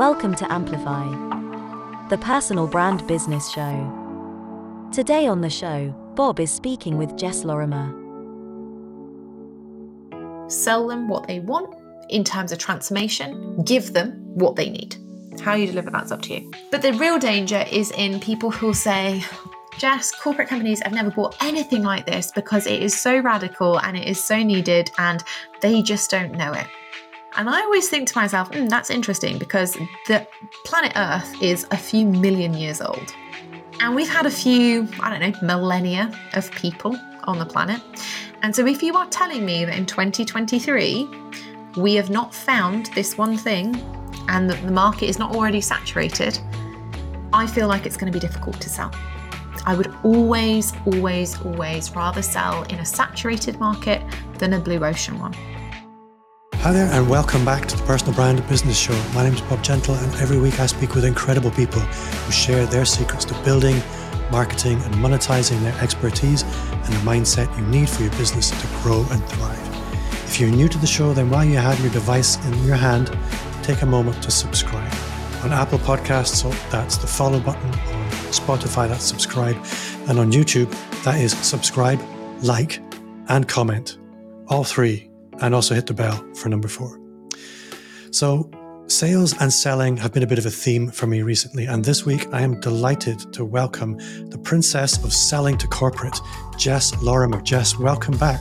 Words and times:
Welcome 0.00 0.34
to 0.36 0.50
Amplify, 0.50 1.10
the 2.08 2.16
personal 2.16 2.66
brand 2.66 3.06
business 3.06 3.50
show. 3.50 4.88
Today 4.90 5.26
on 5.26 5.42
the 5.42 5.50
show, 5.50 5.94
Bob 6.14 6.40
is 6.40 6.50
speaking 6.50 6.96
with 6.96 7.18
Jess 7.18 7.44
Lorimer. 7.44 7.92
Sell 10.48 10.88
them 10.88 11.06
what 11.06 11.26
they 11.26 11.40
want 11.40 11.74
in 12.08 12.24
terms 12.24 12.50
of 12.50 12.56
transformation, 12.56 13.62
give 13.62 13.92
them 13.92 14.12
what 14.36 14.56
they 14.56 14.70
need. 14.70 14.96
How 15.42 15.52
you 15.52 15.66
deliver 15.66 15.90
that's 15.90 16.12
up 16.12 16.22
to 16.22 16.32
you. 16.32 16.50
But 16.70 16.80
the 16.80 16.94
real 16.94 17.18
danger 17.18 17.66
is 17.70 17.90
in 17.90 18.20
people 18.20 18.50
who'll 18.50 18.72
say, 18.72 19.22
Jess, 19.76 20.12
corporate 20.12 20.48
companies 20.48 20.80
have 20.80 20.94
never 20.94 21.10
bought 21.10 21.36
anything 21.42 21.82
like 21.82 22.06
this 22.06 22.32
because 22.34 22.66
it 22.66 22.82
is 22.82 22.98
so 22.98 23.18
radical 23.18 23.78
and 23.78 23.98
it 23.98 24.08
is 24.08 24.24
so 24.24 24.42
needed 24.42 24.90
and 24.96 25.22
they 25.60 25.82
just 25.82 26.10
don't 26.10 26.32
know 26.32 26.54
it. 26.54 26.66
And 27.36 27.48
I 27.48 27.60
always 27.60 27.88
think 27.88 28.08
to 28.08 28.18
myself, 28.18 28.50
mm, 28.50 28.68
that's 28.68 28.90
interesting 28.90 29.38
because 29.38 29.74
the 30.08 30.26
planet 30.64 30.92
Earth 30.96 31.42
is 31.42 31.66
a 31.70 31.76
few 31.76 32.04
million 32.06 32.54
years 32.54 32.80
old. 32.80 33.14
And 33.80 33.94
we've 33.94 34.08
had 34.08 34.26
a 34.26 34.30
few, 34.30 34.88
I 35.00 35.10
don't 35.10 35.20
know, 35.20 35.38
millennia 35.46 36.10
of 36.34 36.50
people 36.52 36.98
on 37.24 37.38
the 37.38 37.46
planet. 37.46 37.80
And 38.42 38.54
so 38.54 38.66
if 38.66 38.82
you 38.82 38.94
are 38.96 39.06
telling 39.08 39.44
me 39.44 39.64
that 39.64 39.76
in 39.76 39.86
2023, 39.86 41.08
we 41.76 41.94
have 41.94 42.10
not 42.10 42.34
found 42.34 42.86
this 42.94 43.16
one 43.16 43.36
thing 43.36 43.76
and 44.28 44.50
that 44.50 44.62
the 44.64 44.72
market 44.72 45.08
is 45.08 45.18
not 45.18 45.34
already 45.34 45.60
saturated, 45.60 46.38
I 47.32 47.46
feel 47.46 47.68
like 47.68 47.86
it's 47.86 47.96
going 47.96 48.12
to 48.12 48.16
be 48.16 48.20
difficult 48.20 48.60
to 48.60 48.68
sell. 48.68 48.92
I 49.66 49.76
would 49.76 49.94
always, 50.02 50.72
always, 50.86 51.40
always 51.42 51.94
rather 51.94 52.22
sell 52.22 52.62
in 52.64 52.80
a 52.80 52.86
saturated 52.86 53.60
market 53.60 54.02
than 54.38 54.54
a 54.54 54.58
blue 54.58 54.84
ocean 54.84 55.18
one. 55.18 55.34
Hi 56.62 56.72
there, 56.72 56.92
and 56.92 57.08
welcome 57.08 57.42
back 57.42 57.64
to 57.68 57.76
the 57.78 57.82
Personal 57.84 58.12
Brand 58.12 58.46
Business 58.46 58.78
Show. 58.78 58.92
My 59.14 59.24
name 59.24 59.32
is 59.32 59.40
Bob 59.40 59.64
Gentle, 59.64 59.94
and 59.94 60.14
every 60.16 60.38
week 60.38 60.60
I 60.60 60.66
speak 60.66 60.94
with 60.94 61.06
incredible 61.06 61.50
people 61.50 61.80
who 61.80 62.32
share 62.32 62.66
their 62.66 62.84
secrets 62.84 63.24
to 63.24 63.44
building, 63.44 63.80
marketing, 64.30 64.74
and 64.82 64.94
monetizing 64.96 65.58
their 65.62 65.74
expertise 65.82 66.42
and 66.42 66.84
the 66.84 66.98
mindset 66.98 67.48
you 67.58 67.66
need 67.68 67.88
for 67.88 68.02
your 68.02 68.12
business 68.12 68.50
to 68.50 68.66
grow 68.82 69.06
and 69.10 69.24
thrive. 69.24 69.68
If 70.26 70.38
you're 70.38 70.50
new 70.50 70.68
to 70.68 70.76
the 70.76 70.86
show, 70.86 71.14
then 71.14 71.30
while 71.30 71.46
you 71.46 71.56
have 71.56 71.80
your 71.80 71.90
device 71.92 72.36
in 72.44 72.64
your 72.64 72.76
hand, 72.76 73.16
take 73.62 73.80
a 73.80 73.86
moment 73.86 74.22
to 74.24 74.30
subscribe. 74.30 74.92
On 75.42 75.54
Apple 75.54 75.78
Podcasts, 75.78 76.42
so 76.42 76.50
that's 76.70 76.98
the 76.98 77.06
follow 77.06 77.40
button. 77.40 77.70
On 77.70 78.10
Spotify, 78.32 78.86
that's 78.86 79.04
subscribe. 79.04 79.56
And 80.10 80.18
on 80.18 80.30
YouTube, 80.30 80.70
that 81.04 81.18
is 81.18 81.32
subscribe, 81.38 82.02
like, 82.42 82.80
and 83.28 83.48
comment. 83.48 83.96
All 84.48 84.62
three 84.62 85.09
and 85.40 85.54
also 85.54 85.74
hit 85.74 85.86
the 85.86 85.94
bell 85.94 86.24
for 86.34 86.48
number 86.48 86.68
four. 86.68 87.00
So, 88.10 88.50
sales 88.86 89.34
and 89.40 89.52
selling 89.52 89.96
have 89.98 90.12
been 90.12 90.22
a 90.22 90.26
bit 90.26 90.38
of 90.38 90.46
a 90.46 90.50
theme 90.50 90.90
for 90.90 91.06
me 91.06 91.22
recently, 91.22 91.66
and 91.66 91.84
this 91.84 92.04
week 92.04 92.26
I 92.32 92.42
am 92.42 92.60
delighted 92.60 93.32
to 93.32 93.44
welcome 93.44 93.96
the 94.30 94.38
princess 94.38 95.02
of 95.04 95.12
selling 95.12 95.56
to 95.58 95.66
corporate, 95.68 96.18
Jess 96.58 97.00
Lorimer. 97.02 97.40
Jess, 97.42 97.78
welcome 97.78 98.16
back. 98.18 98.40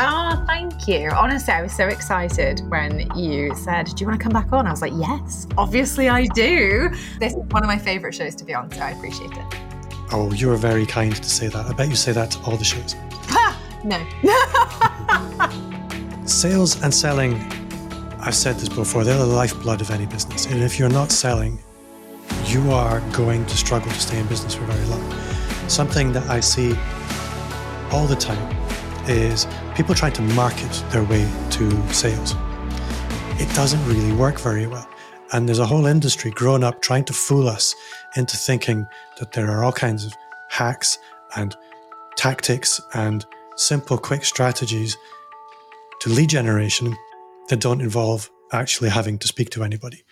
Oh, 0.00 0.44
thank 0.46 0.86
you. 0.86 1.10
Honestly, 1.10 1.52
I 1.52 1.62
was 1.62 1.72
so 1.72 1.88
excited 1.88 2.60
when 2.68 3.10
you 3.16 3.52
said, 3.56 3.86
Do 3.86 3.94
you 4.02 4.06
want 4.06 4.20
to 4.20 4.22
come 4.22 4.32
back 4.32 4.52
on? 4.52 4.66
I 4.66 4.70
was 4.70 4.82
like, 4.82 4.92
Yes, 4.94 5.48
obviously 5.56 6.08
I 6.08 6.26
do. 6.26 6.90
This 7.18 7.32
is 7.32 7.38
one 7.50 7.64
of 7.64 7.66
my 7.66 7.78
favorite 7.78 8.14
shows 8.14 8.36
to 8.36 8.44
be 8.44 8.54
on, 8.54 8.70
so 8.70 8.80
I 8.80 8.90
appreciate 8.90 9.32
it. 9.32 9.60
Oh, 10.12 10.32
you 10.32 10.52
are 10.52 10.56
very 10.56 10.86
kind 10.86 11.14
to 11.16 11.28
say 11.28 11.48
that. 11.48 11.66
I 11.66 11.72
bet 11.72 11.88
you 11.88 11.96
say 11.96 12.12
that 12.12 12.30
to 12.32 12.40
all 12.42 12.56
the 12.56 12.64
shows. 12.64 12.94
Ha! 13.10 13.80
No. 13.84 14.06
Sales 16.28 16.80
and 16.82 16.92
selling, 16.92 17.36
I've 18.20 18.34
said 18.34 18.56
this 18.56 18.68
before, 18.68 19.02
they're 19.02 19.16
the 19.16 19.24
lifeblood 19.24 19.80
of 19.80 19.90
any 19.90 20.04
business. 20.04 20.44
And 20.44 20.62
if 20.62 20.78
you're 20.78 20.90
not 20.90 21.10
selling, 21.10 21.58
you 22.44 22.70
are 22.70 23.00
going 23.12 23.46
to 23.46 23.56
struggle 23.56 23.90
to 23.90 23.98
stay 23.98 24.18
in 24.18 24.26
business 24.26 24.54
for 24.54 24.64
very 24.64 24.84
long. 24.88 25.10
Something 25.68 26.12
that 26.12 26.28
I 26.28 26.40
see 26.40 26.76
all 27.90 28.06
the 28.06 28.14
time 28.14 28.54
is 29.08 29.46
people 29.74 29.94
trying 29.94 30.12
to 30.12 30.22
market 30.22 30.70
their 30.90 31.02
way 31.04 31.26
to 31.52 31.94
sales. 31.94 32.34
It 33.40 33.52
doesn't 33.54 33.82
really 33.86 34.12
work 34.12 34.38
very 34.38 34.66
well. 34.66 34.86
And 35.32 35.48
there's 35.48 35.60
a 35.60 35.66
whole 35.66 35.86
industry 35.86 36.30
grown 36.30 36.62
up 36.62 36.82
trying 36.82 37.04
to 37.04 37.14
fool 37.14 37.48
us 37.48 37.74
into 38.16 38.36
thinking 38.36 38.86
that 39.18 39.32
there 39.32 39.50
are 39.50 39.64
all 39.64 39.72
kinds 39.72 40.04
of 40.04 40.12
hacks 40.50 40.98
and 41.36 41.56
tactics 42.16 42.82
and 42.92 43.24
simple, 43.56 43.96
quick 43.96 44.26
strategies 44.26 44.94
to 46.00 46.10
lead 46.10 46.30
generation 46.30 46.96
that 47.48 47.60
don't 47.60 47.80
involve 47.80 48.30
actually 48.52 48.90
having 48.90 49.18
to 49.18 49.28
speak 49.28 49.50
to 49.50 49.64
anybody. 49.64 50.04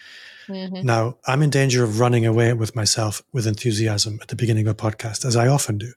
Mm-hmm. 0.49 0.87
Now, 0.87 1.17
I'm 1.27 1.43
in 1.43 1.51
danger 1.51 1.83
of 1.83 1.99
running 1.99 2.25
away 2.25 2.53
with 2.53 2.77
myself 2.77 3.23
with 3.33 3.47
enthusiasm 3.47 4.19
at 4.23 4.29
the 4.29 4.37
beginning 4.37 4.67
of 4.67 4.73
a 4.73 4.77
podcast, 4.77 5.25
as 5.25 5.37
I 5.37 5.49
often 5.49 5.79
do. 5.79 5.93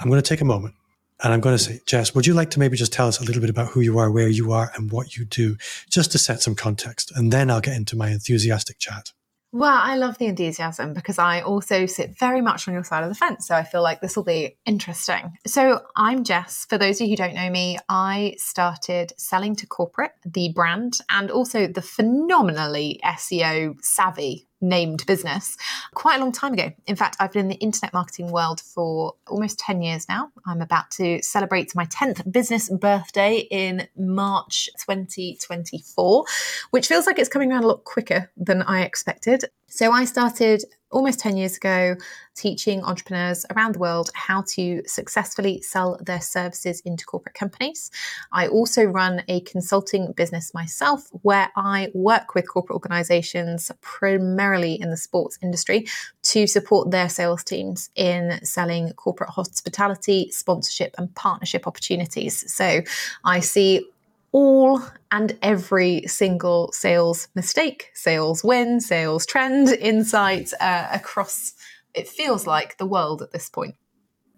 I'm 0.00 0.08
going 0.08 0.20
to 0.20 0.28
take 0.28 0.40
a 0.40 0.44
moment 0.44 0.74
and 1.22 1.32
I'm 1.32 1.40
going 1.40 1.56
to 1.56 1.62
say, 1.62 1.80
Jess, 1.86 2.14
would 2.14 2.26
you 2.26 2.34
like 2.34 2.50
to 2.50 2.58
maybe 2.58 2.76
just 2.76 2.92
tell 2.92 3.08
us 3.08 3.20
a 3.20 3.24
little 3.24 3.40
bit 3.40 3.50
about 3.50 3.68
who 3.68 3.80
you 3.80 3.98
are, 3.98 4.10
where 4.10 4.28
you 4.28 4.52
are, 4.52 4.70
and 4.74 4.90
what 4.90 5.16
you 5.16 5.24
do, 5.24 5.56
just 5.88 6.12
to 6.12 6.18
set 6.18 6.42
some 6.42 6.54
context? 6.54 7.12
And 7.14 7.32
then 7.32 7.50
I'll 7.50 7.60
get 7.60 7.76
into 7.76 7.96
my 7.96 8.10
enthusiastic 8.10 8.78
chat. 8.78 9.12
Well, 9.54 9.78
I 9.82 9.96
love 9.96 10.16
the 10.16 10.26
enthusiasm 10.26 10.94
because 10.94 11.18
I 11.18 11.42
also 11.42 11.84
sit 11.84 12.18
very 12.18 12.40
much 12.40 12.66
on 12.66 12.72
your 12.72 12.84
side 12.84 13.02
of 13.02 13.10
the 13.10 13.14
fence. 13.14 13.46
So 13.46 13.54
I 13.54 13.64
feel 13.64 13.82
like 13.82 14.00
this 14.00 14.16
will 14.16 14.24
be 14.24 14.56
interesting. 14.64 15.36
So 15.46 15.82
I'm 15.94 16.24
Jess. 16.24 16.64
For 16.70 16.78
those 16.78 17.00
of 17.00 17.06
you 17.06 17.10
who 17.10 17.16
don't 17.16 17.34
know 17.34 17.50
me, 17.50 17.78
I 17.86 18.34
started 18.38 19.12
selling 19.18 19.54
to 19.56 19.66
corporate, 19.66 20.12
the 20.24 20.52
brand, 20.54 20.98
and 21.10 21.30
also 21.30 21.66
the 21.66 21.82
phenomenally 21.82 22.98
SEO 23.04 23.76
savvy 23.84 24.48
named 24.62 25.04
business 25.06 25.56
quite 25.94 26.16
a 26.16 26.20
long 26.20 26.32
time 26.32 26.54
ago. 26.54 26.70
In 26.86 26.96
fact, 26.96 27.16
I've 27.20 27.32
been 27.32 27.42
in 27.42 27.48
the 27.48 27.56
internet 27.56 27.92
marketing 27.92 28.30
world 28.30 28.60
for 28.60 29.14
almost 29.28 29.58
10 29.58 29.82
years 29.82 30.08
now. 30.08 30.30
I'm 30.46 30.62
about 30.62 30.90
to 30.92 31.20
celebrate 31.22 31.74
my 31.74 31.86
10th 31.86 32.30
business 32.30 32.70
birthday 32.70 33.46
in 33.50 33.88
March 33.96 34.70
2024, 34.78 36.24
which 36.70 36.86
feels 36.86 37.06
like 37.06 37.18
it's 37.18 37.28
coming 37.28 37.52
around 37.52 37.64
a 37.64 37.68
lot 37.68 37.84
quicker 37.84 38.30
than 38.36 38.62
I 38.62 38.82
expected. 38.82 39.44
So 39.66 39.90
I 39.90 40.04
started 40.04 40.64
almost 40.92 41.18
10 41.20 41.36
years 41.36 41.56
ago 41.56 41.96
teaching 42.34 42.82
entrepreneurs 42.82 43.44
around 43.54 43.74
the 43.74 43.78
world 43.78 44.10
how 44.14 44.42
to 44.42 44.82
successfully 44.86 45.60
sell 45.60 45.98
their 46.00 46.20
services 46.20 46.80
into 46.80 47.04
corporate 47.04 47.34
companies. 47.34 47.90
I 48.32 48.48
also 48.48 48.84
run 48.84 49.22
a 49.28 49.40
consulting 49.40 50.12
business 50.12 50.54
myself 50.54 51.08
where 51.22 51.50
I 51.56 51.90
work 51.94 52.34
with 52.34 52.48
corporate 52.48 52.74
organizations, 52.74 53.70
primarily 53.80 54.80
in 54.80 54.90
the 54.90 54.96
sports 54.96 55.38
industry, 55.42 55.86
to 56.22 56.46
support 56.46 56.90
their 56.90 57.08
sales 57.08 57.44
teams 57.44 57.90
in 57.94 58.40
selling 58.44 58.92
corporate 58.94 59.30
hospitality, 59.30 60.30
sponsorship, 60.30 60.94
and 60.98 61.14
partnership 61.14 61.66
opportunities. 61.66 62.50
So 62.52 62.82
I 63.24 63.40
see 63.40 63.86
all 64.32 64.82
and 65.10 65.38
every 65.42 66.02
single 66.06 66.72
sales 66.72 67.28
mistake, 67.34 67.90
sales 67.94 68.42
win, 68.42 68.80
sales 68.80 69.26
trend, 69.26 69.68
insight 69.68 70.50
uh, 70.60 70.88
across, 70.92 71.52
it 71.94 72.08
feels 72.08 72.46
like, 72.46 72.78
the 72.78 72.86
world 72.86 73.22
at 73.22 73.32
this 73.32 73.48
point. 73.50 73.74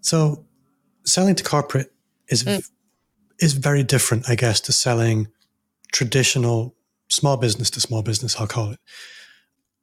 So, 0.01 0.45
selling 1.05 1.35
to 1.35 1.43
corporate 1.43 1.91
is, 2.27 2.43
mm. 2.43 2.69
is 3.39 3.53
very 3.53 3.83
different, 3.83 4.29
I 4.29 4.35
guess, 4.35 4.59
to 4.61 4.73
selling 4.73 5.29
traditional 5.91 6.75
small 7.09 7.37
business 7.37 7.69
to 7.71 7.79
small 7.79 8.01
business, 8.01 8.35
I'll 8.39 8.47
call 8.47 8.71
it. 8.71 8.79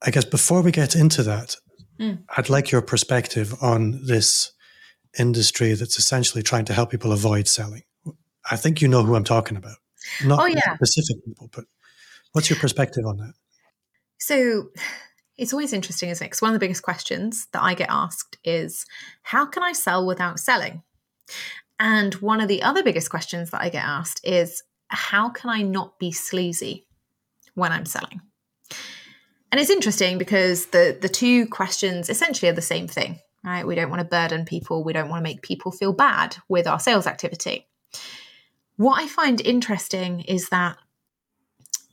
I 0.05 0.11
guess 0.11 0.25
before 0.25 0.63
we 0.63 0.73
get 0.73 0.95
into 0.95 1.23
that, 1.23 1.57
mm. 1.99 2.19
I'd 2.37 2.51
like 2.51 2.71
your 2.71 2.83
perspective 2.83 3.55
on 3.63 4.05
this 4.05 4.53
industry 5.19 5.75
that's 5.75 5.99
essentially 5.99 6.43
trying 6.43 6.65
to 6.67 6.75
help 6.75 6.91
people 6.91 7.13
avoid 7.13 7.47
selling. 7.49 7.83
I 8.51 8.57
think 8.57 8.83
you 8.83 8.89
know 8.89 9.05
who 9.05 9.15
I'm 9.15 9.25
talking 9.25 9.57
about. 9.57 9.77
Not 10.25 10.41
oh, 10.41 10.47
yeah. 10.47 10.75
specific 10.77 11.25
people, 11.25 11.51
but 11.55 11.65
what's 12.33 12.51
your 12.51 12.59
perspective 12.59 13.05
on 13.07 13.19
that? 13.19 13.35
So 14.19 14.69
it's 15.37 15.53
always 15.53 15.73
interesting, 15.73 16.11
isn't 16.11 16.25
it? 16.25 16.29
Because 16.29 16.43
one 16.43 16.51
of 16.51 16.55
the 16.55 16.65
biggest 16.65 16.83
questions 16.83 17.49
that 17.53 17.63
I 17.63 17.75
get 17.75 17.89
asked 17.91 18.39
is 18.45 18.87
how 19.23 19.47
can 19.47 19.63
I 19.63 19.73
sell 19.73 20.07
without 20.07 20.39
selling? 20.39 20.83
And 21.81 22.15
one 22.15 22.41
of 22.41 22.49
the 22.49 22.63
other 22.63 22.83
biggest 22.83 23.11
questions 23.11 23.51
that 23.51 23.61
I 23.61 23.69
get 23.69 23.85
asked 23.85 24.21
is 24.25 24.63
how 24.89 25.31
can 25.31 25.51
I 25.51 25.63
not 25.63 25.99
be 25.99 26.13
sleazy 26.13 26.87
when 27.55 27.73
I'm 27.73 27.87
selling? 27.87 28.21
And 29.51 29.61
it's 29.61 29.71
interesting 29.71 30.17
because 30.17 30.67
the 30.67 30.97
the 31.01 31.09
two 31.09 31.47
questions 31.47 32.09
essentially 32.09 32.49
are 32.49 32.55
the 32.55 32.63
same 32.63 32.89
thing, 32.89 33.19
right? 33.45 33.67
We 33.67 33.75
don't 33.75 33.91
want 33.91 34.01
to 34.01 34.07
burden 34.07 34.45
people, 34.45 34.85
we 34.85 34.93
don't 34.93 35.09
want 35.09 35.21
to 35.21 35.29
make 35.29 35.43
people 35.43 35.73
feel 35.73 35.93
bad 35.93 36.37
with 36.49 36.67
our 36.67 36.81
sales 36.81 37.07
activity. 37.07 37.67
What 38.83 39.01
I 39.01 39.07
find 39.07 39.41
interesting 39.41 40.23
is 40.23 40.49
that 40.49 40.77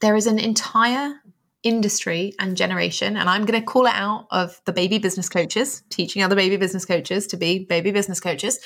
there 0.02 0.16
is 0.16 0.26
an 0.26 0.40
entire 0.40 1.22
industry 1.62 2.34
and 2.40 2.58
generation, 2.58 3.16
and 3.16 3.30
I'm 3.30 3.46
going 3.46 3.60
to 3.60 3.66
call 3.66 3.86
it 3.86 3.94
out 3.94 4.26
of 4.32 4.60
the 4.66 4.74
baby 4.74 4.98
business 4.98 5.30
coaches, 5.30 5.84
teaching 5.92 6.24
other 6.24 6.36
baby 6.36 6.58
business 6.58 6.86
coaches 6.86 7.28
to 7.28 7.38
be 7.38 7.60
baby 7.60 7.92
business 7.92 8.20
coaches, 8.20 8.58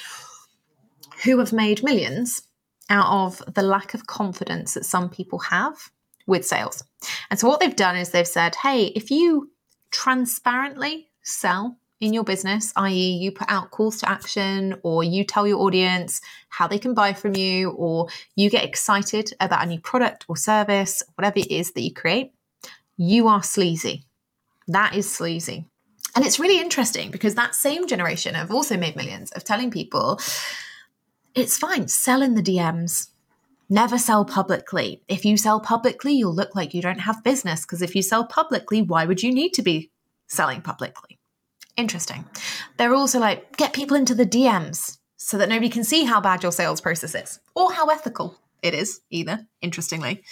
who 1.25 1.37
have 1.39 1.51
made 1.51 1.83
millions 1.83 2.43
out 2.89 3.07
of 3.25 3.53
the 3.55 3.61
lack 3.61 3.93
of 3.93 4.07
confidence 4.07 4.75
that 4.75 4.85
some 4.85 5.09
people 5.09 5.39
have 5.39 5.91
with 6.25 6.47
sales. 6.47 6.81
And 7.29 7.37
so 7.37 7.49
what 7.49 7.59
they've 7.59 7.75
done 7.75 7.97
is 7.97 8.11
they've 8.11 8.25
said, 8.25 8.55
hey, 8.55 8.85
if 8.95 9.11
you 9.11 9.51
transparently 9.91 11.09
sell 11.23 11.77
in 12.03 12.13
your 12.13 12.23
business, 12.23 12.73
i.e., 12.75 13.17
you 13.17 13.31
put 13.31 13.49
out 13.49 13.71
calls 13.71 13.97
to 13.97 14.09
action, 14.09 14.75
or 14.83 15.03
you 15.03 15.23
tell 15.23 15.47
your 15.47 15.59
audience 15.59 16.21
how 16.49 16.67
they 16.67 16.77
can 16.77 16.93
buy 16.93 17.13
from 17.13 17.35
you, 17.35 17.71
or 17.71 18.07
you 18.35 18.49
get 18.49 18.63
excited 18.63 19.33
about 19.39 19.63
a 19.63 19.67
new 19.67 19.79
product 19.79 20.25
or 20.27 20.35
service, 20.35 21.01
whatever 21.15 21.39
it 21.39 21.49
is 21.49 21.71
that 21.71 21.81
you 21.81 21.93
create, 21.93 22.33
you 22.97 23.27
are 23.27 23.41
sleazy. 23.41 24.03
That 24.67 24.95
is 24.95 25.11
sleazy. 25.11 25.65
And 26.15 26.25
it's 26.25 26.39
really 26.39 26.59
interesting 26.59 27.09
because 27.09 27.35
that 27.35 27.55
same 27.55 27.87
generation 27.87 28.35
have 28.35 28.51
also 28.51 28.77
made 28.77 28.95
millions 28.95 29.31
of 29.31 29.43
telling 29.43 29.71
people 29.71 30.19
it's 31.33 31.57
fine, 31.57 31.87
sell 31.87 32.21
in 32.21 32.35
the 32.35 32.43
DMs. 32.43 33.09
Never 33.69 33.97
sell 33.97 34.23
publicly. 34.23 35.01
If 35.07 35.25
you 35.25 35.35
sell 35.35 35.59
publicly, 35.59 36.13
you'll 36.13 36.35
look 36.35 36.55
like 36.55 36.75
you 36.75 36.81
don't 36.81 36.99
have 36.99 37.23
business 37.23 37.61
because 37.61 37.81
if 37.81 37.95
you 37.95 38.03
sell 38.03 38.27
publicly, 38.27 38.83
why 38.83 39.05
would 39.05 39.23
you 39.23 39.33
need 39.33 39.53
to 39.53 39.63
be 39.63 39.89
selling 40.27 40.61
publicly? 40.61 41.17
Interesting. 41.75 42.25
They're 42.77 42.93
also 42.93 43.19
like, 43.19 43.57
get 43.57 43.73
people 43.73 43.97
into 43.97 44.13
the 44.13 44.25
DMs 44.25 44.97
so 45.17 45.37
that 45.37 45.49
nobody 45.49 45.69
can 45.69 45.83
see 45.83 46.03
how 46.03 46.21
bad 46.21 46.43
your 46.43 46.51
sales 46.51 46.81
process 46.81 47.15
is 47.15 47.39
or 47.55 47.73
how 47.73 47.87
ethical 47.87 48.37
it 48.61 48.73
is, 48.73 49.01
either, 49.09 49.47
interestingly. 49.61 50.23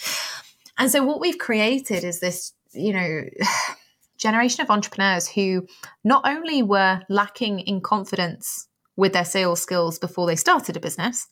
And 0.77 0.91
so, 0.91 1.03
what 1.03 1.19
we've 1.19 1.37
created 1.37 2.03
is 2.03 2.19
this, 2.19 2.53
you 2.73 2.93
know, 2.93 3.23
generation 4.17 4.61
of 4.61 4.69
entrepreneurs 4.69 5.27
who 5.27 5.65
not 6.03 6.21
only 6.25 6.61
were 6.61 7.01
lacking 7.09 7.59
in 7.61 7.81
confidence 7.81 8.67
with 8.95 9.13
their 9.13 9.25
sales 9.25 9.61
skills 9.61 9.97
before 9.97 10.27
they 10.27 10.35
started 10.35 10.77
a 10.77 10.79
business, 10.79 11.27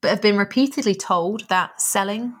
but 0.00 0.10
have 0.10 0.22
been 0.22 0.36
repeatedly 0.36 0.94
told 0.94 1.48
that 1.48 1.80
selling 1.80 2.34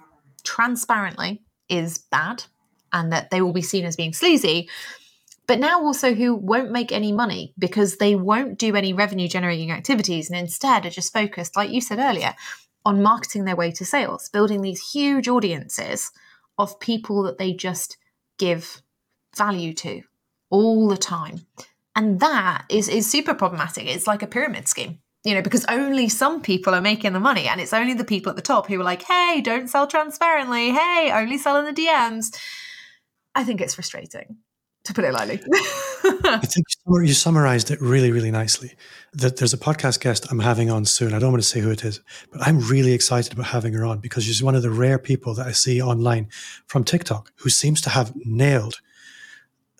transparently 0.44 1.42
is 1.68 1.98
bad 1.98 2.44
and 2.92 3.12
that 3.12 3.30
they 3.30 3.42
will 3.42 3.52
be 3.52 3.62
seen 3.62 3.84
as 3.84 3.96
being 3.96 4.12
sleazy 4.12 4.68
but 5.48 5.58
now 5.58 5.82
also 5.82 6.14
who 6.14 6.34
won't 6.34 6.70
make 6.70 6.92
any 6.92 7.10
money 7.10 7.54
because 7.58 7.96
they 7.96 8.14
won't 8.14 8.58
do 8.58 8.76
any 8.76 8.92
revenue 8.92 9.26
generating 9.26 9.70
activities 9.70 10.30
and 10.30 10.38
instead 10.38 10.84
are 10.84 10.90
just 10.90 11.12
focused, 11.12 11.56
like 11.56 11.70
you 11.70 11.80
said 11.80 11.98
earlier, 11.98 12.34
on 12.84 13.02
marketing 13.02 13.44
their 13.44 13.56
way 13.56 13.72
to 13.72 13.84
sales, 13.84 14.28
building 14.28 14.60
these 14.60 14.92
huge 14.92 15.26
audiences 15.26 16.12
of 16.58 16.78
people 16.78 17.22
that 17.22 17.38
they 17.38 17.54
just 17.54 17.96
give 18.38 18.82
value 19.36 19.72
to 19.72 20.02
all 20.50 20.86
the 20.86 20.98
time. 20.98 21.46
And 21.96 22.20
that 22.20 22.66
is, 22.68 22.90
is 22.90 23.10
super 23.10 23.32
problematic. 23.32 23.86
It's 23.86 24.06
like 24.06 24.22
a 24.22 24.26
pyramid 24.26 24.68
scheme, 24.68 24.98
you 25.24 25.34
know, 25.34 25.42
because 25.42 25.64
only 25.64 26.10
some 26.10 26.42
people 26.42 26.74
are 26.74 26.82
making 26.82 27.14
the 27.14 27.20
money. 27.20 27.48
And 27.48 27.58
it's 27.58 27.72
only 27.72 27.94
the 27.94 28.04
people 28.04 28.28
at 28.28 28.36
the 28.36 28.42
top 28.42 28.66
who 28.66 28.78
are 28.78 28.84
like, 28.84 29.02
hey, 29.02 29.40
don't 29.42 29.68
sell 29.68 29.86
transparently. 29.86 30.72
Hey, 30.72 31.10
only 31.10 31.38
sell 31.38 31.56
in 31.56 31.64
the 31.64 31.82
DMs. 31.82 32.38
I 33.34 33.44
think 33.44 33.62
it's 33.62 33.74
frustrating 33.74 34.36
to 34.88 34.94
put 34.94 35.04
it 35.04 35.12
lightly. 35.12 35.40
I 36.24 36.40
think 36.42 36.66
you 36.86 37.12
summarized 37.14 37.70
it 37.70 37.80
really, 37.80 38.10
really 38.10 38.30
nicely. 38.30 38.74
That 39.12 39.36
there's 39.36 39.52
a 39.52 39.58
podcast 39.58 40.00
guest 40.00 40.26
I'm 40.30 40.40
having 40.40 40.70
on 40.70 40.84
soon. 40.84 41.14
I 41.14 41.18
don't 41.18 41.30
want 41.30 41.42
to 41.42 41.48
say 41.48 41.60
who 41.60 41.70
it 41.70 41.84
is, 41.84 42.00
but 42.32 42.40
I'm 42.42 42.60
really 42.60 42.92
excited 42.92 43.32
about 43.32 43.46
having 43.46 43.74
her 43.74 43.84
on 43.84 43.98
because 43.98 44.24
she's 44.24 44.42
one 44.42 44.54
of 44.54 44.62
the 44.62 44.70
rare 44.70 44.98
people 44.98 45.34
that 45.34 45.46
I 45.46 45.52
see 45.52 45.80
online 45.80 46.28
from 46.66 46.84
TikTok 46.84 47.32
who 47.36 47.50
seems 47.50 47.80
to 47.82 47.90
have 47.90 48.12
nailed 48.16 48.80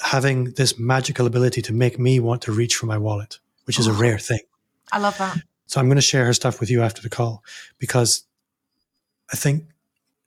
having 0.00 0.52
this 0.52 0.78
magical 0.78 1.26
ability 1.26 1.62
to 1.62 1.72
make 1.72 1.98
me 1.98 2.20
want 2.20 2.42
to 2.42 2.52
reach 2.52 2.76
for 2.76 2.86
my 2.86 2.98
wallet, 2.98 3.38
which 3.64 3.78
is 3.78 3.88
oh, 3.88 3.92
a 3.92 3.94
rare 3.94 4.18
thing. 4.18 4.40
I 4.92 4.98
love 4.98 5.18
that. 5.18 5.38
So 5.66 5.80
I'm 5.80 5.86
going 5.86 5.96
to 5.96 6.02
share 6.02 6.24
her 6.24 6.32
stuff 6.34 6.60
with 6.60 6.70
you 6.70 6.82
after 6.82 7.02
the 7.02 7.10
call 7.10 7.42
because 7.78 8.24
I 9.32 9.36
think 9.36 9.64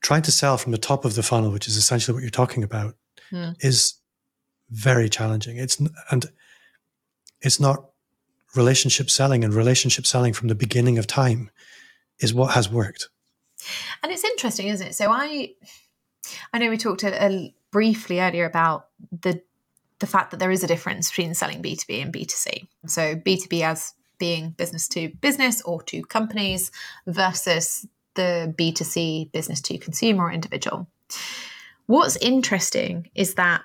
trying 0.01 0.21
to 0.23 0.31
sell 0.31 0.57
from 0.57 0.71
the 0.71 0.77
top 0.77 1.05
of 1.05 1.15
the 1.15 1.23
funnel, 1.23 1.51
which 1.51 1.67
is 1.67 1.77
essentially 1.77 2.13
what 2.13 2.21
you're 2.21 2.29
talking 2.29 2.63
about, 2.63 2.95
hmm. 3.29 3.51
is 3.59 4.00
very 4.71 5.09
challenging. 5.09 5.57
It's 5.57 5.79
and 6.09 6.25
it's 7.41 7.59
not 7.59 7.85
relationship 8.55 9.09
selling 9.09 9.43
and 9.43 9.53
relationship 9.53 10.05
selling 10.05 10.33
from 10.33 10.47
the 10.47 10.55
beginning 10.55 10.97
of 10.97 11.07
time 11.07 11.49
is 12.19 12.33
what 12.33 12.53
has 12.53 12.69
worked. 12.69 13.09
And 14.01 14.11
it's 14.11 14.23
interesting, 14.23 14.67
isn't 14.67 14.87
it? 14.87 14.95
So 14.95 15.11
I 15.11 15.53
I 16.53 16.59
know 16.59 16.69
we 16.69 16.77
talked 16.77 17.03
a, 17.03 17.23
a 17.23 17.53
briefly 17.71 18.19
earlier 18.19 18.45
about 18.45 18.87
the 19.11 19.41
the 19.99 20.07
fact 20.07 20.31
that 20.31 20.39
there 20.39 20.51
is 20.51 20.63
a 20.63 20.67
difference 20.67 21.09
between 21.09 21.33
selling 21.35 21.61
B2B 21.61 22.01
and 22.01 22.13
B2C. 22.13 22.67
So 22.87 23.15
B2B 23.15 23.61
as 23.61 23.93
being 24.17 24.51
business 24.51 24.87
to 24.87 25.09
business 25.21 25.61
or 25.61 25.81
to 25.83 26.01
companies 26.03 26.71
versus 27.05 27.87
the 28.15 28.53
B2C 28.57 29.31
business 29.31 29.61
to 29.61 29.77
consumer 29.77 30.25
or 30.25 30.31
individual. 30.31 30.87
What's 31.85 32.17
interesting 32.17 33.09
is 33.15 33.35
that 33.35 33.61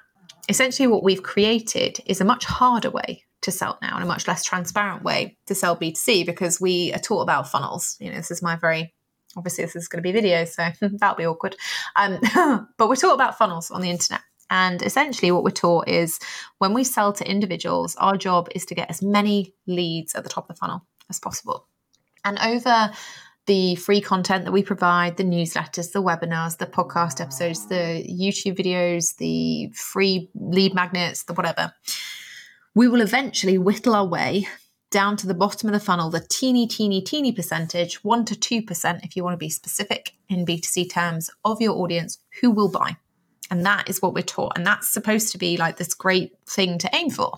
essentially 0.49 0.87
what 0.87 1.03
we've 1.03 1.23
created 1.23 2.01
is 2.07 2.21
a 2.21 2.25
much 2.25 2.45
harder 2.45 2.91
way 2.91 3.25
to 3.43 3.51
sell 3.51 3.79
now 3.83 3.95
and 3.95 4.05
a 4.05 4.07
much 4.07 4.27
less 4.27 4.45
transparent 4.45 5.03
way 5.03 5.37
to 5.47 5.55
sell 5.55 5.77
B2C 5.77 6.27
because 6.27 6.61
we 6.61 6.93
are 6.93 6.99
taught 6.99 7.23
about 7.23 7.49
funnels. 7.49 7.97
You 8.01 8.11
know, 8.11 8.17
this 8.17 8.31
is 8.31 8.43
my 8.43 8.57
very 8.57 8.95
obviously 9.37 9.65
this 9.65 9.77
is 9.77 9.89
going 9.89 10.03
to 10.03 10.07
be 10.07 10.13
video, 10.13 10.45
so 10.45 10.69
that'll 10.81 11.17
be 11.17 11.27
awkward. 11.27 11.57
Um, 11.95 12.19
but 12.79 12.89
we're 12.89 12.97
taught 12.97 13.15
about 13.15 13.39
funnels 13.39 13.71
on 13.71 13.83
the 13.83 13.91
internet. 13.91 14.23
And 14.49 14.81
essentially, 14.83 15.33
what 15.33 15.43
we're 15.43 15.51
taught 15.51 15.89
is 15.89 16.21
when 16.59 16.73
we 16.73 16.85
sell 16.85 17.13
to 17.15 17.29
individuals, 17.29 17.97
our 17.97 18.17
job 18.17 18.49
is 18.55 18.65
to 18.67 18.75
get 18.75 18.89
as 18.89 19.03
many 19.03 19.55
leads 19.67 20.15
at 20.15 20.23
the 20.23 20.31
top 20.31 20.49
of 20.49 20.55
the 20.57 20.59
funnel 20.59 20.87
as 21.11 21.19
possible. 21.19 21.67
And 22.25 22.39
over 22.39 22.93
the 23.47 23.77
free 23.77 24.01
content 24.01 24.45
that 24.45 24.53
we 24.53 24.63
provide, 24.63 25.17
the 25.17 25.25
newsletters, 25.25 25.93
the 25.93 26.03
webinars, 26.03 26.59
the 26.59 26.67
podcast 26.67 27.21
episodes, 27.21 27.67
the 27.69 28.05
YouTube 28.09 28.59
videos, 28.59 29.17
the 29.17 29.71
free 29.75 30.29
lead 30.35 30.75
magnets, 30.75 31.23
the 31.25 31.33
whatever. 31.33 31.73
We 32.75 32.89
will 32.89 33.01
eventually 33.01 33.57
whittle 33.57 33.95
our 33.95 34.07
way 34.07 34.47
down 34.91 35.17
to 35.17 35.27
the 35.27 35.35
bottom 35.35 35.69
of 35.69 35.73
the 35.73 35.81
funnel, 35.81 36.11
the 36.11 36.21
teeny, 36.21 36.67
teeny, 36.67 37.01
teeny 37.01 37.33
percentage, 37.33 38.03
1% 38.03 38.27
to 38.27 38.35
2%, 38.63 39.05
if 39.05 39.17
you 39.17 39.25
want 39.25 39.35
to 39.35 39.39
be 39.39 39.51
specific 39.51 40.13
in 40.29 40.45
B2C 40.45 40.91
terms, 40.91 41.31
of 41.45 41.61
your 41.61 41.77
audience 41.77 42.19
who 42.41 42.51
will 42.51 42.71
buy. 42.71 42.97
And 43.51 43.65
that 43.65 43.89
is 43.89 44.03
what 44.03 44.15
we're 44.15 44.23
taught. 44.23 44.53
And 44.57 44.67
that's 44.67 44.89
supposed 44.89 45.33
to 45.33 45.39
be 45.39 45.57
like 45.57 45.77
this 45.77 45.95
great 45.95 46.33
thing 46.49 46.79
to 46.79 46.91
aim 46.95 47.11
for. 47.11 47.33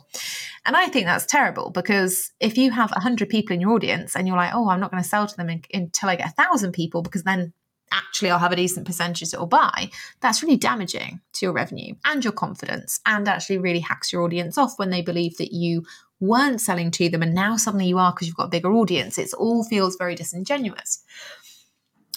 And 0.65 0.77
I 0.77 0.87
think 0.87 1.07
that's 1.07 1.27
terrible 1.27 1.71
because 1.71 2.33
if 2.41 2.57
you 2.57 2.71
have 2.71 2.91
100 2.91 3.29
people 3.29 3.55
in 3.55 3.61
your 3.61 3.73
audience 3.73 4.17
and 4.17 4.27
you're 4.27 4.37
like, 4.37 4.55
oh, 4.55 4.69
I'm 4.69 4.81
not 4.81 4.91
going 4.91 5.03
to 5.03 5.09
sell 5.09 5.27
to 5.27 5.37
them 5.37 5.51
in, 5.51 5.63
until 5.73 6.09
I 6.09 6.17
get 6.17 6.29
a 6.29 6.43
thousand 6.43 6.73
people 6.73 7.03
because 7.03 7.25
then 7.25 7.53
actually 7.93 8.31
I'll 8.31 8.39
have 8.39 8.53
a 8.53 8.57
decent 8.57 8.87
percentage 8.87 9.31
that 9.31 9.41
will 9.41 9.47
buy, 9.47 9.91
that's 10.21 10.43
really 10.43 10.57
damaging 10.57 11.21
to 11.35 11.47
your 11.47 11.53
revenue 11.53 11.95
and 12.05 12.23
your 12.23 12.33
confidence 12.33 13.01
and 13.07 13.29
actually 13.29 13.59
really 13.59 13.81
hacks 13.81 14.13
your 14.13 14.23
audience 14.23 14.59
off 14.59 14.79
when 14.79 14.91
they 14.91 15.03
believe 15.03 15.37
that 15.39 15.53
you 15.53 15.85
weren't 16.21 16.61
selling 16.61 16.91
to 16.91 17.09
them 17.09 17.23
and 17.23 17.35
now 17.35 17.57
suddenly 17.57 17.87
you 17.87 17.99
are 17.99 18.13
because 18.13 18.27
you've 18.27 18.37
got 18.37 18.47
a 18.47 18.51
bigger 18.51 18.73
audience. 18.73 19.19
It 19.19 19.33
all 19.35 19.65
feels 19.65 19.97
very 19.97 20.15
disingenuous. 20.15 21.03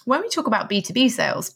When 0.05 0.21
we 0.21 0.29
talk 0.29 0.47
about 0.47 0.69
B2B 0.69 1.11
sales, 1.11 1.55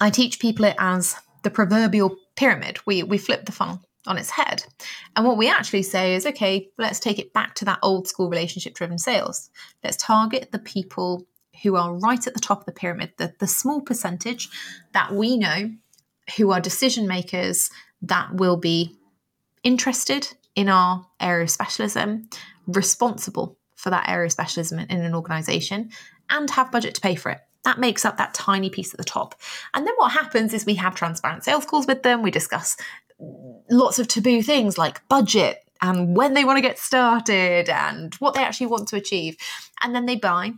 I 0.00 0.10
teach 0.10 0.40
people 0.40 0.66
it 0.66 0.76
as 0.78 1.16
the 1.44 1.50
proverbial 1.50 2.16
pyramid. 2.36 2.78
We 2.86 3.02
we 3.02 3.18
flip 3.18 3.46
the 3.46 3.52
funnel 3.52 3.80
on 4.06 4.18
its 4.18 4.30
head. 4.30 4.64
And 5.16 5.24
what 5.24 5.38
we 5.38 5.48
actually 5.48 5.82
say 5.82 6.14
is, 6.14 6.26
okay, 6.26 6.68
let's 6.76 7.00
take 7.00 7.18
it 7.18 7.32
back 7.32 7.54
to 7.54 7.64
that 7.64 7.78
old 7.82 8.06
school 8.06 8.28
relationship 8.28 8.74
driven 8.74 8.98
sales. 8.98 9.50
Let's 9.82 9.96
target 9.96 10.52
the 10.52 10.58
people 10.58 11.26
who 11.62 11.76
are 11.76 11.94
right 11.94 12.26
at 12.26 12.34
the 12.34 12.40
top 12.40 12.60
of 12.60 12.66
the 12.66 12.72
pyramid, 12.72 13.12
the, 13.16 13.32
the 13.38 13.46
small 13.46 13.80
percentage 13.80 14.50
that 14.92 15.14
we 15.14 15.38
know 15.38 15.70
who 16.36 16.50
are 16.50 16.60
decision 16.60 17.06
makers 17.06 17.70
that 18.02 18.34
will 18.34 18.56
be 18.56 18.96
interested 19.62 20.34
in 20.54 20.68
our 20.68 21.06
area 21.20 21.44
of 21.44 21.50
specialism, 21.50 22.28
responsible 22.66 23.58
for 23.76 23.90
that 23.90 24.08
area 24.08 24.26
of 24.26 24.32
specialism 24.32 24.78
in 24.78 25.00
an 25.00 25.14
organization, 25.14 25.90
and 26.30 26.50
have 26.50 26.72
budget 26.72 26.94
to 26.94 27.00
pay 27.00 27.14
for 27.14 27.30
it. 27.30 27.40
That 27.64 27.78
makes 27.78 28.04
up 28.04 28.18
that 28.18 28.34
tiny 28.34 28.70
piece 28.70 28.92
at 28.92 28.98
the 28.98 29.04
top. 29.04 29.34
And 29.72 29.86
then 29.86 29.94
what 29.96 30.12
happens 30.12 30.52
is 30.52 30.66
we 30.66 30.74
have 30.74 30.94
transparent 30.94 31.44
sales 31.44 31.64
calls 31.64 31.86
with 31.86 32.02
them. 32.02 32.22
We 32.22 32.30
discuss 32.30 32.76
lots 33.70 33.98
of 33.98 34.08
taboo 34.08 34.42
things 34.42 34.76
like 34.76 35.06
budget 35.08 35.64
and 35.80 36.16
when 36.16 36.34
they 36.34 36.44
want 36.44 36.56
to 36.56 36.62
get 36.62 36.78
started 36.78 37.68
and 37.68 38.14
what 38.16 38.34
they 38.34 38.42
actually 38.42 38.68
want 38.68 38.88
to 38.88 38.96
achieve. 38.96 39.36
And 39.82 39.94
then 39.94 40.06
they 40.06 40.16
buy 40.16 40.52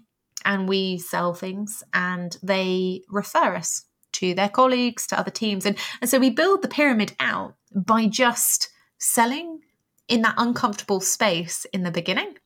and 0.44 0.68
we 0.68 0.98
sell 0.98 1.34
things 1.34 1.82
and 1.92 2.36
they 2.42 3.02
refer 3.08 3.56
us 3.56 3.84
to 4.12 4.34
their 4.34 4.48
colleagues, 4.48 5.06
to 5.08 5.18
other 5.18 5.30
teams. 5.30 5.66
And, 5.66 5.76
and 6.00 6.08
so 6.08 6.18
we 6.18 6.30
build 6.30 6.62
the 6.62 6.68
pyramid 6.68 7.14
out 7.20 7.54
by 7.74 8.06
just 8.06 8.70
selling 8.98 9.60
in 10.08 10.22
that 10.22 10.34
uncomfortable 10.38 11.00
space 11.00 11.66
in 11.72 11.82
the 11.82 11.90
beginning 11.90 12.36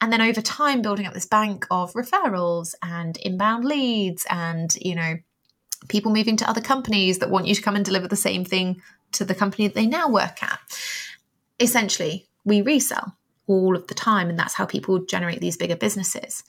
and 0.00 0.12
then 0.12 0.20
over 0.20 0.40
time 0.40 0.82
building 0.82 1.06
up 1.06 1.14
this 1.14 1.26
bank 1.26 1.66
of 1.70 1.92
referrals 1.92 2.74
and 2.82 3.16
inbound 3.18 3.64
leads 3.64 4.26
and 4.30 4.74
you 4.76 4.94
know 4.94 5.16
people 5.88 6.12
moving 6.12 6.36
to 6.36 6.48
other 6.48 6.60
companies 6.60 7.18
that 7.18 7.30
want 7.30 7.46
you 7.46 7.54
to 7.54 7.62
come 7.62 7.76
and 7.76 7.84
deliver 7.84 8.08
the 8.08 8.16
same 8.16 8.44
thing 8.44 8.80
to 9.12 9.24
the 9.24 9.34
company 9.34 9.66
that 9.66 9.74
they 9.74 9.86
now 9.86 10.08
work 10.08 10.42
at 10.42 10.60
essentially 11.60 12.26
we 12.44 12.60
resell 12.62 13.16
all 13.46 13.76
of 13.76 13.86
the 13.86 13.94
time 13.94 14.28
and 14.28 14.38
that's 14.38 14.54
how 14.54 14.66
people 14.66 14.98
generate 15.06 15.40
these 15.40 15.56
bigger 15.56 15.76
businesses 15.76 16.42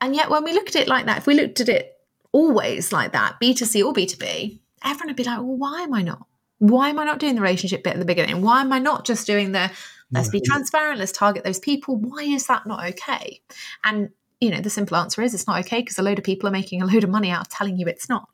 and 0.00 0.14
yet 0.16 0.30
when 0.30 0.44
we 0.44 0.52
look 0.52 0.68
at 0.68 0.76
it 0.76 0.88
like 0.88 1.06
that 1.06 1.18
if 1.18 1.26
we 1.26 1.34
looked 1.34 1.60
at 1.60 1.68
it 1.68 1.96
always 2.32 2.92
like 2.92 3.12
that 3.12 3.36
b2c 3.40 3.84
or 3.84 3.92
b2b 3.92 4.58
everyone 4.84 5.08
would 5.08 5.16
be 5.16 5.24
like, 5.24 5.38
well, 5.38 5.56
why 5.56 5.82
am 5.82 5.94
I 5.94 6.02
not? 6.02 6.26
Why 6.58 6.90
am 6.90 6.98
I 6.98 7.04
not 7.04 7.18
doing 7.18 7.34
the 7.34 7.40
relationship 7.40 7.82
bit 7.82 7.94
at 7.94 7.98
the 7.98 8.04
beginning? 8.04 8.42
Why 8.42 8.60
am 8.60 8.72
I 8.72 8.78
not 8.78 9.06
just 9.06 9.26
doing 9.26 9.52
the 9.52 9.70
let's 10.12 10.28
be 10.28 10.40
transparent, 10.40 10.98
let's 10.98 11.12
target 11.12 11.44
those 11.44 11.58
people? 11.58 11.96
Why 11.96 12.22
is 12.22 12.46
that 12.46 12.66
not 12.66 12.84
okay? 12.90 13.40
And 13.84 14.10
you 14.40 14.50
know, 14.50 14.60
the 14.60 14.70
simple 14.70 14.96
answer 14.96 15.22
is 15.22 15.34
it's 15.34 15.46
not 15.46 15.60
okay 15.66 15.80
because 15.80 15.98
a 15.98 16.02
load 16.02 16.18
of 16.18 16.24
people 16.24 16.48
are 16.48 16.52
making 16.52 16.80
a 16.82 16.86
load 16.86 17.04
of 17.04 17.10
money 17.10 17.30
out 17.30 17.42
of 17.42 17.48
telling 17.48 17.76
you 17.76 17.86
it's 17.86 18.08
not. 18.08 18.28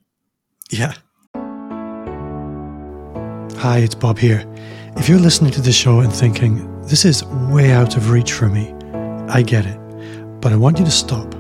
Yeah. 0.71 0.95
Hi, 3.59 3.79
it's 3.79 3.95
Bob 3.95 4.19
here. 4.19 4.45
If 4.97 5.09
you're 5.09 5.19
listening 5.19 5.51
to 5.53 5.61
the 5.61 5.73
show 5.73 6.01
and 6.01 6.13
thinking, 6.13 6.81
this 6.83 7.05
is 7.05 7.25
way 7.25 7.73
out 7.73 7.97
of 7.97 8.11
reach 8.11 8.33
for 8.33 8.49
me, 8.49 8.73
I 9.29 9.43
get 9.43 9.67
it. 9.67 9.79
But 10.41 10.53
I 10.53 10.57
want 10.57 10.79
you 10.79 10.85
to 10.85 10.91
stop. 10.91 11.35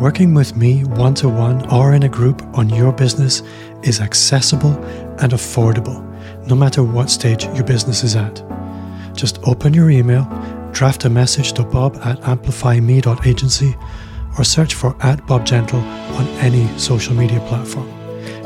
Working 0.00 0.34
with 0.34 0.56
me 0.56 0.84
one 0.84 1.14
to 1.14 1.28
one 1.28 1.68
or 1.70 1.94
in 1.94 2.04
a 2.04 2.08
group 2.08 2.42
on 2.56 2.68
your 2.68 2.92
business 2.92 3.42
is 3.82 4.00
accessible 4.00 4.72
and 5.20 5.32
affordable, 5.32 6.02
no 6.46 6.54
matter 6.54 6.82
what 6.82 7.10
stage 7.10 7.44
your 7.46 7.64
business 7.64 8.04
is 8.04 8.14
at. 8.14 8.55
Just 9.16 9.38
open 9.44 9.72
your 9.72 9.90
email, 9.90 10.24
draft 10.72 11.06
a 11.06 11.10
message 11.10 11.54
to 11.54 11.64
bob 11.64 11.96
at 12.04 12.20
amplifyme.agency, 12.20 13.74
or 14.36 14.44
search 14.44 14.74
for 14.74 14.94
at 15.02 15.26
Bob 15.26 15.46
Gentle 15.46 15.80
on 15.80 16.26
any 16.38 16.66
social 16.78 17.14
media 17.14 17.40
platform. 17.48 17.90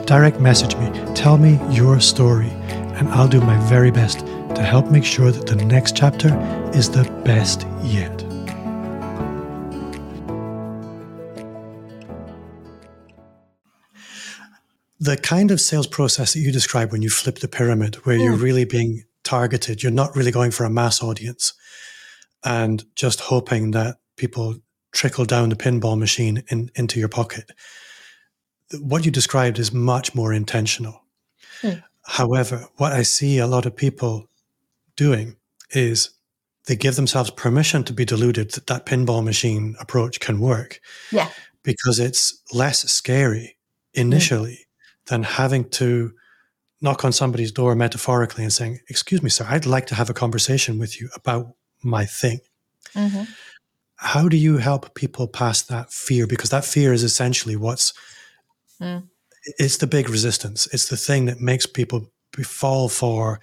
Direct 0.07 0.41
message 0.41 0.77
me, 0.77 0.89
tell 1.15 1.39
me 1.39 1.59
your 1.71 1.99
story, 2.01 2.51
and 2.97 3.09
I'll 3.09 3.29
do 3.29 3.41
my 3.41 3.59
very 3.69 3.91
best 3.91 4.21
to 4.21 4.63
help 4.63 4.91
make 4.91 5.05
sure 5.05 5.33
that 5.33 5.47
the 5.47 5.57
next 5.57 5.97
chapter 5.97 6.29
is 6.73 6.89
the 6.89 7.03
best 7.25 7.67
yet. 7.83 8.17
The 15.01 15.17
kind 15.17 15.51
of 15.51 15.61
sales 15.61 15.87
process 15.87 16.35
that 16.35 16.41
you 16.41 16.53
describe 16.53 16.93
when 16.93 17.03
you 17.03 17.11
flip 17.11 17.39
the 17.39 17.49
pyramid, 17.49 17.97
where 18.05 18.17
you're 18.17 18.37
really 18.37 18.65
being 18.65 19.05
targeted, 19.25 19.83
you're 19.83 19.93
not 19.93 20.15
really 20.17 20.31
going 20.31 20.51
for 20.51 20.65
a 20.65 20.71
mass 20.71 21.03
audience 21.03 21.53
and 22.45 22.85
just 22.95 23.21
hoping 23.21 23.73
that 23.73 23.97
people 24.17 24.57
trickle 24.93 25.25
down 25.25 25.49
the 25.49 25.57
pinball 25.57 25.99
machine 25.99 26.43
in, 26.49 26.71
into 26.75 26.99
your 26.99 27.09
pocket. 27.09 27.51
What 28.81 29.05
you 29.05 29.11
described 29.11 29.59
is 29.59 29.73
much 29.73 30.15
more 30.15 30.33
intentional. 30.33 31.05
Hmm. 31.61 31.81
However, 32.05 32.67
what 32.77 32.93
I 32.93 33.03
see 33.03 33.39
a 33.39 33.47
lot 33.47 33.67
of 33.67 33.77
people 33.77 34.29
doing 34.97 35.37
is 35.71 36.11
they 36.67 36.77
give 36.77 36.97
themselves 36.97 37.31
permission 37.31 37.85
to 37.85 37.93
be 37.93 38.05
deluded 38.05 38.53
that 38.53 38.67
that 38.67 38.87
pinball 38.87 39.25
machine 39.25 39.77
approach 39.81 40.21
can 40.21 40.41
work. 40.41 40.81
Yeah. 41.11 41.29
Because 41.63 41.99
it's 41.99 42.43
less 42.53 42.91
scary 42.91 43.57
initially 43.93 44.67
mm. 44.67 45.09
than 45.09 45.23
having 45.23 45.69
to 45.71 46.13
knock 46.81 47.05
on 47.05 47.13
somebody's 47.13 47.53
door 47.53 47.75
metaphorically 47.75 48.45
and 48.45 48.53
saying, 48.53 48.81
Excuse 48.89 49.23
me, 49.23 49.31
sir, 49.31 49.47
I'd 49.49 49.67
like 49.67 49.87
to 49.87 49.95
have 49.95 50.11
a 50.11 50.15
conversation 50.15 50.79
with 50.79 51.01
you 51.01 51.09
about 51.15 51.55
my 51.83 52.05
thing. 52.05 52.41
Mm-hmm. 52.95 53.25
How 53.97 54.29
do 54.29 54.37
you 54.37 54.57
help 54.57 54.95
people 54.95 55.29
pass 55.29 55.63
that 55.63 55.93
fear? 55.93 56.27
Because 56.27 56.51
that 56.51 56.65
fear 56.65 56.93
is 56.93 57.03
essentially 57.03 57.57
what's 57.57 57.93
mm. 58.81 59.03
it's 59.59 59.77
the 59.77 59.87
big 59.87 60.09
resistance. 60.09 60.67
It's 60.73 60.89
the 60.89 60.97
thing 60.97 61.27
that 61.27 61.41
makes 61.41 61.67
people 61.67 62.11
fall 62.43 62.89
for 62.89 63.41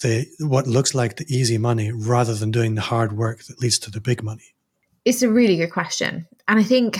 the 0.00 0.26
what 0.40 0.66
looks 0.66 0.94
like 0.94 1.16
the 1.16 1.26
easy 1.28 1.58
money 1.58 1.92
rather 1.92 2.34
than 2.34 2.50
doing 2.50 2.74
the 2.74 2.80
hard 2.80 3.12
work 3.12 3.44
that 3.44 3.60
leads 3.60 3.78
to 3.80 3.90
the 3.90 4.00
big 4.00 4.22
money. 4.22 4.54
It's 5.04 5.22
a 5.22 5.30
really 5.30 5.56
good 5.56 5.72
question. 5.72 6.26
And 6.48 6.58
I 6.58 6.62
think 6.62 6.98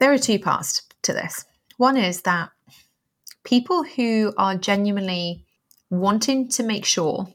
there 0.00 0.12
are 0.12 0.18
two 0.18 0.38
parts 0.38 0.82
to 1.02 1.12
this. 1.12 1.44
One 1.76 1.96
is 1.96 2.22
that 2.22 2.50
people 3.46 3.84
who 3.84 4.34
are 4.36 4.56
genuinely 4.56 5.46
wanting 5.88 6.48
to 6.48 6.62
make 6.62 6.84
sure 6.84 7.26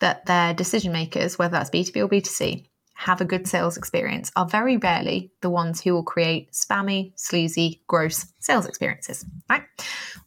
that 0.00 0.24
their 0.26 0.54
decision 0.54 0.92
makers, 0.92 1.38
whether 1.38 1.52
that's 1.52 1.70
B2B 1.70 2.02
or 2.02 2.08
B2C, 2.08 2.64
have 2.94 3.20
a 3.20 3.24
good 3.24 3.46
sales 3.46 3.76
experience 3.76 4.32
are 4.34 4.46
very 4.46 4.76
rarely 4.76 5.30
the 5.40 5.50
ones 5.50 5.80
who 5.80 5.92
will 5.92 6.02
create 6.02 6.50
spammy, 6.52 7.12
sleazy, 7.16 7.80
gross 7.86 8.26
sales 8.40 8.66
experiences, 8.66 9.24
right? 9.48 9.62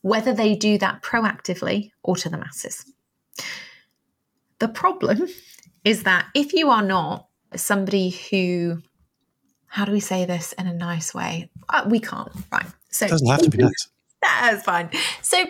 Whether 0.01 0.33
they 0.33 0.55
do 0.55 0.77
that 0.77 1.01
proactively 1.01 1.91
or 2.03 2.15
to 2.17 2.29
the 2.29 2.37
masses. 2.37 2.85
The 4.59 4.69
problem 4.69 5.27
is 5.83 6.03
that 6.03 6.27
if 6.33 6.53
you 6.53 6.69
are 6.69 6.83
not 6.83 7.27
somebody 7.55 8.11
who, 8.11 8.81
how 9.65 9.85
do 9.85 9.91
we 9.91 9.99
say 9.99 10.25
this 10.25 10.53
in 10.53 10.67
a 10.67 10.73
nice 10.73 11.13
way? 11.13 11.49
Uh, 11.67 11.85
we 11.89 11.99
can't, 11.99 12.31
right? 12.51 12.67
So 12.89 13.07
it 13.07 13.09
doesn't 13.09 13.27
have 13.27 13.41
to 13.41 13.49
be 13.49 13.57
nice. 13.57 13.89
That's 14.21 14.63
fine. 14.63 14.89
So 15.21 15.45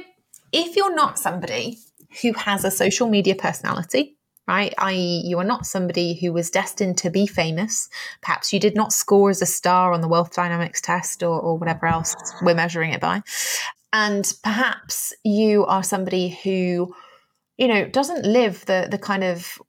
if 0.51 0.75
you're 0.75 0.95
not 0.95 1.19
somebody 1.19 1.79
who 2.21 2.33
has 2.33 2.65
a 2.65 2.71
social 2.71 3.09
media 3.09 3.35
personality, 3.35 4.17
right? 4.47 4.73
I.e., 4.77 5.21
you 5.25 5.39
are 5.39 5.45
not 5.45 5.65
somebody 5.65 6.13
who 6.19 6.33
was 6.33 6.49
destined 6.49 6.97
to 6.99 7.09
be 7.09 7.25
famous. 7.27 7.89
Perhaps 8.21 8.51
you 8.51 8.59
did 8.59 8.75
not 8.75 8.91
score 8.91 9.29
as 9.29 9.41
a 9.41 9.45
star 9.45 9.93
on 9.93 10.01
the 10.01 10.07
Wealth 10.07 10.33
Dynamics 10.33 10.81
test 10.81 11.23
or, 11.23 11.39
or 11.39 11.57
whatever 11.57 11.85
else 11.85 12.15
we're 12.41 12.55
measuring 12.55 12.91
it 12.91 13.01
by. 13.01 13.21
And 13.93 14.31
perhaps 14.43 15.13
you 15.23 15.65
are 15.65 15.83
somebody 15.83 16.37
who, 16.43 16.93
you 17.57 17.67
know, 17.67 17.87
doesn't 17.87 18.25
live 18.25 18.65
the 18.65 18.87
the 18.89 18.97
kind 18.97 19.23
of 19.23 19.59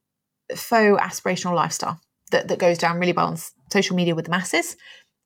faux 0.57 1.01
aspirational 1.01 1.55
lifestyle 1.55 2.01
that, 2.31 2.49
that 2.49 2.59
goes 2.59 2.79
down 2.79 2.99
really 2.99 3.13
well 3.13 3.29
on 3.29 3.37
social 3.73 3.97
media 3.97 4.15
with 4.15 4.27
the 4.27 4.31
masses. 4.31 4.77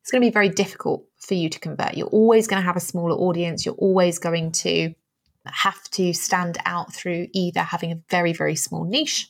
It's 0.07 0.11
going 0.13 0.21
to 0.21 0.27
be 0.27 0.31
very 0.31 0.47
difficult 0.47 1.03
for 1.17 1.33
you 1.33 1.49
to 1.49 1.59
convert. 1.59 1.97
You're 1.97 2.07
always 2.07 2.47
going 2.47 2.61
to 2.61 2.65
have 2.65 2.77
a 2.77 2.79
smaller 2.79 3.17
audience. 3.17 3.65
You're 3.65 3.75
always 3.75 4.19
going 4.19 4.53
to 4.53 4.93
have 5.45 5.83
to 5.91 6.13
stand 6.13 6.57
out 6.63 6.93
through 6.93 7.27
either 7.33 7.59
having 7.59 7.91
a 7.91 7.99
very, 8.09 8.31
very 8.31 8.55
small 8.55 8.85
niche 8.85 9.27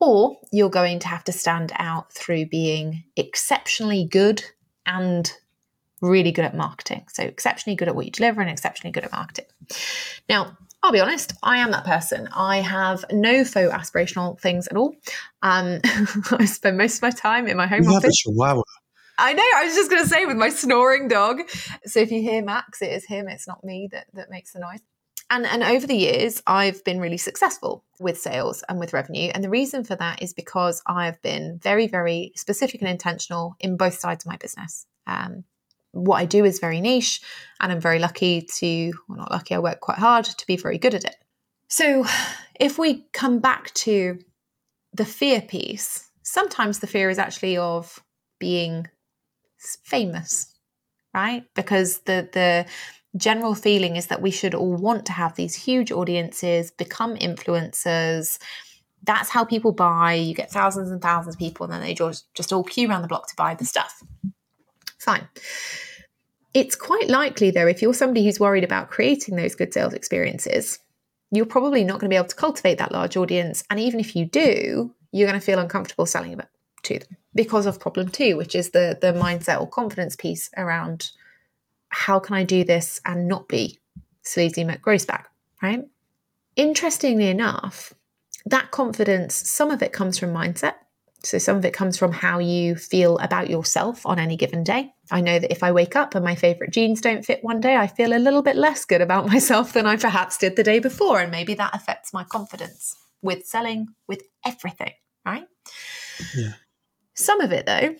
or 0.00 0.36
you're 0.50 0.68
going 0.68 0.98
to 0.98 1.06
have 1.06 1.22
to 1.22 1.32
stand 1.32 1.70
out 1.76 2.12
through 2.12 2.46
being 2.46 3.04
exceptionally 3.16 4.04
good 4.04 4.42
and 4.84 5.32
really 6.00 6.32
good 6.32 6.44
at 6.44 6.56
marketing. 6.56 7.06
So, 7.12 7.22
exceptionally 7.22 7.76
good 7.76 7.86
at 7.86 7.94
what 7.94 8.04
you 8.04 8.10
deliver 8.10 8.40
and 8.40 8.50
exceptionally 8.50 8.90
good 8.90 9.04
at 9.04 9.12
marketing. 9.12 9.46
Now, 10.28 10.58
I'll 10.82 10.90
be 10.90 10.98
honest, 10.98 11.34
I 11.44 11.58
am 11.58 11.70
that 11.70 11.84
person. 11.84 12.28
I 12.34 12.62
have 12.62 13.04
no 13.12 13.44
faux 13.44 13.72
aspirational 13.72 14.40
things 14.40 14.66
at 14.66 14.76
all. 14.76 14.96
Um, 15.42 15.78
I 16.32 16.46
spend 16.46 16.78
most 16.78 16.96
of 16.96 17.02
my 17.02 17.10
time 17.10 17.46
in 17.46 17.56
my 17.56 17.68
home 17.68 17.84
you 17.84 17.90
office. 17.90 18.02
Have 18.02 18.10
a 18.10 18.32
chihuahua. 18.32 18.62
I 19.20 19.32
know. 19.34 19.44
I 19.56 19.64
was 19.64 19.74
just 19.74 19.90
going 19.90 20.02
to 20.02 20.08
say 20.08 20.26
with 20.26 20.36
my 20.36 20.48
snoring 20.48 21.08
dog. 21.08 21.42
So 21.84 22.00
if 22.00 22.10
you 22.10 22.22
hear 22.22 22.42
Max, 22.42 22.82
it 22.82 22.90
is 22.92 23.04
him. 23.04 23.28
It's 23.28 23.46
not 23.46 23.62
me 23.62 23.88
that 23.92 24.06
that 24.14 24.30
makes 24.30 24.52
the 24.52 24.60
noise. 24.60 24.80
And, 25.32 25.46
and 25.46 25.62
over 25.62 25.86
the 25.86 25.94
years, 25.94 26.42
I've 26.46 26.82
been 26.82 26.98
really 26.98 27.16
successful 27.16 27.84
with 28.00 28.18
sales 28.18 28.64
and 28.68 28.80
with 28.80 28.92
revenue. 28.92 29.30
And 29.32 29.44
the 29.44 29.50
reason 29.50 29.84
for 29.84 29.94
that 29.94 30.22
is 30.22 30.34
because 30.34 30.82
I've 30.86 31.22
been 31.22 31.60
very, 31.62 31.86
very 31.86 32.32
specific 32.34 32.80
and 32.80 32.90
intentional 32.90 33.54
in 33.60 33.76
both 33.76 33.94
sides 33.94 34.24
of 34.24 34.30
my 34.30 34.36
business. 34.38 34.86
Um, 35.06 35.44
what 35.92 36.16
I 36.16 36.24
do 36.24 36.44
is 36.44 36.58
very 36.58 36.80
niche, 36.80 37.20
and 37.60 37.70
I'm 37.70 37.80
very 37.80 37.98
lucky 37.98 38.42
to, 38.58 38.92
well, 39.08 39.18
not 39.18 39.30
lucky, 39.30 39.54
I 39.54 39.58
work 39.58 39.80
quite 39.80 39.98
hard 39.98 40.24
to 40.24 40.46
be 40.46 40.56
very 40.56 40.78
good 40.78 40.94
at 40.94 41.04
it. 41.04 41.16
So 41.68 42.04
if 42.58 42.78
we 42.78 43.06
come 43.12 43.38
back 43.38 43.72
to 43.74 44.18
the 44.92 45.04
fear 45.04 45.40
piece, 45.40 46.10
sometimes 46.22 46.78
the 46.78 46.86
fear 46.86 47.10
is 47.10 47.18
actually 47.18 47.56
of 47.56 48.02
being 48.38 48.88
famous, 49.84 50.54
right? 51.14 51.44
Because 51.54 52.00
the, 52.00 52.28
the, 52.32 52.66
general 53.16 53.54
feeling 53.54 53.96
is 53.96 54.06
that 54.06 54.22
we 54.22 54.30
should 54.30 54.54
all 54.54 54.76
want 54.76 55.06
to 55.06 55.12
have 55.12 55.34
these 55.34 55.54
huge 55.54 55.90
audiences, 55.90 56.70
become 56.70 57.16
influencers. 57.16 58.38
That's 59.02 59.30
how 59.30 59.44
people 59.44 59.72
buy. 59.72 60.14
You 60.14 60.34
get 60.34 60.50
thousands 60.50 60.90
and 60.90 61.02
thousands 61.02 61.34
of 61.34 61.38
people, 61.38 61.64
and 61.64 61.72
then 61.72 61.80
they 61.80 61.94
just, 61.94 62.32
just 62.34 62.52
all 62.52 62.64
queue 62.64 62.88
around 62.88 63.02
the 63.02 63.08
block 63.08 63.28
to 63.28 63.36
buy 63.36 63.54
the 63.54 63.64
stuff. 63.64 64.02
Fine. 64.98 65.26
It's 66.52 66.76
quite 66.76 67.08
likely, 67.08 67.50
though, 67.50 67.66
if 67.66 67.80
you're 67.80 67.94
somebody 67.94 68.24
who's 68.24 68.40
worried 68.40 68.64
about 68.64 68.90
creating 68.90 69.36
those 69.36 69.54
good 69.54 69.72
sales 69.72 69.94
experiences, 69.94 70.78
you're 71.30 71.46
probably 71.46 71.84
not 71.84 72.00
going 72.00 72.10
to 72.10 72.14
be 72.14 72.16
able 72.16 72.28
to 72.28 72.36
cultivate 72.36 72.78
that 72.78 72.92
large 72.92 73.16
audience. 73.16 73.64
And 73.70 73.78
even 73.78 74.00
if 74.00 74.16
you 74.16 74.26
do, 74.26 74.94
you're 75.12 75.28
going 75.28 75.38
to 75.38 75.44
feel 75.44 75.60
uncomfortable 75.60 76.06
selling 76.06 76.32
it 76.32 76.48
to 76.82 76.98
them 76.98 77.16
because 77.34 77.66
of 77.66 77.80
problem 77.80 78.08
two, 78.08 78.36
which 78.36 78.54
is 78.54 78.70
the 78.70 78.98
the 79.00 79.12
mindset 79.12 79.60
or 79.60 79.68
confidence 79.68 80.16
piece 80.16 80.50
around 80.56 81.10
how 81.90 82.18
can 82.18 82.36
I 82.36 82.44
do 82.44 82.64
this 82.64 83.00
and 83.04 83.28
not 83.28 83.48
be 83.48 83.78
sleazy 84.22 84.64
McGrosebag, 84.64 85.24
right? 85.62 85.84
Interestingly 86.56 87.28
enough, 87.28 87.92
that 88.46 88.70
confidence, 88.70 89.34
some 89.34 89.70
of 89.70 89.82
it 89.82 89.92
comes 89.92 90.18
from 90.18 90.32
mindset. 90.32 90.74
So 91.22 91.36
some 91.36 91.56
of 91.58 91.64
it 91.66 91.74
comes 91.74 91.98
from 91.98 92.12
how 92.12 92.38
you 92.38 92.76
feel 92.76 93.18
about 93.18 93.50
yourself 93.50 94.06
on 94.06 94.18
any 94.18 94.36
given 94.36 94.64
day. 94.64 94.94
I 95.10 95.20
know 95.20 95.38
that 95.38 95.52
if 95.52 95.62
I 95.62 95.70
wake 95.70 95.94
up 95.94 96.14
and 96.14 96.24
my 96.24 96.34
favorite 96.34 96.72
jeans 96.72 97.02
don't 97.02 97.26
fit 97.26 97.44
one 97.44 97.60
day, 97.60 97.76
I 97.76 97.88
feel 97.88 98.14
a 98.14 98.18
little 98.18 98.40
bit 98.40 98.56
less 98.56 98.86
good 98.86 99.02
about 99.02 99.26
myself 99.32 99.74
than 99.74 99.84
I 99.84 99.96
perhaps 99.96 100.38
did 100.38 100.56
the 100.56 100.62
day 100.62 100.78
before. 100.78 101.20
And 101.20 101.30
maybe 101.30 101.54
that 101.54 101.74
affects 101.74 102.14
my 102.14 102.24
confidence 102.24 102.96
with 103.20 103.44
selling, 103.44 103.88
with 104.08 104.22
everything, 104.46 104.92
right? 105.26 105.46
Yeah. 106.34 106.54
Some 107.20 107.42
of 107.42 107.52
it, 107.52 107.66
though, 107.66 107.94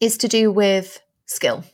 is 0.00 0.16
to 0.18 0.28
do 0.28 0.50
with 0.50 0.98
skill. 1.26 1.64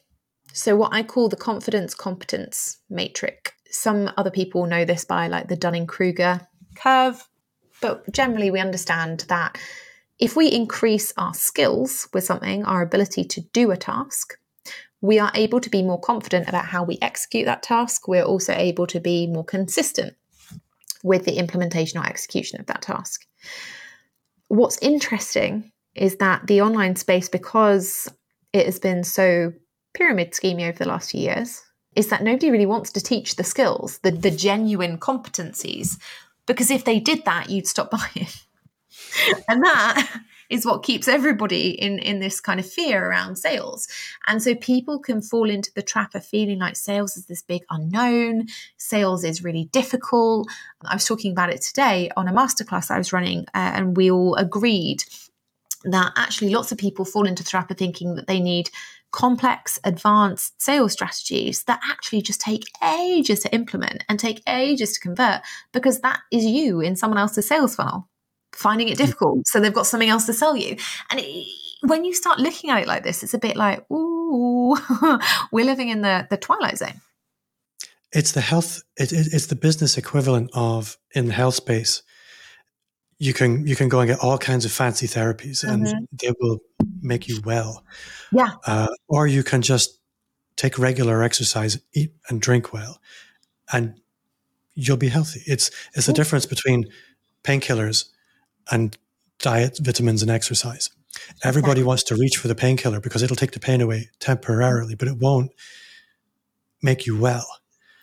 So, 0.52 0.75
what 0.75 0.92
I 0.92 1.04
call 1.04 1.28
the 1.28 1.37
confidence 1.37 1.94
competence 1.94 2.78
matrix. 2.90 3.52
some 3.70 4.11
other 4.16 4.32
people 4.32 4.66
know 4.66 4.85
this 4.85 5.04
by 5.04 5.28
like 5.28 5.47
the 5.47 5.54
Dunning 5.54 5.87
Kruger 5.87 6.40
curve, 6.75 7.28
but 7.80 8.11
generally 8.12 8.50
we 8.50 8.59
understand 8.59 9.20
that 9.28 9.56
if 10.18 10.35
we 10.35 10.50
increase 10.50 11.12
our 11.16 11.32
skills 11.32 12.09
with 12.12 12.25
something, 12.25 12.64
our 12.64 12.82
ability 12.82 13.23
to 13.23 13.40
do 13.52 13.70
a 13.70 13.76
task, 13.76 14.37
we 15.00 15.20
are 15.20 15.30
able 15.37 15.61
to 15.61 15.70
be 15.70 15.82
more 15.82 16.00
confident 16.00 16.49
about 16.49 16.66
how 16.66 16.82
we 16.82 16.99
execute 17.00 17.47
that 17.47 17.62
task. 17.62 18.09
We're 18.09 18.25
also 18.25 18.52
able 18.52 18.88
to 18.88 18.99
be 18.99 19.28
more 19.28 19.44
consistent 19.44 20.16
with 21.04 21.25
the 21.25 21.38
implementation 21.38 22.00
or 22.00 22.06
execution 22.06 22.59
of 22.59 22.66
that 22.66 22.82
task. 22.82 23.26
What's 24.49 24.78
interesting 24.78 25.70
is 25.94 26.16
that 26.16 26.47
the 26.47 26.62
online 26.62 26.97
space, 26.97 27.28
because 27.28 28.09
it 28.52 28.66
has 28.66 28.78
been 28.78 29.04
so 29.04 29.52
pyramid 29.94 30.32
schemey 30.32 30.68
over 30.68 30.78
the 30.78 30.88
last 30.88 31.11
few 31.11 31.20
years, 31.20 31.62
is 31.97 32.09
that 32.09 32.23
nobody 32.23 32.50
really 32.50 32.66
wants 32.66 32.92
to 32.92 33.00
teach 33.00 33.37
the 33.37 33.44
skills, 33.44 33.99
the, 33.99 34.11
the 34.11 34.30
genuine 34.30 34.99
competencies, 34.99 35.99
because 36.47 36.70
if 36.70 36.85
they 36.85 37.00
did 37.00 37.25
that, 37.25 37.50
you'd 37.50 37.66
stop 37.66 37.90
buying. 37.90 38.28
and 39.49 39.62
that 39.64 40.20
is 40.50 40.66
what 40.66 40.82
keeps 40.82 41.09
everybody 41.09 41.70
in 41.70 41.99
in 42.00 42.18
this 42.18 42.40
kind 42.40 42.61
of 42.61 42.70
fear 42.70 43.09
around 43.09 43.37
sales 43.37 43.88
and 44.26 44.42
so 44.42 44.54
people 44.56 44.99
can 44.99 45.23
fall 45.23 45.49
into 45.49 45.73
the 45.75 45.82
trap 45.82 46.14
of 46.14 46.26
feeling 46.26 46.59
like 46.59 46.76
sales 46.76 47.16
is 47.16 47.26
this 47.26 47.40
big 47.42 47.62
unknown 47.70 48.47
sales 48.76 49.25
is 49.25 49.44
really 49.44 49.64
difficult 49.73 50.49
i 50.85 50.94
was 50.94 51.06
talking 51.06 51.32
about 51.32 51.50
it 51.50 51.62
today 51.62 52.11
on 52.16 52.28
a 52.28 52.32
masterclass 52.32 52.90
i 52.90 52.99
was 52.99 53.12
running 53.12 53.40
uh, 53.54 53.73
and 53.75 53.97
we 53.97 54.11
all 54.11 54.35
agreed 54.35 55.04
that 55.84 56.12
actually 56.16 56.54
lots 56.54 56.72
of 56.72 56.78
people 56.78 57.04
fall 57.04 57.26
into 57.26 57.42
the 57.42 57.49
trap 57.49 57.70
of 57.70 57.78
thinking 57.78 58.14
that 58.16 58.26
they 58.26 58.40
need 58.40 58.70
complex, 59.12 59.80
advanced 59.82 60.60
sales 60.62 60.92
strategies 60.92 61.64
that 61.64 61.80
actually 61.90 62.22
just 62.22 62.40
take 62.40 62.64
ages 62.84 63.40
to 63.40 63.52
implement 63.52 64.04
and 64.08 64.20
take 64.20 64.42
ages 64.46 64.92
to 64.92 65.00
convert 65.00 65.40
because 65.72 66.00
that 66.00 66.20
is 66.30 66.44
you 66.44 66.80
in 66.80 66.94
someone 66.94 67.18
else's 67.18 67.49
sales 67.49 67.75
funnel 67.75 68.08
finding 68.52 68.88
it 68.88 68.99
difficult. 68.99 69.46
So 69.46 69.60
they've 69.60 69.72
got 69.72 69.87
something 69.87 70.08
else 70.08 70.26
to 70.26 70.32
sell 70.32 70.56
you. 70.56 70.76
And 71.10 71.20
it, 71.20 71.46
when 71.82 72.04
you 72.04 72.14
start 72.14 72.38
looking 72.38 72.70
at 72.70 72.82
it 72.82 72.88
like 72.88 73.02
this, 73.02 73.22
it's 73.22 73.34
a 73.34 73.38
bit 73.38 73.56
like, 73.56 73.88
ooh, 73.90 74.76
we're 75.52 75.64
living 75.64 75.88
in 75.88 76.02
the, 76.02 76.26
the 76.30 76.37
twilight 76.37 76.78
zone. 76.78 77.00
It's 78.12 78.32
the 78.32 78.40
health, 78.40 78.82
it, 78.96 79.12
it, 79.12 79.28
it's 79.32 79.46
the 79.46 79.56
business 79.56 79.96
equivalent 79.96 80.50
of 80.52 80.99
in 81.14 81.26
the 81.26 81.32
health 81.32 81.54
space. 81.54 82.02
You 83.22 83.32
can 83.34 83.66
you 83.66 83.76
can 83.76 83.88
go 83.88 84.00
and 84.00 84.08
get 84.08 84.18
all 84.20 84.38
kinds 84.38 84.64
of 84.64 84.72
fancy 84.72 85.06
therapies, 85.06 85.62
and 85.62 85.86
mm-hmm. 85.86 86.04
they 86.20 86.32
will 86.40 86.58
make 87.02 87.28
you 87.28 87.40
well. 87.44 87.84
Yeah. 88.32 88.52
Uh, 88.66 88.88
or 89.08 89.26
you 89.26 89.42
can 89.42 89.62
just 89.62 90.00
take 90.56 90.78
regular 90.78 91.22
exercise, 91.22 91.78
eat 91.92 92.12
and 92.28 92.40
drink 92.40 92.72
well, 92.72 92.98
and 93.72 94.00
you'll 94.74 94.96
be 94.96 95.08
healthy. 95.08 95.42
It's 95.46 95.70
it's 95.94 96.06
the 96.06 96.14
difference 96.14 96.46
between 96.46 96.86
painkillers 97.44 98.06
and 98.70 98.96
diet, 99.38 99.78
vitamins, 99.80 100.22
and 100.22 100.30
exercise. 100.30 100.90
Everybody 101.42 101.82
wants 101.82 102.02
to 102.04 102.16
reach 102.16 102.36
for 102.36 102.48
the 102.48 102.54
painkiller 102.54 103.00
because 103.00 103.22
it'll 103.22 103.36
take 103.36 103.52
the 103.52 103.60
pain 103.60 103.80
away 103.80 104.10
temporarily, 104.18 104.94
but 104.94 105.08
it 105.08 105.18
won't 105.18 105.52
make 106.82 107.06
you 107.06 107.18
well. 107.18 107.46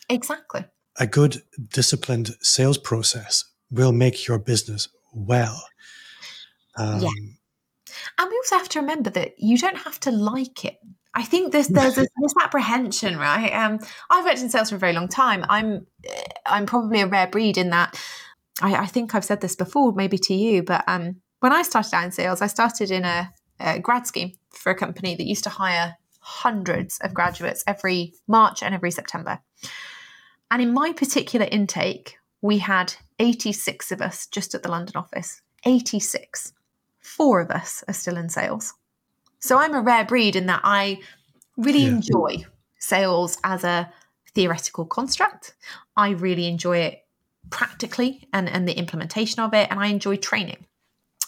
Exactly. 0.09 0.65
A 0.99 1.07
good 1.07 1.43
disciplined 1.69 2.35
sales 2.41 2.77
process 2.77 3.45
will 3.69 3.91
make 3.91 4.27
your 4.27 4.39
business 4.39 4.89
well. 5.13 5.61
Um, 6.77 7.01
yeah. 7.01 7.09
And 8.19 8.29
we 8.29 8.37
also 8.37 8.57
have 8.57 8.69
to 8.69 8.79
remember 8.79 9.09
that 9.11 9.35
you 9.37 9.57
don't 9.57 9.77
have 9.77 9.99
to 10.01 10.11
like 10.11 10.65
it. 10.65 10.77
I 11.13 11.23
think 11.23 11.51
there's 11.51 11.67
there's 11.67 11.95
this 11.95 12.07
misapprehension, 12.17 13.17
right? 13.17 13.51
Um, 13.51 13.79
I've 14.09 14.25
worked 14.25 14.41
in 14.41 14.49
sales 14.49 14.69
for 14.69 14.75
a 14.75 14.79
very 14.79 14.93
long 14.93 15.07
time. 15.07 15.45
I'm 15.49 15.87
I'm 16.45 16.65
probably 16.65 17.01
a 17.01 17.07
rare 17.07 17.27
breed 17.27 17.57
in 17.57 17.71
that 17.71 17.99
I, 18.61 18.75
I, 18.75 18.85
think 18.85 19.13
I've 19.13 19.25
said 19.25 19.41
this 19.41 19.55
before, 19.55 19.93
maybe 19.93 20.17
to 20.17 20.33
you, 20.33 20.63
but 20.63 20.83
um, 20.87 21.17
when 21.39 21.53
I 21.53 21.61
started 21.61 21.93
out 21.93 22.05
in 22.05 22.11
sales, 22.11 22.41
I 22.41 22.47
started 22.47 22.91
in 22.91 23.05
a, 23.05 23.31
a 23.59 23.79
grad 23.79 24.07
scheme 24.07 24.33
for 24.51 24.71
a 24.71 24.75
company 24.75 25.15
that 25.15 25.27
used 25.27 25.43
to 25.43 25.49
hire 25.49 25.97
hundreds 26.19 26.99
of 26.99 27.13
graduates 27.13 27.63
every 27.67 28.13
March 28.27 28.63
and 28.63 28.73
every 28.73 28.91
September. 28.91 29.39
And 30.49 30.61
in 30.61 30.73
my 30.73 30.93
particular 30.93 31.47
intake, 31.49 32.17
we 32.41 32.57
had 32.57 32.95
86 33.19 33.91
of 33.91 34.01
us 34.01 34.27
just 34.27 34.53
at 34.55 34.63
the 34.63 34.71
London 34.71 34.95
office. 34.95 35.41
86. 35.65 36.53
Four 36.99 37.41
of 37.41 37.51
us 37.51 37.83
are 37.87 37.93
still 37.93 38.17
in 38.17 38.29
sales. 38.29 38.73
So 39.39 39.57
I'm 39.57 39.73
a 39.73 39.81
rare 39.81 40.05
breed 40.05 40.35
in 40.35 40.47
that 40.47 40.61
I 40.63 40.99
really 41.57 41.83
yeah. 41.83 41.89
enjoy 41.89 42.45
sales 42.79 43.37
as 43.43 43.63
a 43.63 43.91
theoretical 44.33 44.85
construct. 44.85 45.55
I 45.95 46.11
really 46.11 46.47
enjoy 46.47 46.77
it 46.79 47.05
practically 47.49 48.27
and, 48.33 48.47
and 48.47 48.67
the 48.67 48.77
implementation 48.77 49.41
of 49.41 49.53
it. 49.53 49.69
And 49.71 49.79
I 49.79 49.87
enjoy 49.87 50.17
training 50.17 50.65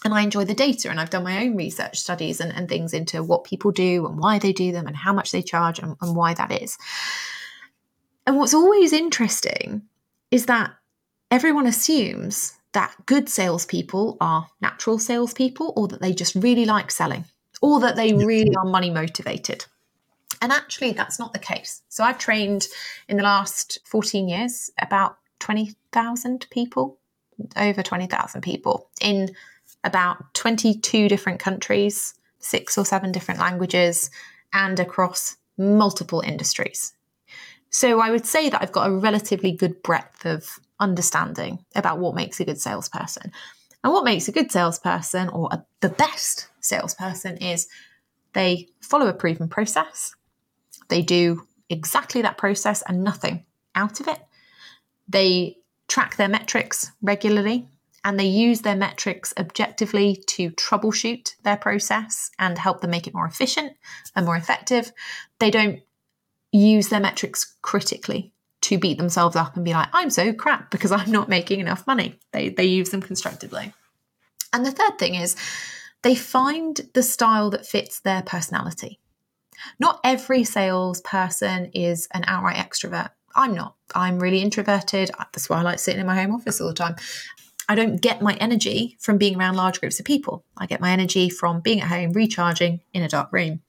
and 0.04 0.14
I 0.14 0.22
enjoy 0.22 0.44
the 0.44 0.54
data. 0.54 0.90
And 0.90 1.00
I've 1.00 1.10
done 1.10 1.24
my 1.24 1.44
own 1.44 1.56
research 1.56 1.98
studies 1.98 2.40
and, 2.40 2.52
and 2.52 2.68
things 2.68 2.94
into 2.94 3.22
what 3.22 3.44
people 3.44 3.72
do 3.72 4.06
and 4.06 4.18
why 4.18 4.38
they 4.38 4.52
do 4.52 4.72
them 4.72 4.86
and 4.86 4.96
how 4.96 5.12
much 5.12 5.32
they 5.32 5.42
charge 5.42 5.78
and, 5.78 5.96
and 6.00 6.14
why 6.14 6.34
that 6.34 6.62
is. 6.62 6.78
And 8.26 8.36
what's 8.36 8.54
always 8.54 8.92
interesting 8.92 9.82
is 10.30 10.46
that 10.46 10.72
everyone 11.30 11.66
assumes 11.66 12.54
that 12.72 12.94
good 13.06 13.28
salespeople 13.28 14.16
are 14.20 14.48
natural 14.60 14.98
salespeople 14.98 15.72
or 15.76 15.88
that 15.88 16.00
they 16.00 16.12
just 16.12 16.34
really 16.34 16.64
like 16.64 16.90
selling 16.90 17.24
or 17.60 17.80
that 17.80 17.96
they 17.96 18.12
really 18.12 18.54
are 18.56 18.64
money 18.64 18.90
motivated. 18.90 19.66
And 20.42 20.52
actually, 20.52 20.92
that's 20.92 21.18
not 21.18 21.32
the 21.32 21.38
case. 21.38 21.82
So 21.88 22.02
I've 22.02 22.18
trained 22.18 22.66
in 23.08 23.16
the 23.16 23.22
last 23.22 23.78
14 23.84 24.28
years 24.28 24.70
about 24.80 25.16
20,000 25.40 26.46
people, 26.50 26.98
over 27.56 27.82
20,000 27.82 28.40
people 28.40 28.88
in 29.00 29.34
about 29.84 30.32
22 30.34 31.08
different 31.08 31.40
countries, 31.40 32.14
six 32.38 32.78
or 32.78 32.84
seven 32.84 33.12
different 33.12 33.40
languages, 33.40 34.10
and 34.52 34.80
across 34.80 35.36
multiple 35.58 36.20
industries. 36.20 36.94
So 37.70 38.00
I 38.00 38.10
would 38.10 38.26
say 38.26 38.48
that 38.48 38.62
I've 38.62 38.72
got 38.72 38.88
a 38.88 38.92
relatively 38.92 39.52
good 39.52 39.82
breadth 39.82 40.24
of 40.24 40.58
understanding 40.80 41.64
about 41.74 41.98
what 41.98 42.14
makes 42.14 42.40
a 42.40 42.44
good 42.44 42.60
salesperson. 42.60 43.32
And 43.82 43.92
what 43.92 44.04
makes 44.04 44.28
a 44.28 44.32
good 44.32 44.50
salesperson 44.50 45.28
or 45.28 45.48
a, 45.52 45.64
the 45.80 45.88
best 45.88 46.48
salesperson 46.60 47.36
is 47.38 47.68
they 48.32 48.68
follow 48.80 49.06
a 49.06 49.14
proven 49.14 49.48
process. 49.48 50.14
They 50.88 51.02
do 51.02 51.46
exactly 51.68 52.22
that 52.22 52.38
process 52.38 52.82
and 52.86 53.04
nothing 53.04 53.44
out 53.74 54.00
of 54.00 54.08
it. 54.08 54.20
They 55.08 55.58
track 55.88 56.16
their 56.16 56.28
metrics 56.28 56.90
regularly 57.02 57.68
and 58.04 58.18
they 58.18 58.26
use 58.26 58.62
their 58.62 58.76
metrics 58.76 59.34
objectively 59.38 60.22
to 60.26 60.50
troubleshoot 60.52 61.34
their 61.42 61.56
process 61.56 62.30
and 62.38 62.56
help 62.58 62.80
them 62.80 62.90
make 62.90 63.06
it 63.06 63.14
more 63.14 63.26
efficient 63.26 63.74
and 64.16 64.26
more 64.26 64.36
effective. 64.36 64.92
They 65.38 65.50
don't 65.50 65.80
use 66.52 66.88
their 66.88 67.00
metrics 67.00 67.56
critically 67.62 68.32
to 68.70 68.78
beat 68.78 68.98
themselves 68.98 69.34
up 69.34 69.56
and 69.56 69.64
be 69.64 69.72
like, 69.72 69.88
I'm 69.92 70.10
so 70.10 70.32
crap 70.32 70.70
because 70.70 70.92
I'm 70.92 71.10
not 71.10 71.28
making 71.28 71.58
enough 71.58 71.86
money. 71.88 72.14
They, 72.32 72.50
they 72.50 72.64
use 72.64 72.90
them 72.90 73.02
constructively. 73.02 73.72
And 74.52 74.64
the 74.64 74.70
third 74.70 74.96
thing 74.96 75.16
is 75.16 75.34
they 76.02 76.14
find 76.14 76.80
the 76.94 77.02
style 77.02 77.50
that 77.50 77.66
fits 77.66 77.98
their 78.00 78.22
personality. 78.22 79.00
Not 79.80 79.98
every 80.04 80.44
salesperson 80.44 81.72
is 81.74 82.06
an 82.14 82.24
outright 82.28 82.56
extrovert. 82.56 83.10
I'm 83.34 83.54
not. 83.54 83.74
I'm 83.92 84.20
really 84.20 84.40
introverted. 84.40 85.10
That's 85.18 85.50
why 85.50 85.58
I 85.58 85.62
like 85.62 85.80
sitting 85.80 86.00
in 86.00 86.06
my 86.06 86.20
home 86.20 86.32
office 86.32 86.60
all 86.60 86.68
the 86.68 86.74
time. 86.74 86.94
I 87.68 87.74
don't 87.74 88.00
get 88.00 88.22
my 88.22 88.34
energy 88.34 88.96
from 89.00 89.18
being 89.18 89.36
around 89.36 89.56
large 89.56 89.80
groups 89.80 89.98
of 89.98 90.06
people. 90.06 90.44
I 90.56 90.66
get 90.66 90.80
my 90.80 90.92
energy 90.92 91.28
from 91.28 91.60
being 91.60 91.80
at 91.80 91.88
home, 91.88 92.12
recharging 92.12 92.80
in 92.92 93.02
a 93.02 93.08
dark 93.08 93.32
room. 93.32 93.62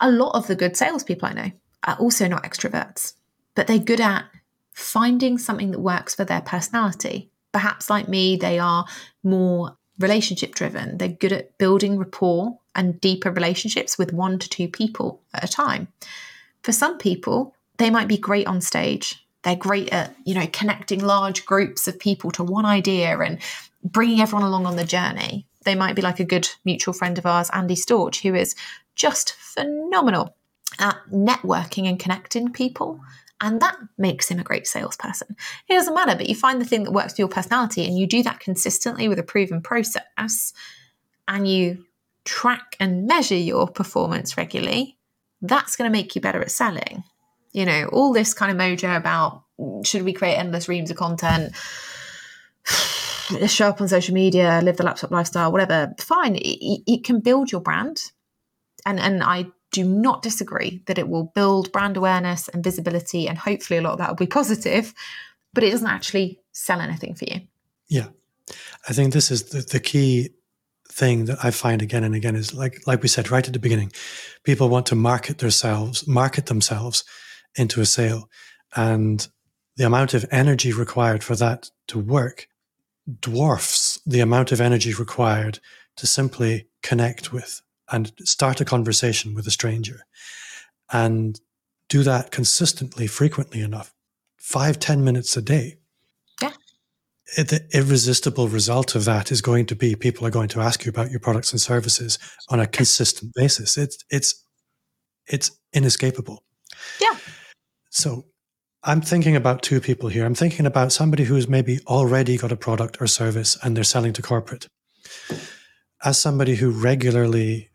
A 0.00 0.10
lot 0.10 0.34
of 0.34 0.46
the 0.46 0.54
good 0.54 0.76
salespeople 0.76 1.28
I 1.28 1.32
know 1.32 1.50
are 1.84 1.96
also 1.96 2.28
not 2.28 2.44
extroverts, 2.44 3.14
but 3.56 3.66
they're 3.66 3.78
good 3.78 4.00
at 4.00 4.26
finding 4.72 5.38
something 5.38 5.72
that 5.72 5.80
works 5.80 6.14
for 6.14 6.24
their 6.24 6.42
personality. 6.42 7.30
Perhaps, 7.50 7.90
like 7.90 8.06
me, 8.06 8.36
they 8.36 8.60
are 8.60 8.84
more 9.24 9.76
relationship 9.98 10.54
driven. 10.54 10.98
They're 10.98 11.08
good 11.08 11.32
at 11.32 11.58
building 11.58 11.98
rapport 11.98 12.58
and 12.74 13.00
deeper 13.00 13.32
relationships 13.32 13.98
with 13.98 14.12
one 14.12 14.38
to 14.38 14.48
two 14.48 14.68
people 14.68 15.22
at 15.32 15.42
a 15.42 15.48
time. 15.48 15.88
For 16.62 16.72
some 16.72 16.98
people, 16.98 17.54
they 17.78 17.90
might 17.90 18.08
be 18.08 18.18
great 18.18 18.46
on 18.46 18.60
stage. 18.60 19.26
They're 19.42 19.56
great 19.56 19.92
at, 19.92 20.14
you 20.24 20.34
know, 20.34 20.46
connecting 20.52 21.02
large 21.02 21.46
groups 21.46 21.88
of 21.88 21.98
people 21.98 22.30
to 22.32 22.44
one 22.44 22.66
idea 22.66 23.18
and 23.18 23.38
bringing 23.82 24.20
everyone 24.20 24.46
along 24.46 24.66
on 24.66 24.76
the 24.76 24.84
journey. 24.84 25.46
They 25.64 25.74
might 25.74 25.96
be 25.96 26.02
like 26.02 26.20
a 26.20 26.24
good 26.24 26.48
mutual 26.64 26.92
friend 26.92 27.16
of 27.16 27.24
ours, 27.24 27.50
Andy 27.52 27.74
Storch, 27.74 28.20
who 28.20 28.34
is 28.34 28.54
just 28.94 29.32
phenomenal 29.32 30.36
at 30.78 30.98
networking 31.10 31.88
and 31.88 31.98
connecting 31.98 32.52
people. 32.52 33.00
And 33.40 33.60
that 33.60 33.76
makes 33.98 34.28
him 34.28 34.38
a 34.38 34.44
great 34.44 34.66
salesperson. 34.66 35.36
It 35.68 35.74
doesn't 35.74 35.94
matter, 35.94 36.16
but 36.16 36.28
you 36.28 36.34
find 36.34 36.60
the 36.60 36.64
thing 36.64 36.84
that 36.84 36.92
works 36.92 37.14
for 37.14 37.20
your 37.22 37.28
personality 37.28 37.84
and 37.84 37.98
you 37.98 38.06
do 38.06 38.22
that 38.22 38.40
consistently 38.40 39.08
with 39.08 39.18
a 39.18 39.22
proven 39.22 39.60
process 39.60 40.54
and 41.28 41.46
you 41.46 41.84
track 42.24 42.76
and 42.80 43.06
measure 43.06 43.36
your 43.36 43.68
performance 43.68 44.36
regularly, 44.36 44.96
that's 45.42 45.76
going 45.76 45.90
to 45.90 45.92
make 45.92 46.14
you 46.14 46.20
better 46.20 46.40
at 46.40 46.50
selling 46.50 47.04
You 47.52 47.66
know, 47.66 47.88
all 47.92 48.12
this 48.12 48.34
kind 48.34 48.50
of 48.50 48.58
mojo 48.58 48.96
about 48.96 49.44
mm, 49.60 49.86
should 49.86 50.02
we 50.02 50.12
create 50.12 50.36
endless 50.36 50.68
reams 50.68 50.90
of 50.90 50.96
content? 50.96 51.54
show 53.46 53.68
up 53.68 53.80
on 53.80 53.88
social 53.88 54.14
media, 54.14 54.60
live 54.62 54.76
the 54.76 54.84
laptop 54.84 55.10
lifestyle, 55.10 55.52
whatever. 55.52 55.92
Fine, 55.98 56.36
it, 56.36 56.82
it 56.86 57.04
can 57.04 57.20
build 57.20 57.50
your 57.50 57.60
brand, 57.60 58.12
and 58.84 59.00
and 59.00 59.22
I 59.22 59.46
do 59.76 59.84
not 59.84 60.22
disagree 60.22 60.82
that 60.86 60.98
it 60.98 61.08
will 61.08 61.24
build 61.34 61.70
brand 61.70 61.96
awareness 61.96 62.48
and 62.48 62.64
visibility, 62.64 63.28
and 63.28 63.36
hopefully 63.36 63.78
a 63.78 63.82
lot 63.82 63.92
of 63.92 63.98
that 63.98 64.08
will 64.08 64.16
be 64.16 64.26
positive, 64.40 64.94
but 65.52 65.62
it 65.62 65.70
doesn't 65.70 65.86
actually 65.86 66.40
sell 66.52 66.80
anything 66.80 67.14
for 67.14 67.26
you. 67.26 67.42
Yeah, 67.88 68.08
I 68.88 68.92
think 68.92 69.12
this 69.12 69.30
is 69.30 69.44
the, 69.44 69.60
the 69.60 69.80
key 69.80 70.30
thing 70.90 71.26
that 71.26 71.44
I 71.44 71.50
find 71.50 71.82
again 71.82 72.04
and 72.04 72.14
again 72.14 72.36
is 72.36 72.54
like 72.54 72.86
like 72.86 73.02
we 73.02 73.08
said 73.08 73.30
right 73.30 73.46
at 73.46 73.52
the 73.52 73.58
beginning, 73.58 73.92
people 74.44 74.68
want 74.68 74.86
to 74.86 74.94
market 74.94 75.38
themselves, 75.38 76.06
market 76.06 76.46
themselves 76.46 77.04
into 77.54 77.80
a 77.80 77.86
sale, 77.86 78.30
and 78.74 79.28
the 79.76 79.86
amount 79.86 80.14
of 80.14 80.24
energy 80.30 80.72
required 80.72 81.22
for 81.22 81.36
that 81.36 81.70
to 81.88 81.98
work 81.98 82.48
dwarfs 83.20 84.00
the 84.06 84.20
amount 84.20 84.50
of 84.52 84.60
energy 84.60 84.92
required 84.92 85.60
to 85.96 86.06
simply 86.06 86.66
connect 86.82 87.32
with 87.32 87.62
and 87.90 88.12
start 88.20 88.60
a 88.60 88.64
conversation 88.64 89.34
with 89.34 89.46
a 89.46 89.50
stranger 89.50 90.00
and 90.92 91.40
do 91.88 92.02
that 92.02 92.30
consistently, 92.30 93.06
frequently 93.06 93.60
enough, 93.60 93.94
five 94.38 94.78
ten 94.78 95.04
minutes 95.04 95.36
a 95.36 95.42
day. 95.42 95.76
Yeah. 96.42 96.52
The 97.36 97.66
irresistible 97.72 98.48
result 98.48 98.94
of 98.94 99.04
that 99.04 99.30
is 99.30 99.40
going 99.40 99.66
to 99.66 99.76
be 99.76 99.94
people 99.94 100.26
are 100.26 100.30
going 100.30 100.48
to 100.48 100.60
ask 100.60 100.84
you 100.84 100.90
about 100.90 101.10
your 101.10 101.20
products 101.20 101.52
and 101.52 101.60
services 101.60 102.18
on 102.48 102.60
a 102.60 102.66
consistent 102.66 103.32
basis. 103.34 103.76
It's 103.76 103.98
it's 104.10 104.44
it's 105.26 105.50
inescapable. 105.72 106.44
Yeah. 107.00 107.16
So 107.90 108.26
I'm 108.82 109.00
thinking 109.00 109.34
about 109.34 109.62
two 109.62 109.80
people 109.80 110.08
here. 110.08 110.24
I'm 110.24 110.36
thinking 110.36 110.66
about 110.66 110.92
somebody 110.92 111.24
who's 111.24 111.48
maybe 111.48 111.80
already 111.88 112.36
got 112.36 112.52
a 112.52 112.56
product 112.56 113.00
or 113.00 113.08
service 113.08 113.58
and 113.62 113.76
they're 113.76 113.82
selling 113.82 114.12
to 114.12 114.22
corporate. 114.22 114.68
As 116.04 116.20
somebody 116.20 116.54
who 116.54 116.70
regularly, 116.70 117.70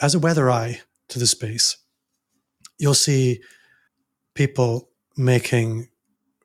as 0.00 0.14
a 0.14 0.18
weather 0.18 0.50
eye 0.50 0.80
to 1.08 1.18
the 1.18 1.26
space, 1.26 1.76
you'll 2.78 2.94
see 2.94 3.40
people 4.34 4.88
making 5.16 5.88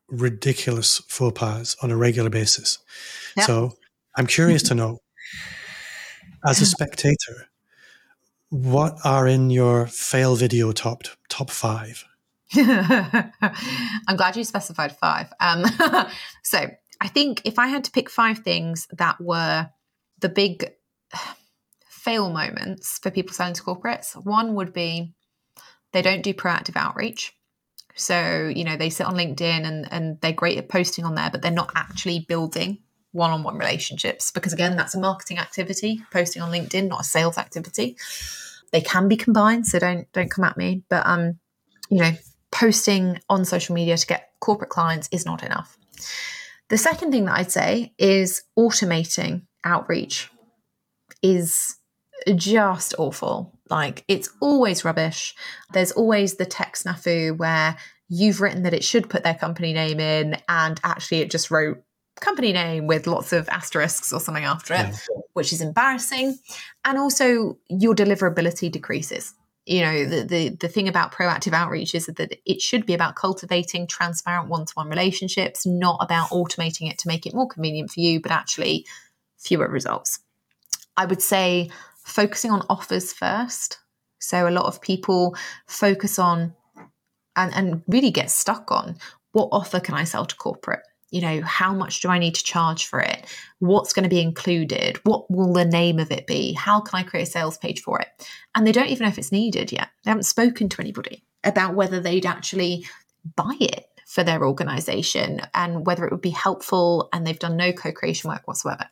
ridiculous 0.08 1.02
faux 1.08 1.38
pas 1.40 1.76
on 1.82 1.92
a 1.92 1.98
regular 1.98 2.30
basis. 2.30 2.80
Yeah. 3.38 3.46
So 3.46 3.72
I'm 4.16 4.28
curious 4.28 4.64
to 4.64 4.76
know, 4.76 5.00
as 6.46 6.62
a 6.62 6.66
spectator, 6.66 7.50
what 8.50 8.98
are 9.04 9.28
in 9.28 9.50
your 9.50 9.88
fail 9.88 10.36
video 10.36 10.72
top 10.72 11.04
top 11.30 11.50
five? 11.50 12.06
I'm 12.54 14.16
glad 14.16 14.38
you 14.38 14.44
specified 14.44 14.96
five. 14.96 15.34
Um, 15.40 15.66
so 16.44 16.70
I 17.02 17.08
think 17.08 17.42
if 17.44 17.60
I 17.60 17.68
had 17.68 17.84
to 17.86 17.92
pick 17.92 18.10
five 18.10 18.40
things 18.40 18.88
that 18.92 19.20
were 19.20 19.70
the 20.20 20.30
big 20.30 20.72
fail 22.06 22.30
moments 22.30 23.00
for 23.00 23.10
people 23.10 23.34
selling 23.34 23.56
to 23.56 23.64
corporates, 23.64 24.14
one 24.26 24.54
would 24.54 24.72
be 24.72 25.14
they 25.92 26.04
don't 26.04 26.22
do 26.22 26.34
proactive 26.34 26.76
outreach. 26.76 27.34
So, 27.96 28.52
you 28.54 28.64
know, 28.64 28.78
they 28.78 28.92
sit 28.92 29.08
on 29.08 29.16
LinkedIn 29.16 29.66
and, 29.66 29.92
and 29.92 30.22
they're 30.22 30.32
great 30.34 30.58
at 30.60 30.70
posting 30.70 31.04
on 31.04 31.16
there, 31.16 31.32
but 31.32 31.42
they're 31.42 31.52
not 31.52 31.72
actually 31.76 32.20
building 32.28 32.80
one 33.12 33.32
on 33.32 33.44
one 33.44 33.58
relationships 33.58 34.30
because, 34.30 34.54
again, 34.54 34.76
that's 34.76 34.94
a 34.94 35.00
marketing 35.00 35.40
activity, 35.40 36.02
posting 36.12 36.42
on 36.42 36.52
LinkedIn, 36.52 36.90
not 36.90 37.02
a 37.02 37.06
sales 37.06 37.38
activity. 37.38 37.98
They 38.72 38.82
can 38.82 39.08
be 39.08 39.16
combined, 39.16 39.66
so 39.66 39.80
don't 39.80 40.12
don't 40.12 40.30
come 40.30 40.44
at 40.44 40.58
me. 40.58 40.84
But 40.90 41.06
um, 41.08 41.40
you 41.90 42.02
know, 42.02 42.12
posting 42.52 43.20
on 43.30 43.46
social 43.46 43.74
media 43.74 43.98
to 43.98 44.06
get 44.06 44.32
corporate 44.42 44.70
clients 44.70 45.08
is 45.12 45.26
not 45.26 45.44
enough. 45.44 45.78
The 46.68 46.78
second 46.78 47.12
thing 47.12 47.26
that 47.26 47.38
I'd 47.38 47.52
say 47.52 47.94
is 47.98 48.44
automating 48.60 49.44
outreach 49.64 50.30
is 51.22 51.78
just 52.36 52.96
awful. 52.98 53.58
Like 53.70 54.04
it's 54.08 54.30
always 54.42 54.86
rubbish. 54.86 55.36
There's 55.74 55.92
always 55.92 56.36
the 56.36 56.46
tech 56.46 56.76
snafu 56.76 57.38
where 57.38 57.78
you've 58.10 58.42
written 58.42 58.64
that 58.64 58.74
it 58.74 58.84
should 58.84 59.10
put 59.10 59.24
their 59.24 59.34
company 59.36 59.74
name 59.74 60.00
in 60.00 60.38
and 60.48 60.80
actually 60.84 61.20
it 61.22 61.32
just 61.32 61.50
wrote 61.50 61.82
company 62.22 62.54
name 62.54 62.88
with 62.88 63.08
lots 63.08 63.34
of 63.34 63.50
asterisks 63.50 64.14
or 64.14 64.20
something 64.20 64.46
after 64.46 64.74
it, 64.74 64.78
yeah. 64.78 64.96
which 65.34 65.52
is 65.52 65.62
embarrassing. 65.62 66.38
And 66.86 66.98
also 66.98 67.58
your 67.70 67.96
deliverability 67.96 68.72
decreases 68.72 69.34
you 69.66 69.82
know 69.82 70.06
the, 70.06 70.24
the 70.24 70.50
the 70.50 70.68
thing 70.68 70.88
about 70.88 71.12
proactive 71.12 71.54
outreach 71.54 71.96
is 71.96 72.06
that 72.06 72.40
it 72.46 72.62
should 72.62 72.86
be 72.86 72.94
about 72.94 73.16
cultivating 73.16 73.88
transparent 73.88 74.50
one-to-one 74.50 74.90
relationships 74.90 75.66
not 75.66 75.98
about 76.02 76.30
automating 76.30 76.90
it 76.90 76.98
to 77.00 77.08
make 77.08 77.26
it 77.26 77.34
more 77.34 77.48
convenient 77.48 77.92
for 77.92 78.00
you 78.00 78.22
but 78.22 78.32
actually 78.32 78.86
fewer 79.40 79.68
results 79.68 80.20
i 80.98 81.06
would 81.06 81.22
say 81.22 81.70
focusing 82.06 82.52
on 82.52 82.62
offers 82.70 83.12
first 83.12 83.80
so 84.20 84.48
a 84.48 84.52
lot 84.52 84.66
of 84.66 84.82
people 84.82 85.36
focus 85.68 86.18
on 86.18 86.54
and, 87.36 87.54
and 87.54 87.84
really 87.88 88.12
get 88.12 88.32
stuck 88.32 88.72
on 88.72 88.98
what 89.34 89.50
offer 89.52 89.80
can 89.80 89.96
i 89.96 90.04
sell 90.04 90.26
to 90.26 90.36
corporate 90.36 90.82
you 91.16 91.22
know, 91.22 91.42
how 91.44 91.74
much 91.74 92.02
do 92.02 92.10
I 92.10 92.20
need 92.20 92.36
to 92.36 92.44
charge 92.44 92.88
for 92.88 93.00
it? 93.00 93.26
What's 93.60 93.94
going 93.94 94.04
to 94.04 94.10
be 94.10 94.20
included? 94.20 95.00
What 95.04 95.32
will 95.32 95.54
the 95.54 95.64
name 95.64 95.98
of 95.98 96.12
it 96.12 96.28
be? 96.28 96.52
How 96.52 96.82
can 96.82 97.00
I 97.00 97.04
create 97.04 97.24
a 97.24 97.32
sales 97.32 97.58
page 97.58 97.82
for 97.82 98.02
it? 98.02 98.08
And 98.54 98.68
they 98.68 98.74
don't 98.74 98.90
even 98.90 99.06
know 99.06 99.10
if 99.10 99.18
it's 99.18 99.32
needed 99.32 99.72
yet. 99.72 99.88
They 100.04 100.12
haven't 100.12 100.24
spoken 100.24 100.68
to 100.68 100.82
anybody 100.82 101.24
about 101.46 101.74
whether 101.76 102.02
they'd 102.02 102.26
actually 102.26 102.86
buy 103.38 103.56
it 103.62 103.86
for 104.06 104.26
their 104.26 104.46
organization 104.46 105.40
and 105.54 105.86
whether 105.86 106.06
it 106.06 106.12
would 106.12 106.22
be 106.22 106.32
helpful. 106.32 107.08
And 107.14 107.26
they've 107.26 107.40
done 107.40 107.56
no 107.56 107.72
co 107.72 107.94
creation 107.94 108.30
work 108.30 108.46
whatsoever. 108.46 108.90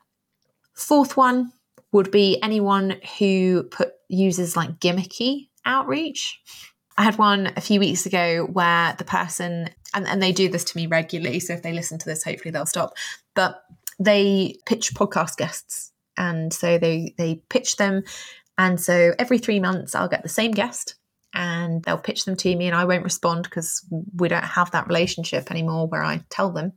Fourth 0.76 1.18
one 1.18 1.52
would 1.94 2.12
be 2.12 2.42
anyone 2.42 3.00
who 3.18 3.64
put 3.64 3.94
uses 4.10 4.58
like 4.58 4.80
gimmicky 4.80 5.48
outreach. 5.64 6.42
I 6.98 7.04
had 7.04 7.18
one 7.18 7.54
a 7.56 7.62
few 7.62 7.80
weeks 7.80 8.06
ago 8.06 8.46
where 8.52 8.96
the 8.98 9.06
person, 9.06 9.70
and, 9.94 10.08
and 10.08 10.22
they 10.22 10.32
do 10.32 10.50
this 10.50 10.64
to 10.66 10.78
me 10.78 10.88
regularly. 10.88 11.40
So 11.40 11.54
if 11.54 11.62
they 11.62 11.72
listen 11.72 12.00
to 12.00 12.06
this, 12.06 12.24
hopefully 12.24 12.52
they'll 12.52 12.66
stop. 12.66 12.96
But 13.36 13.64
they 14.00 14.58
pitch 14.66 14.94
podcast 14.94 15.38
guests. 15.38 15.92
And 16.18 16.52
so 16.52 16.78
they 16.78 17.16
they 17.18 17.42
pitch 17.50 17.78
them. 17.78 18.04
And 18.58 18.80
so 18.80 19.14
every 19.18 19.40
three 19.40 19.60
months 19.60 19.96
I'll 19.96 20.08
get 20.08 20.22
the 20.22 20.30
same 20.30 20.52
guest 20.52 20.96
and 21.34 21.84
they'll 21.84 21.98
pitch 21.98 22.26
them 22.26 22.36
to 22.36 22.56
me 22.56 22.68
and 22.68 22.76
I 22.76 22.86
won't 22.86 23.04
respond 23.04 23.44
because 23.44 23.84
we 24.16 24.28
don't 24.28 24.44
have 24.44 24.70
that 24.72 24.88
relationship 24.88 25.50
anymore 25.50 25.88
where 25.88 26.04
I 26.04 26.24
tell 26.30 26.52
them. 26.52 26.74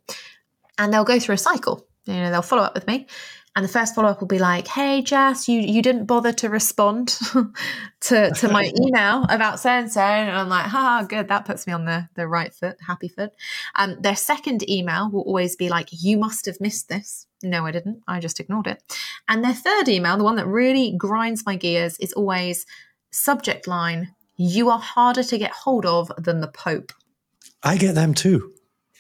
And 0.79 0.93
they'll 0.93 1.05
go 1.05 1.19
through 1.19 1.35
a 1.35 1.39
cycle. 1.39 1.87
You 2.07 2.15
know, 2.15 2.31
they'll 2.31 2.43
follow 2.43 2.63
up 2.63 2.75
with 2.75 2.87
me 2.87 3.07
and 3.57 3.65
the 3.65 3.71
first 3.71 3.95
follow 3.95 4.09
up 4.09 4.21
will 4.21 4.29
be 4.29 4.39
like, 4.39 4.69
"Hey, 4.69 5.01
Jess, 5.01 5.49
you 5.49 5.61
you 5.61 5.81
didn't 5.81 6.05
bother 6.05 6.33
to 6.35 6.51
respond 6.51 7.09
to 8.03 8.31
to 8.31 8.49
my 8.49 8.71
email 8.81 9.25
about 9.31 9.59
so 9.59 9.71
and 9.71 9.91
so," 9.91 10.03
and 10.03 10.31
I'm 10.31 10.51
like, 10.51 10.67
"Ha, 10.67 11.07
good. 11.09 11.29
That 11.29 11.47
puts 11.47 11.67
me 11.67 11.73
on 11.73 11.87
the 11.87 12.07
the 12.15 12.29
right 12.29 12.53
foot, 12.53 12.77
happy 12.87 13.09
foot." 13.09 13.33
Um, 13.75 13.97
their 13.99 14.15
second 14.15 14.69
email 14.69 15.11
will 15.11 15.23
always 15.23 15.57
be 15.57 15.71
like, 15.71 15.89
"You 15.91 16.19
must 16.19 16.45
have 16.45 16.61
missed 16.61 16.91
this." 16.91 17.27
No, 17.43 17.65
I 17.65 17.71
didn't. 17.73 18.03
I 18.07 18.21
just 18.21 18.41
ignored 18.41 18.67
it. 18.67 18.83
And 19.27 19.43
their 19.43 19.55
third 19.55 19.89
email, 19.89 20.19
the 20.19 20.25
one 20.25 20.37
that 20.37 20.47
really 20.47 20.95
grinds 20.97 21.47
my 21.47 21.57
gears, 21.57 21.97
is 21.99 22.13
always 22.13 22.67
subject 23.11 23.67
line: 23.67 24.15
"You 24.37 24.69
are 24.69 24.79
harder 24.79 25.23
to 25.23 25.39
get 25.39 25.53
hold 25.53 25.87
of 25.87 26.13
than 26.19 26.43
the 26.43 26.49
Pope." 26.49 26.93
I 27.63 27.79
get 27.79 27.95
them 27.95 28.13
too. 28.13 28.53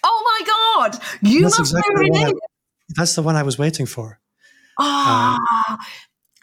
Oh 0.02 0.38
my 0.40 0.46
god! 0.46 0.98
You 1.20 1.42
that's 1.42 1.58
must 1.58 1.74
exactly 1.74 2.08
know. 2.08 2.32
That's 2.88 3.14
the 3.14 3.22
one 3.22 3.36
I 3.36 3.42
was 3.42 3.58
waiting 3.58 3.84
for. 3.84 4.18
Ah, 4.78 5.38
um, 5.70 5.78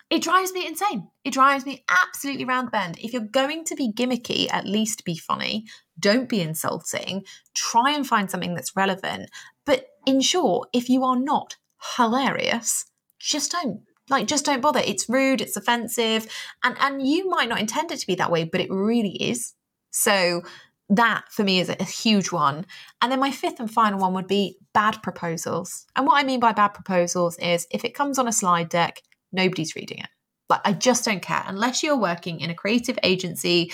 it 0.09 0.21
drives 0.21 0.51
me 0.53 0.67
insane. 0.67 1.07
It 1.23 1.33
drives 1.33 1.65
me 1.65 1.83
absolutely 1.89 2.45
round 2.45 2.67
the 2.67 2.71
bend. 2.71 2.99
If 2.99 3.13
you're 3.13 3.21
going 3.21 3.63
to 3.65 3.75
be 3.75 3.91
gimmicky, 3.91 4.47
at 4.51 4.65
least 4.65 5.05
be 5.05 5.17
funny. 5.17 5.65
Don't 5.99 6.29
be 6.29 6.41
insulting. 6.41 7.25
Try 7.55 7.91
and 7.91 8.05
find 8.05 8.29
something 8.29 8.53
that's 8.53 8.75
relevant. 8.75 9.29
But 9.65 9.87
short, 10.21 10.69
if 10.73 10.89
you 10.89 11.03
are 11.03 11.19
not 11.19 11.55
hilarious, 11.97 12.85
just 13.19 13.51
don't. 13.51 13.81
Like, 14.09 14.27
just 14.27 14.45
don't 14.45 14.61
bother. 14.61 14.81
It's 14.85 15.07
rude, 15.07 15.41
it's 15.41 15.55
offensive, 15.55 16.27
and, 16.63 16.75
and 16.79 17.07
you 17.07 17.29
might 17.29 17.47
not 17.47 17.59
intend 17.59 17.91
it 17.91 17.99
to 17.99 18.07
be 18.07 18.15
that 18.15 18.31
way, 18.31 18.43
but 18.43 18.59
it 18.59 18.69
really 18.69 19.11
is. 19.11 19.53
So 19.91 20.41
that 20.89 21.25
for 21.29 21.43
me 21.43 21.59
is 21.59 21.69
a, 21.69 21.83
huge 21.83 22.31
one. 22.31 22.65
And 23.01 23.11
then 23.11 23.19
my 23.19 23.31
fifth 23.31 23.59
and 23.59 23.71
final 23.71 23.99
one 23.99 24.13
would 24.13 24.27
be 24.27 24.57
bad 24.73 25.01
proposals. 25.01 25.85
And 25.95 26.05
what 26.05 26.19
I 26.19 26.23
mean 26.25 26.39
by 26.39 26.51
bad 26.51 26.69
proposals 26.69 27.37
is 27.39 27.67
if 27.71 27.85
it 27.85 27.95
comes 27.95 28.19
on 28.19 28.27
a 28.27 28.33
slide 28.33 28.69
deck, 28.69 29.01
nobody's 29.31 29.75
reading 29.75 29.99
it. 29.99 30.09
Like, 30.49 30.61
I 30.65 30.73
just 30.73 31.05
don't 31.05 31.21
care. 31.21 31.43
Unless 31.47 31.83
you're 31.83 31.97
working 31.97 32.39
in 32.39 32.49
a 32.49 32.55
creative 32.55 32.99
agency 33.01 33.71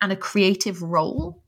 and 0.00 0.12
a 0.12 0.16
creative 0.16 0.82
role, 0.82 1.42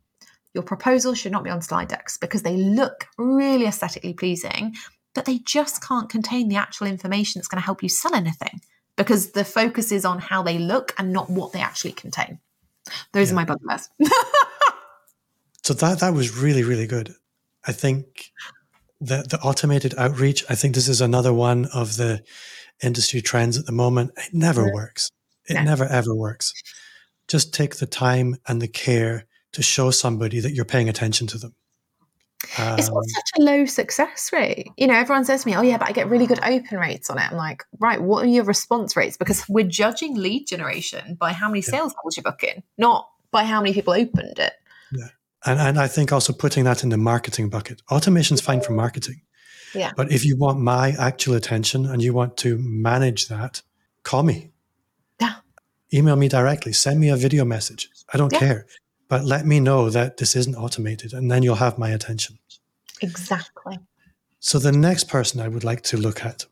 your 0.53 0.63
proposal 0.63 1.15
should 1.15 1.33
not 1.33 1.45
be 1.45 1.51
on 1.51 1.63
slide 1.63 1.89
decks 1.89 2.19
because 2.19 2.43
they 2.43 2.57
look 2.57 3.07
really 3.17 3.67
aesthetically 3.67 4.15
pleasing, 4.15 4.75
but 5.15 5.25
they 5.25 5.39
just 5.39 5.83
can't 5.83 6.09
contain 6.09 6.49
the 6.49 6.57
actual 6.57 6.87
information 6.87 7.39
that's 7.39 7.49
going 7.49 7.61
to 7.61 7.65
help 7.65 7.83
you 7.83 7.89
sell 7.89 8.15
anything 8.15 8.61
because 8.97 9.33
the 9.33 9.45
focus 9.45 9.91
is 9.91 10.05
on 10.05 10.19
how 10.19 10.43
they 10.43 10.59
look 10.59 10.95
and 10.99 11.13
not 11.13 11.31
what 11.31 11.53
they 11.53 11.61
actually 11.61 11.93
contain. 11.93 12.39
Those 13.13 13.29
yeah. 13.29 13.33
are 13.33 13.37
my 13.37 13.45
bugbears. 13.45 13.89
So 15.65 15.75
that 15.75 16.01
that 16.01 16.13
was 16.15 16.37
really 16.37 16.63
really 16.63 16.87
good. 16.87 17.15
I 17.67 17.73
think 17.73 18.31
the 19.01 19.25
the 19.29 19.39
automated 19.43 19.95
outreach. 19.99 20.45
I 20.49 20.55
think 20.55 20.75
this 20.75 20.89
is 20.89 21.01
another 21.01 21.33
one 21.33 21.67
of 21.75 21.97
the 21.97 22.23
industry 22.83 23.21
trends 23.23 23.59
at 23.59 23.67
the 23.67 23.73
moment. 23.73 24.13
It 24.17 24.35
never 24.35 24.73
works. 24.73 25.11
It 25.49 25.55
Yeah. 25.55 25.65
never 25.65 25.85
ever 25.85 26.15
works. 26.15 26.53
Just 27.29 27.55
take 27.55 27.77
the 27.77 27.87
time 27.87 28.37
and 28.47 28.61
the 28.61 28.69
care 28.69 29.25
to 29.53 29.63
show 29.63 29.91
somebody 29.91 30.41
that 30.41 30.53
you're 30.53 30.65
paying 30.65 30.89
attention 30.89 31.27
to 31.29 31.39
them. 31.39 31.55
It's 32.43 32.89
got 32.91 32.99
Um, 32.99 33.05
such 33.09 33.31
a 33.39 33.43
low 33.43 33.65
success 33.65 34.31
rate. 34.33 34.69
You 34.77 34.87
know, 34.87 34.95
everyone 34.95 35.25
says 35.25 35.43
to 35.43 35.49
me, 35.49 35.57
"Oh 35.57 35.63
yeah, 35.63 35.79
but 35.79 35.89
I 35.89 35.93
get 35.93 36.11
really 36.11 36.27
good 36.27 36.41
open 36.45 36.79
rates 36.79 37.09
on 37.09 37.19
it." 37.19 37.31
I'm 37.31 37.39
like, 37.39 37.65
"Right, 37.79 38.03
what 38.03 38.23
are 38.25 38.29
your 38.29 38.45
response 38.45 38.97
rates?" 38.97 39.17
Because 39.17 39.49
we're 39.49 39.67
judging 39.67 40.15
lead 40.17 40.47
generation 40.47 41.15
by 41.15 41.33
how 41.33 41.49
many 41.49 41.61
Yeah. 41.61 41.71
sales 41.71 41.95
calls 41.95 42.19
you 42.19 42.23
book 42.23 42.43
in, 42.45 42.63
not 42.77 43.09
by 43.31 43.45
how 43.45 43.63
many 43.63 43.73
people 43.73 43.95
opened 43.95 44.39
it. 44.39 44.53
And, 45.47 45.61
and 45.61 45.79
I 45.79 45.89
think 45.89 46.13
also 46.13 46.33
putting 46.33 46.65
that 46.65 46.83
in 46.83 46.89
the 46.91 46.97
marketing 46.97 47.51
bucket. 47.51 47.83
Automation's 47.91 48.41
fine 48.41 48.61
for 48.61 48.73
marketing. 48.73 49.23
Yeah. 49.75 49.93
But 49.97 50.13
if 50.13 50.25
you 50.25 50.37
want 50.37 50.61
my 50.61 50.91
actual 50.99 51.35
attention 51.35 51.87
and 51.87 52.01
you 52.03 52.13
want 52.15 52.37
to 52.39 52.59
manage 52.59 53.29
that, 53.29 53.63
call 54.05 54.23
me. 54.23 54.51
Yeah. 55.21 55.35
Email 55.93 56.17
me 56.17 56.29
directly. 56.29 56.73
Send 56.73 57.01
me 57.01 57.09
a 57.11 57.17
video 57.17 57.45
message. 57.45 57.89
I 58.13 58.19
don't 58.19 58.33
Yeah. 58.33 58.39
care. 58.39 58.67
But 59.09 59.25
let 59.25 59.47
me 59.47 59.61
know 59.61 59.91
that 59.91 60.17
this 60.17 60.35
isn't 60.37 60.55
automated 60.57 61.13
and 61.13 61.31
then 61.31 61.43
you'll 61.43 61.57
have 61.57 61.79
my 61.79 61.91
attention. 61.91 62.39
Exactly. 63.01 63.79
So 64.41 64.59
the 64.59 64.73
next 64.73 65.09
person 65.09 65.41
I 65.41 65.49
would 65.49 65.65
like 65.65 65.83
to 65.83 65.97
look 65.97 66.25
at 66.25 66.47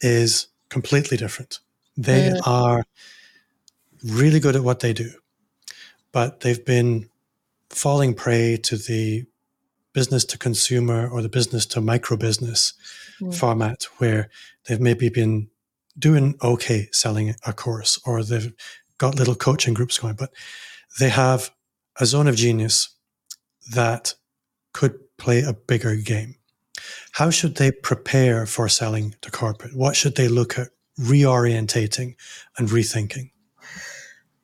is 0.00 0.48
completely 0.68 1.16
different. 1.16 1.60
They 1.96 2.30
Mm. 2.30 2.40
are 2.46 2.84
really 4.04 4.40
good 4.40 4.56
at 4.56 4.62
what 4.62 4.80
they 4.80 4.92
do, 4.92 5.10
but 6.12 6.40
they've 6.40 6.64
been 6.64 7.09
falling 7.70 8.14
prey 8.14 8.56
to 8.56 8.76
the 8.76 9.24
business 9.92 10.24
to 10.24 10.38
consumer 10.38 11.08
or 11.08 11.22
the 11.22 11.28
business 11.28 11.66
to 11.66 11.80
micro 11.80 12.16
business 12.16 12.74
Mm. 13.20 13.34
format 13.34 13.84
where 13.98 14.30
they've 14.64 14.80
maybe 14.80 15.08
been 15.08 15.48
doing 15.98 16.36
okay 16.42 16.88
selling 16.92 17.34
a 17.46 17.52
course 17.52 18.00
or 18.06 18.22
they've 18.22 18.52
got 18.98 19.16
little 19.16 19.34
coaching 19.34 19.74
groups 19.74 19.98
going, 19.98 20.14
but 20.14 20.30
they 20.98 21.10
have 21.10 21.50
a 21.98 22.06
zone 22.06 22.28
of 22.28 22.36
genius 22.36 22.88
that 23.72 24.14
could 24.72 24.98
play 25.18 25.42
a 25.42 25.52
bigger 25.52 25.96
game. 25.96 26.36
How 27.12 27.30
should 27.30 27.56
they 27.56 27.70
prepare 27.70 28.46
for 28.46 28.68
selling 28.68 29.14
to 29.20 29.30
corporate? 29.30 29.76
What 29.76 29.96
should 29.96 30.16
they 30.16 30.28
look 30.28 30.58
at 30.58 30.68
reorientating 30.98 32.14
and 32.56 32.68
rethinking? 32.68 33.32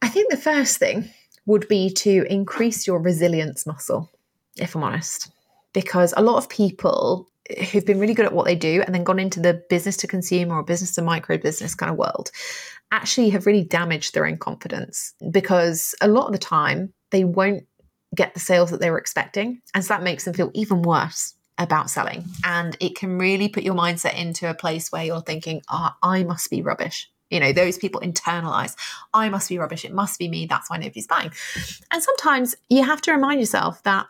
I 0.03 0.09
think 0.09 0.31
the 0.31 0.37
first 0.37 0.79
thing 0.79 1.11
would 1.47 1.67
be 1.69 1.91
to 1.91 2.27
increase 2.29 2.87
your 2.87 3.01
resilience 3.01 3.67
muscle, 3.67 4.11
if 4.57 4.75
I'm 4.75 4.83
honest, 4.83 5.31
because 5.73 6.13
a 6.17 6.23
lot 6.23 6.39
of 6.39 6.49
people 6.49 7.29
who've 7.71 7.87
been 7.87 8.01
really 8.01 8.15
good 8.15 8.27
at 8.27 8.33
what 8.33 8.45
they 8.45 8.57
do 8.57 8.83
and 8.85 8.95
then 8.95 9.05
gone 9.05 9.21
into 9.21 9.41
the 9.41 9.63
business 9.71 9.97
to 9.99 10.07
consumer 10.07 10.57
or 10.57 10.63
business 10.63 10.95
to 10.97 11.03
micro 11.03 11.39
business 11.39 11.75
kind 11.75 11.91
of 11.91 11.97
world 11.97 12.31
actually 12.91 13.31
have 13.31 13.47
really 13.47 13.65
damaged 13.65 14.15
their 14.15 14.27
own 14.27 14.37
confidence 14.37 15.15
because 15.31 15.95
a 16.01 16.09
lot 16.09 16.27
of 16.27 16.33
the 16.33 16.39
time 16.39 16.93
they 17.11 17.25
won't 17.25 17.65
get 18.15 18.35
the 18.35 18.41
sales 18.41 18.71
that 18.71 18.81
they 18.81 18.91
were 18.91 18.99
expecting. 18.99 19.61
And 19.75 19.85
so 19.85 19.95
that 19.95 20.03
makes 20.03 20.25
them 20.25 20.35
feel 20.35 20.51
even 20.55 20.83
worse 20.83 21.35
about 21.59 21.91
selling. 21.91 22.25
And 22.45 22.77
it 22.81 22.97
can 22.97 23.19
really 23.19 23.49
put 23.49 23.63
your 23.63 23.75
mindset 23.75 24.17
into 24.17 24.49
a 24.49 24.55
place 24.55 24.91
where 24.91 25.05
you're 25.05 25.23
thinking, 25.23 25.63
oh, 25.71 25.91
I 26.03 26.25
must 26.25 26.51
be 26.51 26.63
rubbish. 26.63 27.11
You 27.31 27.41
know, 27.41 27.53
those 27.53 27.79
people 27.79 28.01
internalize, 28.01 28.77
I 29.13 29.29
must 29.29 29.49
be 29.49 29.59
rubbish. 29.59 29.85
It 29.85 29.93
must 29.93 30.19
be 30.19 30.29
me. 30.29 30.47
That's 30.47 30.71
why 30.71 30.77
nobody's 30.77 31.07
buying. 31.07 31.33
And 31.91 32.03
sometimes 32.03 32.55
you 32.69 32.85
have 32.85 33.01
to 33.03 33.13
remind 33.13 33.41
yourself 33.41 33.83
that 33.83 34.07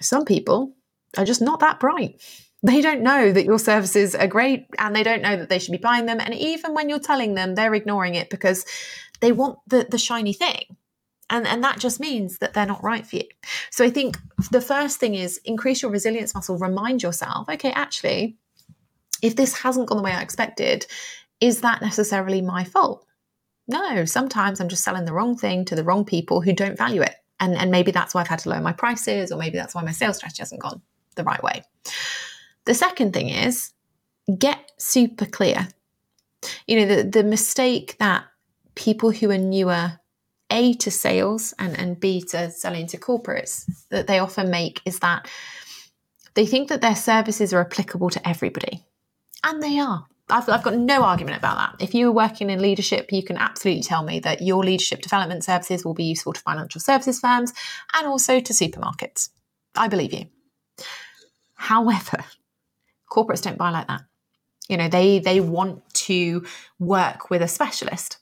some 0.00 0.24
people 0.24 0.74
are 1.16 1.24
just 1.24 1.42
not 1.42 1.60
that 1.60 1.80
bright. 1.80 2.20
They 2.62 2.80
don't 2.80 3.02
know 3.02 3.32
that 3.32 3.44
your 3.44 3.58
services 3.58 4.14
are 4.14 4.26
great 4.26 4.66
and 4.78 4.94
they 4.94 5.02
don't 5.02 5.22
know 5.22 5.36
that 5.36 5.48
they 5.48 5.58
should 5.58 5.72
be 5.72 5.78
buying 5.78 6.06
them. 6.06 6.20
And 6.20 6.34
even 6.34 6.74
when 6.74 6.88
you're 6.88 6.98
telling 6.98 7.34
them, 7.34 7.54
they're 7.54 7.74
ignoring 7.74 8.14
it 8.14 8.30
because 8.30 8.64
they 9.20 9.32
want 9.32 9.58
the, 9.66 9.86
the 9.88 9.98
shiny 9.98 10.32
thing. 10.32 10.76
And, 11.30 11.46
and 11.46 11.62
that 11.62 11.78
just 11.78 12.00
means 12.00 12.38
that 12.38 12.54
they're 12.54 12.66
not 12.66 12.82
right 12.82 13.06
for 13.06 13.16
you. 13.16 13.24
So 13.70 13.84
I 13.84 13.90
think 13.90 14.16
the 14.50 14.60
first 14.60 14.98
thing 14.98 15.14
is 15.14 15.40
increase 15.44 15.82
your 15.82 15.90
resilience 15.90 16.34
muscle. 16.34 16.56
Remind 16.58 17.02
yourself, 17.02 17.48
okay, 17.48 17.70
actually, 17.72 18.38
if 19.22 19.36
this 19.36 19.58
hasn't 19.58 19.88
gone 19.88 19.98
the 19.98 20.02
way 20.02 20.12
I 20.12 20.22
expected, 20.22 20.86
is 21.40 21.60
that 21.60 21.82
necessarily 21.82 22.40
my 22.40 22.64
fault? 22.64 23.04
No, 23.66 24.04
sometimes 24.04 24.60
I'm 24.60 24.68
just 24.68 24.84
selling 24.84 25.04
the 25.04 25.12
wrong 25.12 25.36
thing 25.36 25.64
to 25.66 25.74
the 25.74 25.84
wrong 25.84 26.04
people 26.04 26.40
who 26.40 26.52
don't 26.52 26.78
value 26.78 27.02
it. 27.02 27.14
And, 27.40 27.54
and 27.54 27.70
maybe 27.70 27.92
that's 27.92 28.14
why 28.14 28.22
I've 28.22 28.28
had 28.28 28.40
to 28.40 28.48
lower 28.48 28.60
my 28.60 28.72
prices, 28.72 29.30
or 29.30 29.38
maybe 29.38 29.58
that's 29.58 29.74
why 29.74 29.82
my 29.82 29.92
sales 29.92 30.16
strategy 30.16 30.40
hasn't 30.40 30.62
gone 30.62 30.80
the 31.14 31.24
right 31.24 31.42
way. 31.42 31.62
The 32.64 32.74
second 32.74 33.12
thing 33.12 33.28
is 33.28 33.72
get 34.38 34.72
super 34.78 35.26
clear. 35.26 35.68
You 36.66 36.80
know, 36.80 36.96
the, 36.96 37.02
the 37.04 37.24
mistake 37.24 37.96
that 37.98 38.24
people 38.74 39.10
who 39.10 39.30
are 39.30 39.38
newer, 39.38 40.00
A, 40.50 40.74
to 40.74 40.90
sales 40.90 41.54
and, 41.58 41.78
and 41.78 42.00
B, 42.00 42.22
to 42.30 42.50
selling 42.50 42.86
to 42.88 42.98
corporates, 42.98 43.70
that 43.90 44.06
they 44.06 44.18
often 44.18 44.50
make 44.50 44.80
is 44.84 44.98
that 45.00 45.28
they 46.34 46.46
think 46.46 46.68
that 46.68 46.80
their 46.80 46.96
services 46.96 47.52
are 47.52 47.60
applicable 47.60 48.10
to 48.10 48.28
everybody. 48.28 48.84
And 49.44 49.62
they 49.62 49.78
are. 49.78 50.06
I've, 50.30 50.48
I've 50.48 50.62
got 50.62 50.76
no 50.76 51.02
argument 51.02 51.38
about 51.38 51.56
that. 51.56 51.84
If 51.84 51.94
you 51.94 52.08
are 52.08 52.12
working 52.12 52.50
in 52.50 52.60
leadership, 52.60 53.12
you 53.12 53.22
can 53.22 53.38
absolutely 53.38 53.82
tell 53.82 54.02
me 54.02 54.20
that 54.20 54.42
your 54.42 54.62
leadership 54.62 55.00
development 55.00 55.44
services 55.44 55.84
will 55.84 55.94
be 55.94 56.04
useful 56.04 56.32
to 56.32 56.40
financial 56.40 56.80
services 56.80 57.20
firms 57.20 57.52
and 57.94 58.06
also 58.06 58.40
to 58.40 58.52
supermarkets. 58.52 59.30
I 59.74 59.88
believe 59.88 60.12
you. 60.12 60.26
However, 61.54 62.24
corporates 63.10 63.42
don't 63.42 63.58
buy 63.58 63.70
like 63.70 63.88
that. 63.88 64.02
You 64.68 64.76
know, 64.76 64.88
they 64.88 65.18
they 65.18 65.40
want 65.40 65.82
to 65.94 66.44
work 66.78 67.30
with 67.30 67.42
a 67.42 67.48
specialist. 67.48 68.18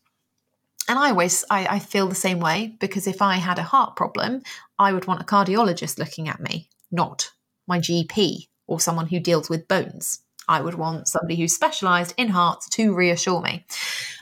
And 0.89 0.99
I 0.99 1.11
always 1.11 1.45
I, 1.51 1.67
I 1.67 1.79
feel 1.81 2.07
the 2.09 2.15
same 2.15 2.39
way 2.39 2.77
because 2.79 3.07
if 3.07 3.21
I 3.21 3.37
had 3.37 3.59
a 3.59 3.65
heart 3.65 3.97
problem, 3.97 4.43
I 4.79 4.93
would 4.93 5.07
want 5.07 5.21
a 5.21 5.25
cardiologist 5.25 5.99
looking 5.99 6.29
at 6.29 6.41
me, 6.41 6.69
not 6.93 7.33
my 7.67 7.81
GP 7.81 8.47
or 8.69 8.79
someone 8.79 9.09
who 9.09 9.19
deals 9.19 9.51
with 9.51 9.69
bones. 9.69 10.21
I 10.49 10.61
would 10.61 10.75
want 10.75 11.09
somebody 11.09 11.37
who's 11.37 11.55
specialized 11.55 12.15
in 12.17 12.29
hearts 12.29 12.69
to 12.71 12.95
reassure 12.95 13.41
me. 13.41 13.65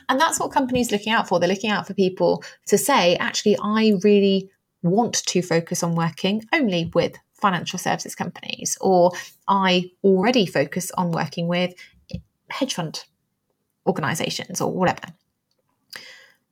And 0.09 0.19
that's 0.19 0.39
what 0.39 0.51
companies 0.51 0.91
looking 0.91 1.13
out 1.13 1.27
for. 1.27 1.39
They're 1.39 1.49
looking 1.49 1.71
out 1.71 1.87
for 1.87 1.93
people 1.93 2.43
to 2.67 2.77
say, 2.77 3.15
actually, 3.17 3.57
I 3.61 3.93
really 4.03 4.49
want 4.81 5.25
to 5.25 5.41
focus 5.41 5.83
on 5.83 5.95
working 5.95 6.43
only 6.53 6.91
with 6.93 7.17
financial 7.33 7.79
services 7.79 8.15
companies, 8.15 8.77
or 8.81 9.11
I 9.47 9.91
already 10.03 10.45
focus 10.45 10.91
on 10.97 11.11
working 11.11 11.47
with 11.47 11.73
hedge 12.49 12.73
fund 12.73 13.03
organizations 13.87 14.61
or 14.61 14.71
whatever. 14.71 15.13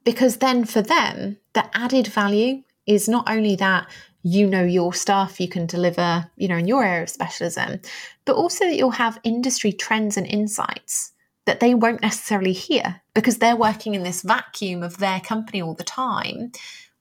Because 0.03 0.37
then 0.37 0.65
for 0.65 0.81
them, 0.81 1.37
the 1.53 1.65
added 1.75 2.07
value 2.07 2.63
is 2.85 3.07
not 3.07 3.29
only 3.29 3.55
that 3.55 3.87
you 4.23 4.47
know 4.47 4.63
your 4.63 4.93
stuff, 4.93 5.39
you 5.39 5.49
can 5.49 5.65
deliver, 5.65 6.29
you 6.37 6.47
know, 6.47 6.57
in 6.57 6.67
your 6.67 6.83
area 6.83 7.03
of 7.03 7.09
specialism, 7.09 7.81
but 8.25 8.35
also 8.35 8.65
that 8.65 8.75
you'll 8.75 8.91
have 8.91 9.19
industry 9.23 9.73
trends 9.73 10.17
and 10.17 10.25
insights 10.25 11.11
that 11.45 11.59
they 11.59 11.73
won't 11.75 12.01
necessarily 12.01 12.53
hear 12.53 13.01
because 13.13 13.37
they're 13.37 13.55
working 13.55 13.95
in 13.95 14.03
this 14.03 14.21
vacuum 14.21 14.81
of 14.81 14.97
their 14.97 15.19
company 15.19 15.61
all 15.61 15.73
the 15.73 15.83
time. 15.83 16.51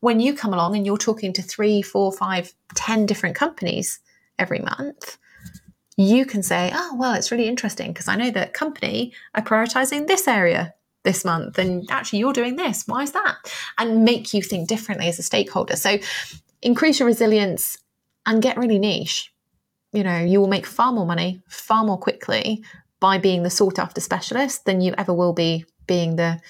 When 0.00 0.18
you 0.18 0.34
come 0.34 0.52
along 0.52 0.74
and 0.76 0.84
you're 0.84 0.98
talking 0.98 1.32
to 1.34 1.42
three, 1.42 1.80
four, 1.80 2.12
five, 2.12 2.52
ten 2.74 3.06
different 3.06 3.36
companies 3.36 4.00
every 4.36 4.58
month, 4.58 5.16
you 5.96 6.24
can 6.24 6.42
say, 6.42 6.72
oh, 6.74 6.96
well, 6.98 7.14
it's 7.14 7.30
really 7.30 7.46
interesting 7.46 7.92
because 7.92 8.08
I 8.08 8.16
know 8.16 8.30
that 8.32 8.52
company 8.52 9.12
are 9.34 9.42
prioritizing 9.42 10.08
this 10.08 10.26
area 10.26 10.74
this 11.04 11.24
month 11.24 11.58
and 11.58 11.88
actually 11.90 12.18
you're 12.18 12.32
doing 12.32 12.56
this. 12.56 12.84
Why 12.86 13.02
is 13.02 13.12
that? 13.12 13.36
And 13.78 14.04
make 14.04 14.34
you 14.34 14.42
think 14.42 14.68
differently 14.68 15.08
as 15.08 15.18
a 15.20 15.22
stakeholder. 15.22 15.76
So 15.76 15.98
increase 16.62 16.98
your 16.98 17.06
resilience 17.06 17.78
and 18.26 18.42
get 18.42 18.56
really 18.56 18.78
niche. 18.78 19.32
You 19.92 20.04
know, 20.04 20.18
you 20.18 20.40
will 20.40 20.48
make 20.48 20.66
far 20.66 20.92
more 20.92 21.06
money 21.06 21.42
far 21.48 21.84
more 21.84 21.98
quickly 21.98 22.64
by 23.00 23.18
being 23.18 23.42
the 23.42 23.50
sought 23.50 23.78
after 23.78 24.00
specialist 24.00 24.64
than 24.64 24.80
you 24.80 24.94
ever 24.96 25.12
will 25.12 25.32
be 25.32 25.64
being 25.86 26.16
the 26.16 26.40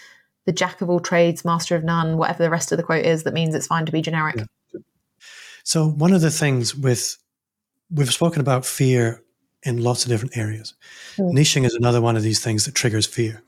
the 0.44 0.52
jack 0.52 0.80
of 0.80 0.90
all 0.90 1.00
trades, 1.00 1.44
master 1.44 1.76
of 1.76 1.84
none, 1.84 2.18
whatever 2.18 2.42
the 2.42 2.50
rest 2.50 2.72
of 2.72 2.76
the 2.76 2.82
quote 2.82 3.06
is 3.06 3.22
that 3.22 3.32
means 3.32 3.54
it's 3.54 3.68
fine 3.68 3.86
to 3.86 3.92
be 3.92 4.02
generic. 4.02 4.36
Yeah. 4.36 4.80
So 5.64 5.88
one 5.88 6.12
of 6.12 6.20
the 6.20 6.30
things 6.30 6.74
with 6.74 7.16
we've 7.90 8.12
spoken 8.12 8.40
about 8.40 8.66
fear 8.66 9.22
in 9.62 9.82
lots 9.82 10.04
of 10.04 10.10
different 10.10 10.36
areas. 10.36 10.74
Mm. 11.16 11.32
Niching 11.32 11.64
is 11.64 11.74
another 11.74 12.00
one 12.00 12.16
of 12.16 12.22
these 12.22 12.42
things 12.42 12.64
that 12.64 12.74
triggers 12.74 13.06
fear. 13.06 13.42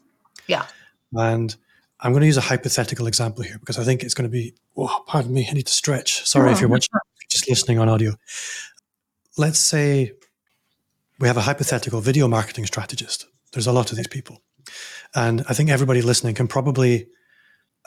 Yeah. 0.46 0.66
And 1.12 1.56
I'm 2.00 2.12
going 2.12 2.20
to 2.20 2.26
use 2.26 2.36
a 2.36 2.42
hypothetical 2.42 3.06
example 3.06 3.44
here 3.44 3.58
because 3.58 3.78
I 3.78 3.84
think 3.84 4.02
it's 4.02 4.14
going 4.14 4.28
to 4.28 4.32
be, 4.32 4.54
oh, 4.76 5.04
pardon 5.06 5.32
me, 5.32 5.46
I 5.48 5.54
need 5.54 5.66
to 5.66 5.72
stretch. 5.72 6.26
Sorry 6.26 6.52
if 6.52 6.60
you're 6.60 6.68
watching, 6.68 6.90
just 7.30 7.48
listening 7.48 7.78
on 7.78 7.88
audio. 7.88 8.14
Let's 9.38 9.58
say 9.58 10.12
we 11.18 11.28
have 11.28 11.36
a 11.36 11.42
hypothetical 11.42 12.00
video 12.00 12.28
marketing 12.28 12.66
strategist. 12.66 13.26
There's 13.52 13.66
a 13.66 13.72
lot 13.72 13.90
of 13.90 13.96
these 13.96 14.08
people. 14.08 14.42
And 15.14 15.44
I 15.48 15.54
think 15.54 15.70
everybody 15.70 16.02
listening 16.02 16.34
can 16.34 16.48
probably 16.48 17.06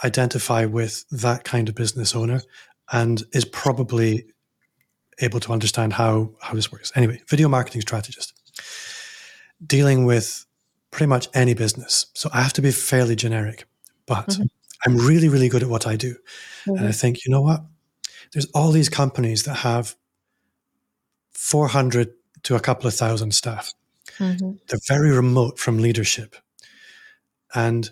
identify 0.04 0.66
with 0.66 1.06
that 1.10 1.44
kind 1.44 1.70
of 1.70 1.76
business 1.76 2.16
owner 2.16 2.42
and 2.92 3.24
is 3.34 3.46
probably 3.46 4.28
able 5.20 5.40
to 5.40 5.52
understand 5.52 5.94
how 5.94 6.32
how 6.42 6.54
this 6.54 6.72
works. 6.72 6.92
Anyway, 6.96 7.22
video 7.28 7.48
marketing 7.48 7.82
strategist 7.82 8.34
dealing 9.66 10.06
with 10.06 10.46
pretty 10.92 11.08
much 11.08 11.28
any 11.34 11.54
business. 11.54 12.08
So 12.14 12.30
I 12.34 12.42
have 12.42 12.54
to 12.54 12.62
be 12.62 12.72
fairly 12.72 13.16
generic, 13.16 13.66
but 14.08 14.28
mm-hmm. 14.28 14.44
I'm 14.86 14.98
really 14.98 15.30
really 15.30 15.50
good 15.50 15.64
at 15.64 15.70
what 15.70 15.86
I 15.86 15.96
do, 15.96 16.14
mm-hmm. 16.14 16.72
and 16.72 16.80
I 16.80 16.84
mm-hmm. 16.84 16.92
think 16.92 17.26
you 17.26 17.32
know 17.32 17.42
what? 17.42 17.62
There's 18.34 18.50
all 18.54 18.72
these 18.72 18.90
companies 18.90 19.44
that 19.44 19.56
have 19.56 19.96
400 21.32 22.14
to 22.44 22.56
a 22.56 22.60
couple 22.60 22.88
of 22.88 22.94
thousand 22.94 23.34
staff. 23.34 23.74
Mm-hmm. 24.18 24.54
They're 24.68 24.80
very 24.88 25.12
remote 25.12 25.60
from 25.60 25.78
leadership, 25.78 26.36
and 27.54 27.92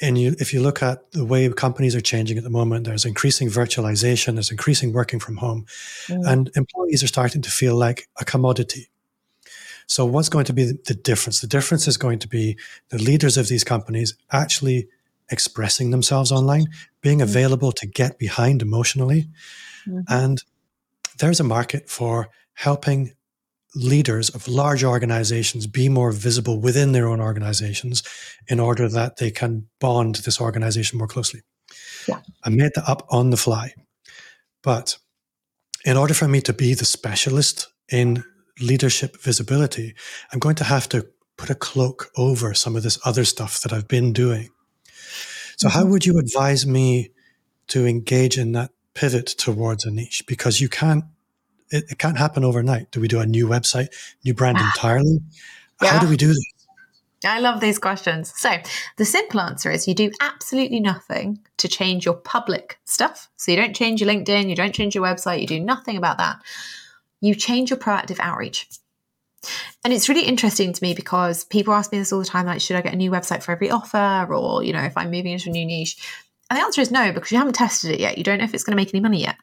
and 0.00 0.18
you, 0.18 0.36
if 0.38 0.52
you 0.52 0.60
look 0.60 0.82
at 0.82 1.10
the 1.12 1.24
way 1.24 1.48
companies 1.50 1.94
are 1.94 2.00
changing 2.00 2.36
at 2.36 2.44
the 2.44 2.50
moment, 2.50 2.84
there's 2.84 3.06
increasing 3.06 3.48
virtualization, 3.48 4.34
there's 4.34 4.50
increasing 4.50 4.92
working 4.92 5.18
from 5.18 5.38
home, 5.38 5.66
mm. 6.06 6.20
and 6.26 6.50
employees 6.54 7.02
are 7.02 7.08
starting 7.08 7.42
to 7.42 7.50
feel 7.50 7.74
like 7.76 8.08
a 8.20 8.24
commodity. 8.24 8.90
So, 9.86 10.04
what's 10.04 10.28
going 10.28 10.44
to 10.46 10.52
be 10.52 10.72
the 10.84 10.94
difference? 10.94 11.40
The 11.40 11.46
difference 11.46 11.88
is 11.88 11.96
going 11.96 12.18
to 12.20 12.28
be 12.28 12.58
the 12.90 12.98
leaders 12.98 13.36
of 13.36 13.48
these 13.48 13.64
companies 13.64 14.14
actually 14.30 14.88
expressing 15.30 15.90
themselves 15.90 16.30
online, 16.32 16.66
being 17.00 17.18
mm. 17.18 17.22
available 17.22 17.72
to 17.72 17.86
get 17.86 18.18
behind 18.18 18.62
emotionally. 18.62 19.28
Mm-hmm. 19.86 20.00
And 20.08 20.42
there's 21.18 21.40
a 21.40 21.44
market 21.44 21.88
for 21.88 22.28
helping 22.54 23.12
leaders 23.74 24.30
of 24.30 24.48
large 24.48 24.82
organizations 24.82 25.66
be 25.66 25.88
more 25.88 26.10
visible 26.10 26.60
within 26.60 26.92
their 26.92 27.06
own 27.06 27.20
organizations 27.20 28.02
in 28.48 28.58
order 28.58 28.88
that 28.88 29.18
they 29.18 29.30
can 29.30 29.66
bond 29.80 30.16
this 30.16 30.40
organization 30.40 30.98
more 30.98 31.06
closely. 31.06 31.42
Yeah. 32.08 32.20
I 32.42 32.50
made 32.50 32.72
that 32.74 32.88
up 32.88 33.06
on 33.10 33.30
the 33.30 33.36
fly. 33.36 33.74
But 34.62 34.96
in 35.84 35.96
order 35.96 36.14
for 36.14 36.26
me 36.26 36.40
to 36.42 36.52
be 36.52 36.74
the 36.74 36.84
specialist 36.84 37.68
in 37.90 38.24
leadership 38.60 39.20
visibility, 39.20 39.94
I'm 40.32 40.38
going 40.38 40.56
to 40.56 40.64
have 40.64 40.88
to 40.90 41.06
put 41.36 41.50
a 41.50 41.54
cloak 41.54 42.10
over 42.16 42.54
some 42.54 42.76
of 42.76 42.82
this 42.82 42.98
other 43.04 43.24
stuff 43.24 43.60
that 43.60 43.72
I've 43.72 43.88
been 43.88 44.12
doing. 44.12 44.48
So, 45.56 45.68
mm-hmm. 45.68 45.78
how 45.78 45.86
would 45.86 46.06
you 46.06 46.18
advise 46.18 46.66
me 46.66 47.10
to 47.68 47.86
engage 47.86 48.38
in 48.38 48.52
that 48.52 48.70
pivot 48.94 49.26
towards 49.26 49.84
a 49.84 49.90
niche? 49.90 50.24
Because 50.26 50.60
you 50.60 50.68
can't 50.68 51.04
it, 51.70 51.84
it, 51.90 51.98
can't 51.98 52.18
happen 52.18 52.44
overnight. 52.44 52.90
Do 52.92 53.00
we 53.00 53.08
do 53.08 53.20
a 53.20 53.26
new 53.26 53.48
website, 53.48 53.88
new 54.24 54.34
brand 54.34 54.58
entirely? 54.76 55.20
Yeah. 55.82 55.88
How 55.88 56.00
do 56.00 56.08
we 56.08 56.16
do 56.16 56.28
this? 56.28 56.52
I 57.24 57.40
love 57.40 57.60
these 57.60 57.78
questions. 57.78 58.32
So, 58.36 58.56
the 58.98 59.04
simple 59.04 59.40
answer 59.40 59.70
is 59.70 59.88
you 59.88 59.94
do 59.94 60.12
absolutely 60.20 60.80
nothing 60.80 61.40
to 61.56 61.66
change 61.66 62.04
your 62.04 62.14
public 62.14 62.78
stuff. 62.84 63.28
So, 63.36 63.50
you 63.50 63.56
don't 63.56 63.74
change 63.74 64.00
your 64.00 64.10
LinkedIn, 64.10 64.48
you 64.48 64.54
don't 64.54 64.74
change 64.74 64.94
your 64.94 65.04
website, 65.04 65.40
you 65.40 65.46
do 65.46 65.58
nothing 65.58 65.96
about 65.96 66.18
that. 66.18 66.38
You 67.20 67.34
change 67.34 67.70
your 67.70 67.78
proactive 67.78 68.20
outreach. 68.20 68.68
And 69.86 69.92
it's 69.92 70.08
really 70.08 70.24
interesting 70.24 70.72
to 70.72 70.82
me 70.82 70.94
because 70.94 71.44
people 71.44 71.72
ask 71.72 71.92
me 71.92 71.98
this 71.98 72.12
all 72.12 72.18
the 72.18 72.24
time 72.24 72.44
like, 72.44 72.60
should 72.60 72.74
I 72.74 72.80
get 72.80 72.92
a 72.92 72.96
new 72.96 73.08
website 73.08 73.44
for 73.44 73.52
every 73.52 73.70
offer? 73.70 74.26
Or, 74.34 74.64
you 74.64 74.72
know, 74.72 74.82
if 74.82 74.96
I'm 74.96 75.12
moving 75.12 75.30
into 75.30 75.48
a 75.48 75.52
new 75.52 75.64
niche? 75.64 75.96
And 76.50 76.58
the 76.58 76.64
answer 76.64 76.80
is 76.80 76.90
no, 76.90 77.12
because 77.12 77.30
you 77.30 77.38
haven't 77.38 77.52
tested 77.52 77.92
it 77.92 78.00
yet. 78.00 78.18
You 78.18 78.24
don't 78.24 78.38
know 78.38 78.44
if 78.44 78.52
it's 78.52 78.64
going 78.64 78.72
to 78.72 78.82
make 78.82 78.92
any 78.92 79.00
money 79.00 79.20
yet. 79.20 79.36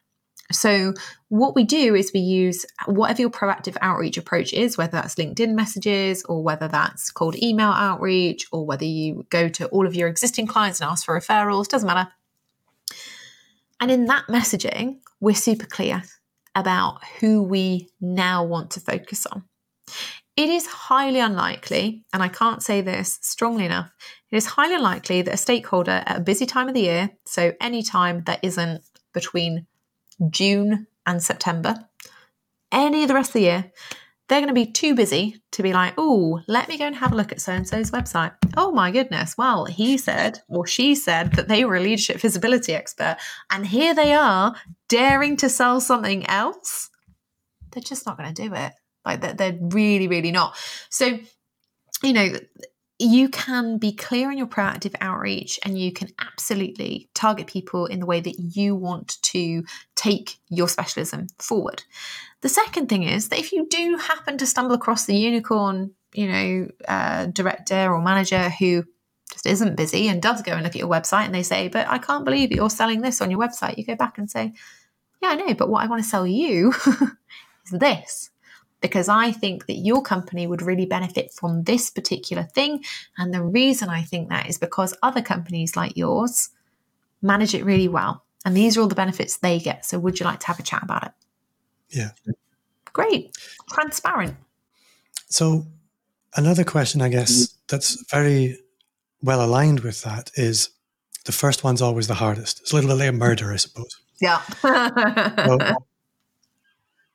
So, 0.52 0.96
what 1.30 1.56
we 1.56 1.64
do 1.64 1.96
is 1.96 2.12
we 2.14 2.20
use 2.20 2.66
whatever 2.88 3.22
your 3.22 3.30
proactive 3.30 3.78
outreach 3.80 4.18
approach 4.18 4.52
is, 4.52 4.78
whether 4.78 4.92
that's 4.92 5.16
LinkedIn 5.16 5.54
messages 5.54 6.26
or 6.26 6.44
whether 6.44 6.68
that's 6.68 7.10
cold 7.10 7.42
email 7.42 7.70
outreach 7.70 8.46
or 8.52 8.66
whether 8.66 8.84
you 8.84 9.26
go 9.30 9.48
to 9.48 9.68
all 9.68 9.88
of 9.88 9.96
your 9.96 10.10
existing 10.10 10.48
clients 10.48 10.82
and 10.82 10.90
ask 10.90 11.06
for 11.06 11.18
referrals, 11.18 11.70
doesn't 11.70 11.88
matter. 11.88 12.12
And 13.80 13.90
in 13.90 14.08
that 14.08 14.26
messaging, 14.28 14.98
we're 15.22 15.36
super 15.36 15.68
clear 15.68 16.04
about 16.54 17.02
who 17.22 17.42
we 17.42 17.88
now 18.02 18.44
want 18.44 18.72
to 18.72 18.82
focus 18.82 19.26
on. 19.26 19.46
It 20.36 20.50
is 20.50 20.66
highly 20.66 21.20
unlikely, 21.20 22.06
and 22.12 22.24
I 22.24 22.28
can't 22.28 22.64
say 22.64 22.82
this 22.82 23.20
strongly 23.22 23.66
enough, 23.66 23.92
it 24.32 24.38
is 24.38 24.48
highly 24.48 24.74
unlikely 24.74 25.22
that 25.22 25.36
a 25.36 25.38
stakeholder 25.38 26.04
at 26.08 26.18
a 26.18 26.22
busy 26.22 26.48
time 26.48 26.68
of 26.68 26.74
the 26.74 26.82
year, 26.82 27.12
so 27.26 27.54
any 27.62 27.84
time 27.84 28.24
that 28.26 28.40
isn't 28.42 28.84
between 29.14 29.68
June 30.32 30.88
and 31.06 31.22
September, 31.22 31.88
any 32.72 33.04
of 33.04 33.10
the 33.10 33.14
rest 33.14 33.30
of 33.30 33.34
the 33.34 33.42
year, 33.42 33.72
they're 34.28 34.40
going 34.40 34.48
to 34.48 34.54
be 34.54 34.72
too 34.72 34.96
busy 34.96 35.42
to 35.52 35.62
be 35.62 35.74
like, 35.74 35.94
oh, 35.98 36.42
let 36.48 36.68
me 36.68 36.80
go 36.80 36.88
and 36.88 36.96
have 36.96 37.12
a 37.12 37.16
look 37.16 37.32
at 37.32 37.42
so 37.42 37.52
and 37.52 37.68
so's 37.68 37.92
website. 37.92 38.34
Oh 38.58 38.72
my 38.72 38.90
goodness. 38.90 39.38
Well, 39.38 39.66
he 39.66 39.98
said 39.98 40.40
or 40.48 40.66
she 40.66 40.96
said 40.96 41.34
that 41.34 41.48
they 41.48 41.66
were 41.66 41.76
a 41.76 41.82
leadership 41.82 42.18
visibility 42.18 42.74
expert. 42.74 43.18
And 43.52 43.68
here 43.68 43.94
they 43.94 44.14
are 44.14 44.56
daring 44.88 45.38
to 45.38 45.50
sell 45.50 45.80
something 45.82 46.26
else. 46.26 46.90
They're 47.72 47.84
just 47.84 48.08
not 48.08 48.18
going 48.18 48.34
to 48.34 48.42
do 48.48 48.54
it. 48.56 48.74
Like, 49.06 49.22
they're, 49.22 49.34
they're 49.34 49.58
really, 49.60 50.08
really 50.08 50.32
not. 50.32 50.56
So, 50.90 51.20
you 52.02 52.14
know, 52.14 52.30
you 53.00 53.28
can 53.28 53.78
be 53.78 53.92
clear 53.92 54.32
in 54.32 54.38
your 54.38 54.48
proactive 54.48 54.96
outreach 55.02 55.60
and 55.64 55.78
you 55.78 55.92
can 55.92 56.10
absolutely 56.20 57.10
target 57.14 57.48
people 57.48 57.86
in 57.86 58.00
the 58.00 58.06
way 58.06 58.20
that 58.20 58.40
you 58.40 58.76
want 58.76 59.22
to 59.24 59.64
take 59.96 60.38
your 60.50 60.70
specialism 60.70 61.28
forward. 61.40 61.84
The 62.42 62.50
second 62.50 62.90
thing 62.90 63.04
is 63.04 63.30
that 63.30 63.40
if 63.40 63.52
you 63.52 63.68
do 63.70 63.98
happen 63.98 64.38
to 64.38 64.46
stumble 64.46 64.76
across 64.76 65.06
the 65.06 65.16
unicorn, 65.16 65.92
you 66.14 66.28
know, 66.28 66.68
uh, 66.88 67.26
director 67.28 67.92
or 67.92 68.02
manager 68.02 68.50
who 68.50 68.84
just 69.32 69.48
isn't 69.48 69.76
busy 69.76 70.08
and 70.08 70.22
does 70.22 70.42
go 70.42 70.54
and 70.54 70.64
look 70.64 70.76
at 70.76 70.80
your 70.80 70.90
website 70.90 71.26
and 71.26 71.34
they 71.34 71.44
say, 71.44 71.68
But 71.68 71.88
I 71.88 71.98
can't 71.98 72.26
believe 72.26 72.52
you're 72.52 72.70
selling 72.70 73.02
this 73.02 73.22
on 73.22 73.32
your 73.32 73.40
website, 73.40 73.78
you 73.78 73.86
go 73.86 73.96
back 73.96 74.18
and 74.18 74.30
say, 74.30 74.54
Yeah, 75.22 75.30
I 75.30 75.36
know, 75.36 75.54
but 75.56 75.70
what 75.70 75.84
I 75.84 75.88
want 75.88 76.04
to 76.04 76.10
sell 76.10 76.28
you 76.28 76.74
is 77.66 77.72
this 77.72 78.30
because 78.84 79.08
I 79.08 79.32
think 79.32 79.66
that 79.68 79.76
your 79.78 80.04
company 80.04 80.46
would 80.46 80.62
really 80.62 80.86
benefit 80.86 81.34
from 81.34 81.64
this 81.64 81.90
particular 81.90 82.44
thing. 82.44 82.84
And 83.18 83.34
the 83.34 83.42
reason 83.42 83.90
I 83.90 84.04
think 84.04 84.30
that 84.30 84.48
is 84.48 84.60
because 84.60 84.94
other 85.02 85.22
companies 85.22 85.76
like 85.76 85.98
yours 85.98 86.50
manage 87.22 87.56
it 87.56 87.64
really 87.64 87.88
well. 87.88 88.26
And 88.46 88.56
these 88.56 88.78
are 88.78 88.82
all 88.82 88.90
the 88.90 88.94
benefits 88.94 89.38
they 89.38 89.58
get. 89.58 89.86
So, 89.86 89.98
would 89.98 90.20
you 90.20 90.26
like 90.26 90.42
to 90.42 90.48
have 90.48 90.60
a 90.60 90.64
chat 90.64 90.84
about 90.84 91.06
it? 91.06 91.12
Yeah. 91.90 92.10
Great. 92.92 93.36
Transparent. 93.70 94.36
So, 95.30 95.66
another 96.36 96.66
question, 96.66 97.02
I 97.02 97.08
guess, 97.08 97.32
mm-hmm. 97.32 97.58
that's 97.70 98.04
very 98.12 98.60
well 99.22 99.44
aligned 99.44 99.80
with 99.80 100.02
that 100.02 100.30
is 100.36 100.70
the 101.24 101.32
first 101.32 101.64
one's 101.64 101.82
always 101.82 102.08
the 102.08 102.16
hardest. 102.16 102.60
It's 102.60 102.74
a 102.74 102.76
little 102.76 102.90
bit 102.90 102.98
like 102.98 103.10
a 103.10 103.14
murder, 103.14 103.54
I 103.54 103.56
suppose. 103.56 103.98
Yeah. 104.20 104.42
so, 104.62 105.58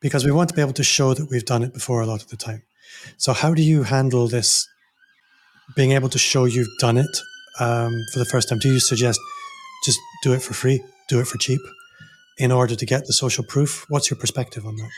because 0.00 0.24
we 0.24 0.30
want 0.30 0.48
to 0.50 0.54
be 0.54 0.60
able 0.60 0.72
to 0.74 0.84
show 0.84 1.14
that 1.14 1.30
we've 1.30 1.44
done 1.44 1.62
it 1.62 1.72
before 1.72 2.00
a 2.00 2.06
lot 2.06 2.22
of 2.22 2.28
the 2.28 2.36
time. 2.36 2.62
So, 3.16 3.32
how 3.32 3.54
do 3.54 3.62
you 3.62 3.82
handle 3.82 4.28
this? 4.28 4.68
Being 5.76 5.92
able 5.92 6.08
to 6.08 6.18
show 6.18 6.46
you've 6.46 6.78
done 6.78 6.96
it 6.96 7.18
um, 7.60 7.92
for 8.12 8.18
the 8.18 8.24
first 8.24 8.48
time. 8.48 8.58
Do 8.58 8.72
you 8.72 8.80
suggest 8.80 9.20
just 9.84 9.98
do 10.22 10.32
it 10.32 10.42
for 10.42 10.54
free, 10.54 10.82
do 11.08 11.20
it 11.20 11.26
for 11.26 11.38
cheap, 11.38 11.60
in 12.38 12.50
order 12.52 12.74
to 12.74 12.86
get 12.86 13.06
the 13.06 13.12
social 13.12 13.44
proof? 13.44 13.84
What's 13.88 14.10
your 14.10 14.18
perspective 14.18 14.66
on 14.66 14.76
that? 14.76 14.90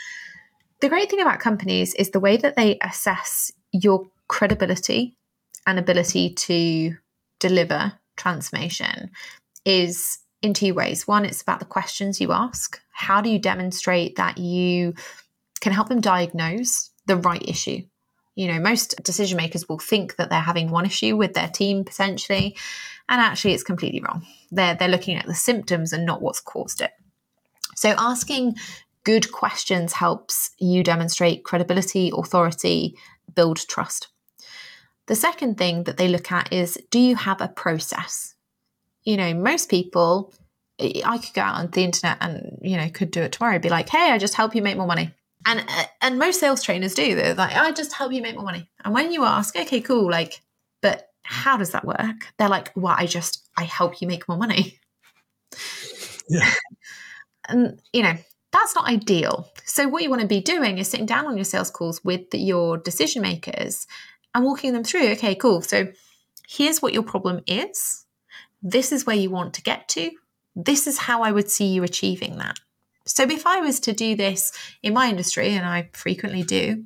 The 0.79 0.89
great 0.89 1.09
thing 1.09 1.21
about 1.21 1.39
companies 1.39 1.93
is 1.95 2.09
the 2.11 2.19
way 2.19 2.37
that 2.37 2.55
they 2.55 2.77
assess 2.81 3.51
your 3.71 4.07
credibility 4.27 5.17
and 5.67 5.77
ability 5.77 6.33
to 6.33 6.95
deliver 7.39 7.93
transformation 8.17 9.11
is 9.65 10.19
in 10.41 10.53
two 10.53 10.73
ways. 10.73 11.07
One, 11.07 11.25
it's 11.25 11.41
about 11.41 11.59
the 11.59 11.65
questions 11.65 12.19
you 12.19 12.31
ask. 12.31 12.79
How 12.91 13.21
do 13.21 13.29
you 13.29 13.39
demonstrate 13.39 14.15
that 14.15 14.37
you 14.37 14.93
can 15.59 15.71
help 15.71 15.89
them 15.89 16.01
diagnose 16.01 16.89
the 17.05 17.17
right 17.17 17.43
issue? 17.47 17.81
You 18.35 18.47
know, 18.47 18.59
most 18.59 18.95
decision 19.03 19.37
makers 19.37 19.67
will 19.67 19.79
think 19.79 20.15
that 20.15 20.29
they're 20.29 20.39
having 20.39 20.69
one 20.69 20.85
issue 20.85 21.17
with 21.17 21.33
their 21.33 21.49
team 21.49 21.83
potentially, 21.83 22.57
and 23.09 23.19
actually 23.19 23.53
it's 23.53 23.63
completely 23.63 24.01
wrong. 24.01 24.25
They're 24.51 24.75
they're 24.75 24.87
looking 24.87 25.17
at 25.17 25.27
the 25.27 25.35
symptoms 25.35 25.93
and 25.93 26.05
not 26.05 26.21
what's 26.21 26.39
caused 26.39 26.81
it. 26.81 26.91
So 27.75 27.93
asking 27.97 28.55
good 29.03 29.31
questions 29.31 29.93
helps 29.93 30.51
you 30.59 30.83
demonstrate 30.83 31.43
credibility, 31.43 32.11
authority, 32.15 32.95
build 33.35 33.57
trust. 33.67 34.07
The 35.07 35.15
second 35.15 35.57
thing 35.57 35.83
that 35.83 35.97
they 35.97 36.07
look 36.07 36.31
at 36.31 36.53
is 36.53 36.79
do 36.89 36.99
you 36.99 37.15
have 37.15 37.41
a 37.41 37.47
process? 37.47 38.30
You 39.03 39.17
know, 39.17 39.33
most 39.33 39.69
people, 39.69 40.33
I 40.79 41.17
could 41.17 41.33
go 41.33 41.41
out 41.41 41.55
on 41.55 41.71
the 41.71 41.83
internet 41.83 42.17
and, 42.21 42.57
you 42.61 42.77
know, 42.77 42.89
could 42.89 43.11
do 43.11 43.21
it 43.21 43.31
tomorrow, 43.31 43.59
be 43.59 43.69
like, 43.69 43.89
hey, 43.89 44.11
I 44.11 44.17
just 44.17 44.35
help 44.35 44.55
you 44.55 44.61
make 44.61 44.77
more 44.77 44.87
money. 44.87 45.11
And, 45.45 45.59
uh, 45.59 45.83
and 46.01 46.19
most 46.19 46.39
sales 46.39 46.63
trainers 46.63 46.93
do. 46.93 47.15
They're 47.15 47.33
like, 47.33 47.55
I 47.55 47.71
just 47.71 47.93
help 47.93 48.13
you 48.13 48.21
make 48.21 48.35
more 48.35 48.45
money. 48.45 48.69
And 48.83 48.93
when 48.93 49.11
you 49.11 49.23
ask, 49.23 49.55
okay, 49.55 49.81
cool, 49.81 50.09
like, 50.09 50.41
but 50.81 51.09
how 51.23 51.57
does 51.57 51.71
that 51.71 51.85
work? 51.85 52.27
They're 52.37 52.49
like, 52.49 52.71
well, 52.75 52.95
I 52.97 53.05
just, 53.05 53.47
I 53.57 53.63
help 53.63 54.01
you 54.01 54.07
make 54.07 54.27
more 54.27 54.37
money. 54.37 54.79
Yeah. 56.29 56.51
and, 57.49 57.81
you 57.91 58.03
know, 58.03 58.15
that's 58.51 58.75
not 58.75 58.87
ideal. 58.87 59.49
So, 59.65 59.87
what 59.87 60.03
you 60.03 60.09
want 60.09 60.21
to 60.21 60.27
be 60.27 60.41
doing 60.41 60.77
is 60.77 60.89
sitting 60.89 61.05
down 61.05 61.25
on 61.25 61.37
your 61.37 61.45
sales 61.45 61.71
calls 61.71 62.03
with 62.03 62.29
the, 62.31 62.37
your 62.37 62.77
decision 62.77 63.21
makers 63.21 63.87
and 64.35 64.43
walking 64.43 64.73
them 64.73 64.83
through, 64.83 65.11
okay, 65.11 65.35
cool. 65.35 65.61
So, 65.61 65.87
here's 66.47 66.81
what 66.81 66.93
your 66.93 67.03
problem 67.03 67.41
is 67.47 68.05
this 68.61 68.91
is 68.91 69.05
where 69.05 69.15
you 69.15 69.29
want 69.29 69.53
to 69.55 69.61
get 69.61 69.87
to. 69.89 70.11
This 70.55 70.87
is 70.87 70.97
how 70.97 71.23
I 71.23 71.31
would 71.31 71.49
see 71.49 71.67
you 71.67 71.83
achieving 71.83 72.37
that. 72.37 72.59
So 73.05 73.23
if 73.23 73.47
I 73.47 73.61
was 73.61 73.79
to 73.81 73.93
do 73.93 74.15
this 74.15 74.51
in 74.83 74.93
my 74.93 75.09
industry, 75.09 75.49
and 75.49 75.65
I 75.65 75.89
frequently 75.93 76.43
do, 76.43 76.83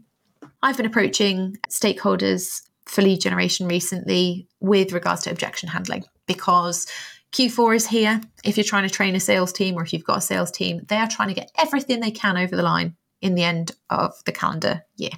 I've 0.61 0.77
been 0.77 0.85
approaching 0.85 1.57
stakeholders 1.69 2.61
for 2.85 3.01
lead 3.01 3.21
generation 3.21 3.67
recently 3.67 4.47
with 4.59 4.93
regards 4.93 5.23
to 5.23 5.31
objection 5.31 5.69
handling 5.69 6.05
because 6.27 6.87
Q4 7.33 7.75
is 7.75 7.87
here. 7.87 8.21
If 8.43 8.55
you're 8.55 8.63
trying 8.63 8.87
to 8.87 8.93
train 8.93 9.15
a 9.15 9.19
sales 9.19 9.51
team 9.51 9.75
or 9.75 9.83
if 9.83 9.91
you've 9.91 10.05
got 10.05 10.19
a 10.19 10.21
sales 10.21 10.51
team, 10.51 10.81
they 10.87 10.97
are 10.97 11.07
trying 11.07 11.27
to 11.27 11.33
get 11.33 11.51
everything 11.57 11.99
they 11.99 12.11
can 12.11 12.37
over 12.37 12.55
the 12.55 12.63
line 12.63 12.95
in 13.21 13.35
the 13.35 13.43
end 13.43 13.71
of 13.89 14.13
the 14.25 14.31
calendar 14.31 14.83
year. 14.95 15.11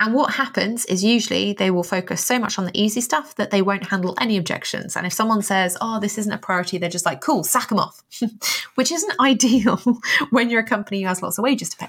And 0.00 0.14
what 0.14 0.32
happens 0.32 0.86
is 0.86 1.04
usually 1.04 1.52
they 1.52 1.70
will 1.70 1.82
focus 1.84 2.24
so 2.24 2.38
much 2.38 2.58
on 2.58 2.64
the 2.64 2.70
easy 2.74 3.02
stuff 3.02 3.34
that 3.34 3.50
they 3.50 3.60
won't 3.60 3.90
handle 3.90 4.14
any 4.18 4.38
objections. 4.38 4.96
And 4.96 5.06
if 5.06 5.12
someone 5.12 5.42
says, 5.42 5.76
oh, 5.82 6.00
this 6.00 6.16
isn't 6.16 6.32
a 6.32 6.38
priority, 6.38 6.78
they're 6.78 6.88
just 6.88 7.04
like, 7.04 7.20
cool, 7.20 7.44
sack 7.44 7.68
them 7.68 7.78
off, 7.78 8.02
which 8.76 8.90
isn't 8.90 9.20
ideal 9.20 9.76
when 10.30 10.48
you're 10.48 10.62
a 10.62 10.66
company 10.66 11.02
who 11.02 11.08
has 11.08 11.22
lots 11.22 11.36
of 11.36 11.42
wages 11.42 11.68
to 11.68 11.76
pay. 11.76 11.88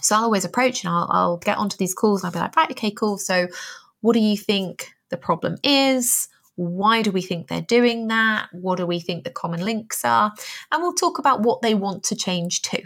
So 0.00 0.16
I'll 0.16 0.24
always 0.24 0.46
approach 0.46 0.82
and 0.82 0.94
I'll, 0.94 1.08
I'll 1.10 1.36
get 1.36 1.58
onto 1.58 1.76
these 1.76 1.92
calls 1.92 2.22
and 2.22 2.28
I'll 2.28 2.32
be 2.32 2.38
like, 2.38 2.56
right, 2.56 2.70
okay, 2.70 2.90
cool. 2.90 3.18
So 3.18 3.48
what 4.00 4.14
do 4.14 4.20
you 4.20 4.38
think 4.38 4.90
the 5.10 5.18
problem 5.18 5.58
is? 5.62 6.28
Why 6.56 7.02
do 7.02 7.10
we 7.10 7.20
think 7.20 7.48
they're 7.48 7.60
doing 7.60 8.08
that? 8.08 8.48
What 8.52 8.78
do 8.78 8.86
we 8.86 8.98
think 8.98 9.24
the 9.24 9.30
common 9.30 9.62
links 9.62 10.06
are? 10.06 10.32
And 10.72 10.82
we'll 10.82 10.94
talk 10.94 11.18
about 11.18 11.42
what 11.42 11.60
they 11.60 11.74
want 11.74 12.02
to 12.04 12.16
change 12.16 12.62
to 12.62 12.82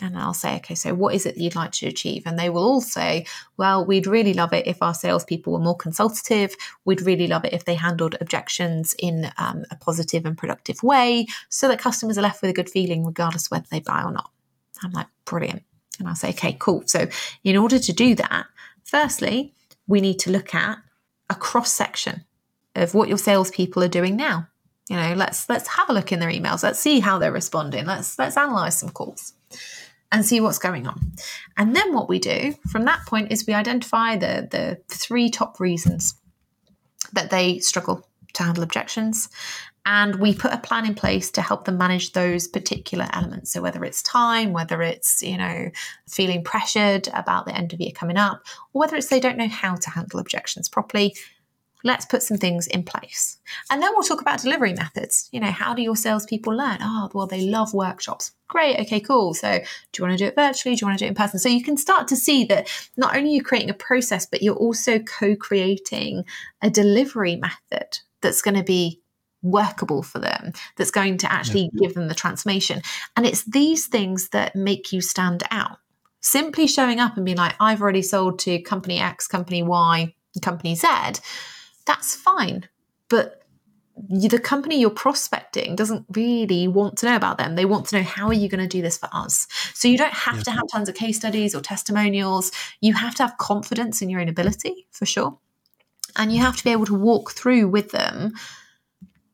and 0.00 0.16
I'll 0.16 0.34
say, 0.34 0.56
okay, 0.56 0.74
so 0.74 0.94
what 0.94 1.14
is 1.14 1.26
it 1.26 1.36
you'd 1.36 1.54
like 1.54 1.72
to 1.72 1.86
achieve? 1.86 2.22
And 2.24 2.38
they 2.38 2.48
will 2.48 2.62
all 2.62 2.80
say, 2.80 3.26
well, 3.56 3.84
we'd 3.84 4.06
really 4.06 4.32
love 4.32 4.52
it 4.52 4.66
if 4.66 4.82
our 4.82 4.94
salespeople 4.94 5.52
were 5.52 5.58
more 5.58 5.76
consultative. 5.76 6.54
We'd 6.84 7.02
really 7.02 7.26
love 7.26 7.44
it 7.44 7.52
if 7.52 7.64
they 7.64 7.74
handled 7.74 8.16
objections 8.20 8.94
in 8.98 9.30
um, 9.38 9.64
a 9.70 9.76
positive 9.76 10.24
and 10.24 10.38
productive 10.38 10.82
way 10.82 11.26
so 11.48 11.68
that 11.68 11.78
customers 11.78 12.16
are 12.16 12.22
left 12.22 12.40
with 12.40 12.50
a 12.50 12.54
good 12.54 12.70
feeling 12.70 13.04
regardless 13.04 13.50
whether 13.50 13.66
they 13.70 13.80
buy 13.80 14.02
or 14.02 14.12
not. 14.12 14.30
I'm 14.82 14.92
like, 14.92 15.08
brilliant. 15.24 15.62
And 15.98 16.08
I'll 16.08 16.14
say, 16.14 16.30
okay, 16.30 16.56
cool. 16.58 16.82
So 16.86 17.06
in 17.44 17.56
order 17.56 17.78
to 17.78 17.92
do 17.92 18.14
that, 18.14 18.46
firstly, 18.84 19.54
we 19.86 20.00
need 20.00 20.18
to 20.20 20.30
look 20.30 20.54
at 20.54 20.78
a 21.28 21.34
cross 21.34 21.70
section 21.70 22.24
of 22.74 22.94
what 22.94 23.08
your 23.08 23.18
salespeople 23.18 23.82
are 23.82 23.88
doing 23.88 24.16
now. 24.16 24.46
You 24.88 24.96
know, 24.96 25.14
let's 25.14 25.48
let's 25.48 25.68
have 25.68 25.88
a 25.88 25.92
look 25.92 26.10
in 26.10 26.18
their 26.18 26.30
emails. 26.30 26.64
Let's 26.64 26.80
see 26.80 26.98
how 26.98 27.18
they're 27.18 27.30
responding. 27.30 27.86
Let's 27.86 28.18
let's 28.18 28.36
analyze 28.36 28.76
some 28.76 28.88
calls 28.88 29.34
and 30.12 30.26
see 30.26 30.40
what's 30.40 30.58
going 30.58 30.86
on. 30.86 31.12
And 31.56 31.74
then 31.74 31.92
what 31.92 32.08
we 32.08 32.18
do 32.18 32.54
from 32.68 32.84
that 32.84 33.06
point 33.06 33.30
is 33.30 33.46
we 33.46 33.54
identify 33.54 34.16
the, 34.16 34.48
the 34.50 34.80
three 34.88 35.30
top 35.30 35.60
reasons 35.60 36.14
that 37.12 37.30
they 37.30 37.58
struggle 37.60 38.06
to 38.34 38.42
handle 38.42 38.62
objections. 38.62 39.28
And 39.86 40.16
we 40.16 40.34
put 40.34 40.52
a 40.52 40.58
plan 40.58 40.84
in 40.84 40.94
place 40.94 41.30
to 41.32 41.42
help 41.42 41.64
them 41.64 41.78
manage 41.78 42.12
those 42.12 42.46
particular 42.46 43.08
elements. 43.12 43.52
So 43.52 43.62
whether 43.62 43.82
it's 43.82 44.02
time, 44.02 44.52
whether 44.52 44.82
it's, 44.82 45.22
you 45.22 45.38
know, 45.38 45.70
feeling 46.06 46.44
pressured 46.44 47.08
about 47.14 47.46
the 47.46 47.56
end 47.56 47.72
of 47.72 47.80
year 47.80 47.92
coming 47.94 48.18
up, 48.18 48.42
or 48.72 48.80
whether 48.80 48.96
it's 48.96 49.08
they 49.08 49.20
don't 49.20 49.38
know 49.38 49.48
how 49.48 49.76
to 49.76 49.90
handle 49.90 50.20
objections 50.20 50.68
properly, 50.68 51.16
let's 51.84 52.06
put 52.06 52.22
some 52.22 52.36
things 52.36 52.66
in 52.66 52.82
place. 52.82 53.38
And 53.70 53.82
then 53.82 53.90
we'll 53.92 54.02
talk 54.02 54.20
about 54.20 54.42
delivery 54.42 54.74
methods. 54.74 55.28
You 55.32 55.40
know, 55.40 55.50
how 55.50 55.74
do 55.74 55.82
your 55.82 55.96
salespeople 55.96 56.54
learn? 56.54 56.78
Oh, 56.80 57.10
well, 57.14 57.26
they 57.26 57.42
love 57.42 57.74
workshops. 57.74 58.32
Great. 58.48 58.78
Okay, 58.80 59.00
cool. 59.00 59.34
So 59.34 59.58
do 59.58 59.64
you 60.02 60.04
want 60.04 60.18
to 60.18 60.24
do 60.24 60.28
it 60.28 60.34
virtually? 60.34 60.74
Do 60.74 60.80
you 60.82 60.88
want 60.88 60.98
to 60.98 61.04
do 61.04 61.06
it 61.06 61.10
in 61.10 61.14
person? 61.14 61.38
So 61.38 61.48
you 61.48 61.62
can 61.62 61.76
start 61.76 62.08
to 62.08 62.16
see 62.16 62.44
that 62.46 62.68
not 62.96 63.16
only 63.16 63.30
are 63.30 63.34
you 63.34 63.42
creating 63.42 63.70
a 63.70 63.74
process, 63.74 64.26
but 64.26 64.42
you're 64.42 64.56
also 64.56 64.98
co-creating 64.98 66.24
a 66.62 66.70
delivery 66.70 67.36
method 67.36 67.98
that's 68.20 68.42
going 68.42 68.56
to 68.56 68.64
be 68.64 69.00
workable 69.42 70.02
for 70.02 70.18
them, 70.18 70.52
that's 70.76 70.90
going 70.90 71.16
to 71.16 71.32
actually 71.32 71.70
yeah. 71.72 71.86
give 71.86 71.94
them 71.94 72.08
the 72.08 72.14
transformation. 72.14 72.82
And 73.16 73.24
it's 73.24 73.44
these 73.44 73.86
things 73.86 74.28
that 74.30 74.54
make 74.54 74.92
you 74.92 75.00
stand 75.00 75.44
out. 75.50 75.78
Simply 76.20 76.66
showing 76.66 77.00
up 77.00 77.16
and 77.16 77.24
being 77.24 77.38
like, 77.38 77.54
I've 77.58 77.80
already 77.80 78.02
sold 78.02 78.38
to 78.40 78.60
company 78.60 78.98
X, 78.98 79.26
company 79.26 79.62
Y, 79.62 80.14
company 80.42 80.74
Z 80.74 80.88
that's 81.90 82.14
fine. 82.14 82.68
But 83.08 83.42
the 83.96 84.38
company 84.38 84.80
you're 84.80 84.90
prospecting 84.90 85.74
doesn't 85.74 86.06
really 86.14 86.68
want 86.68 86.96
to 86.98 87.06
know 87.06 87.16
about 87.16 87.36
them. 87.36 87.56
They 87.56 87.64
want 87.64 87.86
to 87.86 87.96
know 87.96 88.02
how 88.04 88.28
are 88.28 88.32
you 88.32 88.48
going 88.48 88.62
to 88.62 88.68
do 88.68 88.80
this 88.80 88.96
for 88.96 89.08
us. 89.12 89.48
So 89.74 89.88
you 89.88 89.98
don't 89.98 90.12
have 90.12 90.36
yeah. 90.36 90.42
to 90.44 90.50
have 90.52 90.68
tons 90.70 90.88
of 90.88 90.94
case 90.94 91.16
studies 91.16 91.52
or 91.52 91.60
testimonials. 91.60 92.52
You 92.80 92.94
have 92.94 93.16
to 93.16 93.24
have 93.24 93.38
confidence 93.38 94.02
in 94.02 94.08
your 94.08 94.20
own 94.20 94.28
ability 94.28 94.86
for 94.92 95.04
sure. 95.04 95.36
And 96.16 96.32
you 96.32 96.40
have 96.40 96.56
to 96.56 96.64
be 96.64 96.70
able 96.70 96.86
to 96.86 96.94
walk 96.94 97.32
through 97.32 97.68
with 97.68 97.90
them 97.90 98.34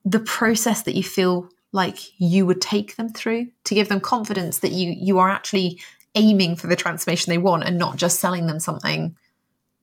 the 0.06 0.20
process 0.20 0.82
that 0.82 0.94
you 0.94 1.02
feel 1.02 1.50
like 1.72 1.98
you 2.18 2.46
would 2.46 2.62
take 2.62 2.96
them 2.96 3.10
through 3.10 3.48
to 3.64 3.74
give 3.74 3.88
them 3.88 4.00
confidence 4.00 4.60
that 4.60 4.72
you 4.72 4.94
you 4.96 5.18
are 5.18 5.28
actually 5.28 5.80
aiming 6.14 6.56
for 6.56 6.68
the 6.68 6.76
transformation 6.76 7.30
they 7.30 7.38
want 7.38 7.64
and 7.64 7.76
not 7.76 7.96
just 7.96 8.20
selling 8.20 8.46
them 8.46 8.60
something 8.60 9.16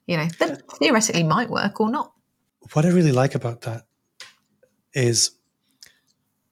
you 0.08 0.18
know 0.18 0.28
that 0.40 0.62
theoretically 0.80 1.24
might 1.24 1.50
work 1.50 1.80
or 1.82 1.92
not 1.92 2.13
what 2.72 2.86
I 2.86 2.90
really 2.90 3.12
like 3.12 3.36
about 3.36 3.62
that 3.62 3.84
is 4.94 5.32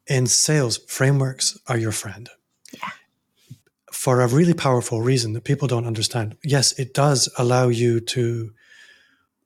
in 0.08 0.28
sales, 0.28 0.80
frameworks 0.88 1.58
are 1.68 1.78
your 1.78 1.92
friend. 1.92 2.30
Yeah. 2.74 2.90
For 3.92 4.22
a 4.22 4.28
really 4.28 4.54
powerful 4.54 5.02
reason 5.02 5.34
that 5.34 5.44
people 5.44 5.68
don't 5.68 5.86
understand. 5.86 6.36
Yes, 6.44 6.78
it 6.80 6.94
does 6.94 7.30
allow 7.38 7.70
you 7.70 8.00
to 8.00 8.52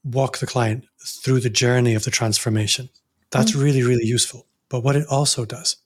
walk 0.04 0.38
the 0.38 0.48
client 0.48 0.86
through 1.06 1.42
the 1.42 1.50
journey 1.50 1.94
of 1.94 2.04
the 2.04 2.12
transformation. 2.12 2.90
That's 3.32 3.52
mm. 3.52 3.62
really, 3.62 3.84
really 3.84 4.06
useful. 4.06 4.48
But 4.70 4.82
what 4.82 4.96
it 4.96 5.06
also 5.10 5.46
does 5.46 5.78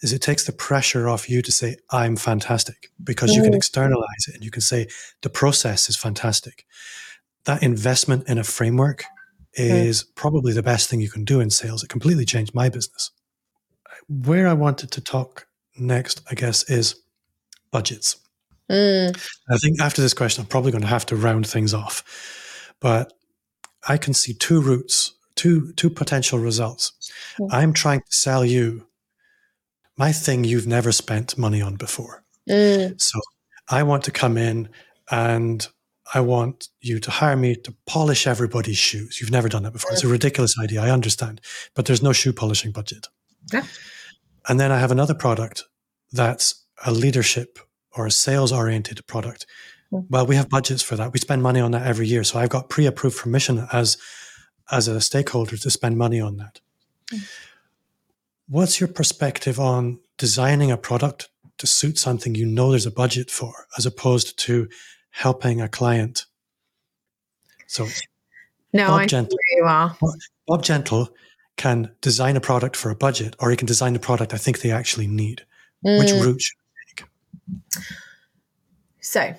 is 0.00 0.12
it 0.12 0.20
takes 0.20 0.44
the 0.44 0.52
pressure 0.52 1.08
off 1.08 1.30
you 1.30 1.42
to 1.42 1.52
say, 1.52 1.76
I'm 1.90 2.16
fantastic, 2.16 2.90
because 3.02 3.30
mm. 3.30 3.36
you 3.36 3.42
can 3.44 3.54
externalize 3.54 4.26
it 4.28 4.34
and 4.34 4.44
you 4.44 4.50
can 4.50 4.62
say, 4.62 4.88
the 5.20 5.30
process 5.30 5.88
is 5.88 5.96
fantastic. 5.96 6.66
That 7.44 7.62
investment 7.62 8.28
in 8.28 8.36
a 8.36 8.44
framework 8.44 9.04
is 9.54 10.04
mm. 10.04 10.14
probably 10.14 10.52
the 10.52 10.62
best 10.62 10.88
thing 10.88 11.00
you 11.00 11.10
can 11.10 11.24
do 11.24 11.40
in 11.40 11.50
sales. 11.50 11.82
It 11.82 11.88
completely 11.88 12.24
changed 12.24 12.54
my 12.54 12.68
business. 12.68 13.10
Where 14.08 14.48
I 14.48 14.52
wanted 14.54 14.90
to 14.92 15.00
talk 15.00 15.46
next, 15.76 16.22
I 16.30 16.34
guess, 16.34 16.68
is 16.70 16.96
budgets. 17.70 18.16
Mm. 18.70 19.16
I 19.50 19.56
think 19.58 19.80
after 19.80 20.00
this 20.00 20.14
question, 20.14 20.42
I'm 20.42 20.48
probably 20.48 20.72
going 20.72 20.82
to 20.82 20.88
have 20.88 21.06
to 21.06 21.16
round 21.16 21.46
things 21.46 21.74
off. 21.74 22.72
But 22.80 23.12
I 23.88 23.96
can 23.96 24.14
see 24.14 24.34
two 24.34 24.60
routes, 24.60 25.14
two 25.34 25.72
two 25.74 25.90
potential 25.90 26.38
results. 26.38 26.92
Mm. 27.38 27.48
I'm 27.50 27.72
trying 27.72 28.00
to 28.00 28.12
sell 28.12 28.44
you 28.44 28.86
my 29.96 30.12
thing 30.12 30.44
you've 30.44 30.66
never 30.66 30.92
spent 30.92 31.36
money 31.36 31.60
on 31.60 31.76
before. 31.76 32.24
Mm. 32.48 33.00
So 33.00 33.20
I 33.68 33.82
want 33.82 34.04
to 34.04 34.10
come 34.10 34.36
in 34.36 34.68
and 35.10 35.66
I 36.14 36.20
want 36.20 36.68
you 36.80 36.98
to 36.98 37.10
hire 37.10 37.36
me 37.36 37.54
to 37.56 37.74
polish 37.86 38.26
everybody's 38.26 38.78
shoes. 38.78 39.20
You've 39.20 39.30
never 39.30 39.48
done 39.48 39.62
that 39.62 39.72
before. 39.72 39.92
It's 39.92 40.04
a 40.04 40.08
ridiculous 40.08 40.54
idea. 40.62 40.82
I 40.82 40.90
understand, 40.90 41.40
but 41.74 41.86
there's 41.86 42.02
no 42.02 42.12
shoe 42.12 42.32
polishing 42.32 42.72
budget. 42.72 43.08
Yeah. 43.52 43.64
And 44.48 44.58
then 44.58 44.72
I 44.72 44.78
have 44.78 44.90
another 44.90 45.14
product 45.14 45.64
that's 46.10 46.64
a 46.84 46.92
leadership 46.92 47.58
or 47.96 48.06
a 48.06 48.10
sales 48.10 48.52
oriented 48.52 49.06
product. 49.06 49.46
Mm. 49.92 50.06
Well, 50.10 50.26
we 50.26 50.36
have 50.36 50.48
budgets 50.48 50.82
for 50.82 50.96
that. 50.96 51.12
We 51.12 51.18
spend 51.18 51.42
money 51.42 51.60
on 51.60 51.70
that 51.72 51.86
every 51.86 52.06
year. 52.06 52.24
So 52.24 52.38
I've 52.38 52.48
got 52.48 52.68
pre 52.68 52.86
approved 52.86 53.18
permission 53.18 53.66
as, 53.72 53.96
as 54.70 54.88
a 54.88 55.00
stakeholder 55.00 55.56
to 55.56 55.70
spend 55.70 55.96
money 55.96 56.20
on 56.20 56.36
that. 56.38 56.60
Mm. 57.12 57.28
What's 58.48 58.80
your 58.80 58.88
perspective 58.88 59.60
on 59.60 60.00
designing 60.18 60.70
a 60.70 60.76
product 60.76 61.28
to 61.58 61.66
suit 61.66 61.98
something 61.98 62.34
you 62.34 62.44
know 62.44 62.70
there's 62.70 62.86
a 62.86 62.90
budget 62.90 63.30
for, 63.30 63.66
as 63.78 63.86
opposed 63.86 64.38
to 64.40 64.68
helping 65.12 65.60
a 65.60 65.68
client. 65.68 66.26
So, 67.68 67.86
no, 68.72 68.88
Bob 68.88 69.00
I 69.00 69.06
Gentle, 69.06 69.38
you 69.56 69.64
are. 69.64 69.96
Bob 70.48 70.62
Gentle 70.62 71.08
can 71.56 71.92
design 72.00 72.36
a 72.36 72.40
product 72.40 72.74
for 72.76 72.90
a 72.90 72.96
budget, 72.96 73.36
or 73.38 73.50
he 73.50 73.56
can 73.56 73.66
design 73.66 73.92
the 73.92 73.98
product 74.00 74.34
I 74.34 74.38
think 74.38 74.60
they 74.60 74.72
actually 74.72 75.06
need. 75.06 75.44
Mm. 75.86 75.98
Which 75.98 76.12
route 76.12 76.42
should 76.42 76.56
I 76.58 77.02
take? 77.02 77.06
So, 79.00 79.34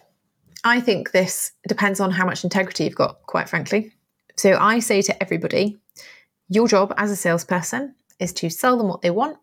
I 0.63 0.79
think 0.79 1.11
this 1.11 1.51
depends 1.67 1.99
on 1.99 2.11
how 2.11 2.25
much 2.25 2.43
integrity 2.43 2.85
you've 2.85 2.95
got, 2.95 3.23
quite 3.23 3.49
frankly. 3.49 3.91
So, 4.37 4.57
I 4.59 4.79
say 4.79 5.01
to 5.01 5.21
everybody, 5.21 5.77
your 6.49 6.67
job 6.67 6.93
as 6.97 7.11
a 7.11 7.15
salesperson 7.15 7.95
is 8.19 8.31
to 8.33 8.49
sell 8.49 8.77
them 8.77 8.87
what 8.87 9.01
they 9.01 9.11
want, 9.11 9.37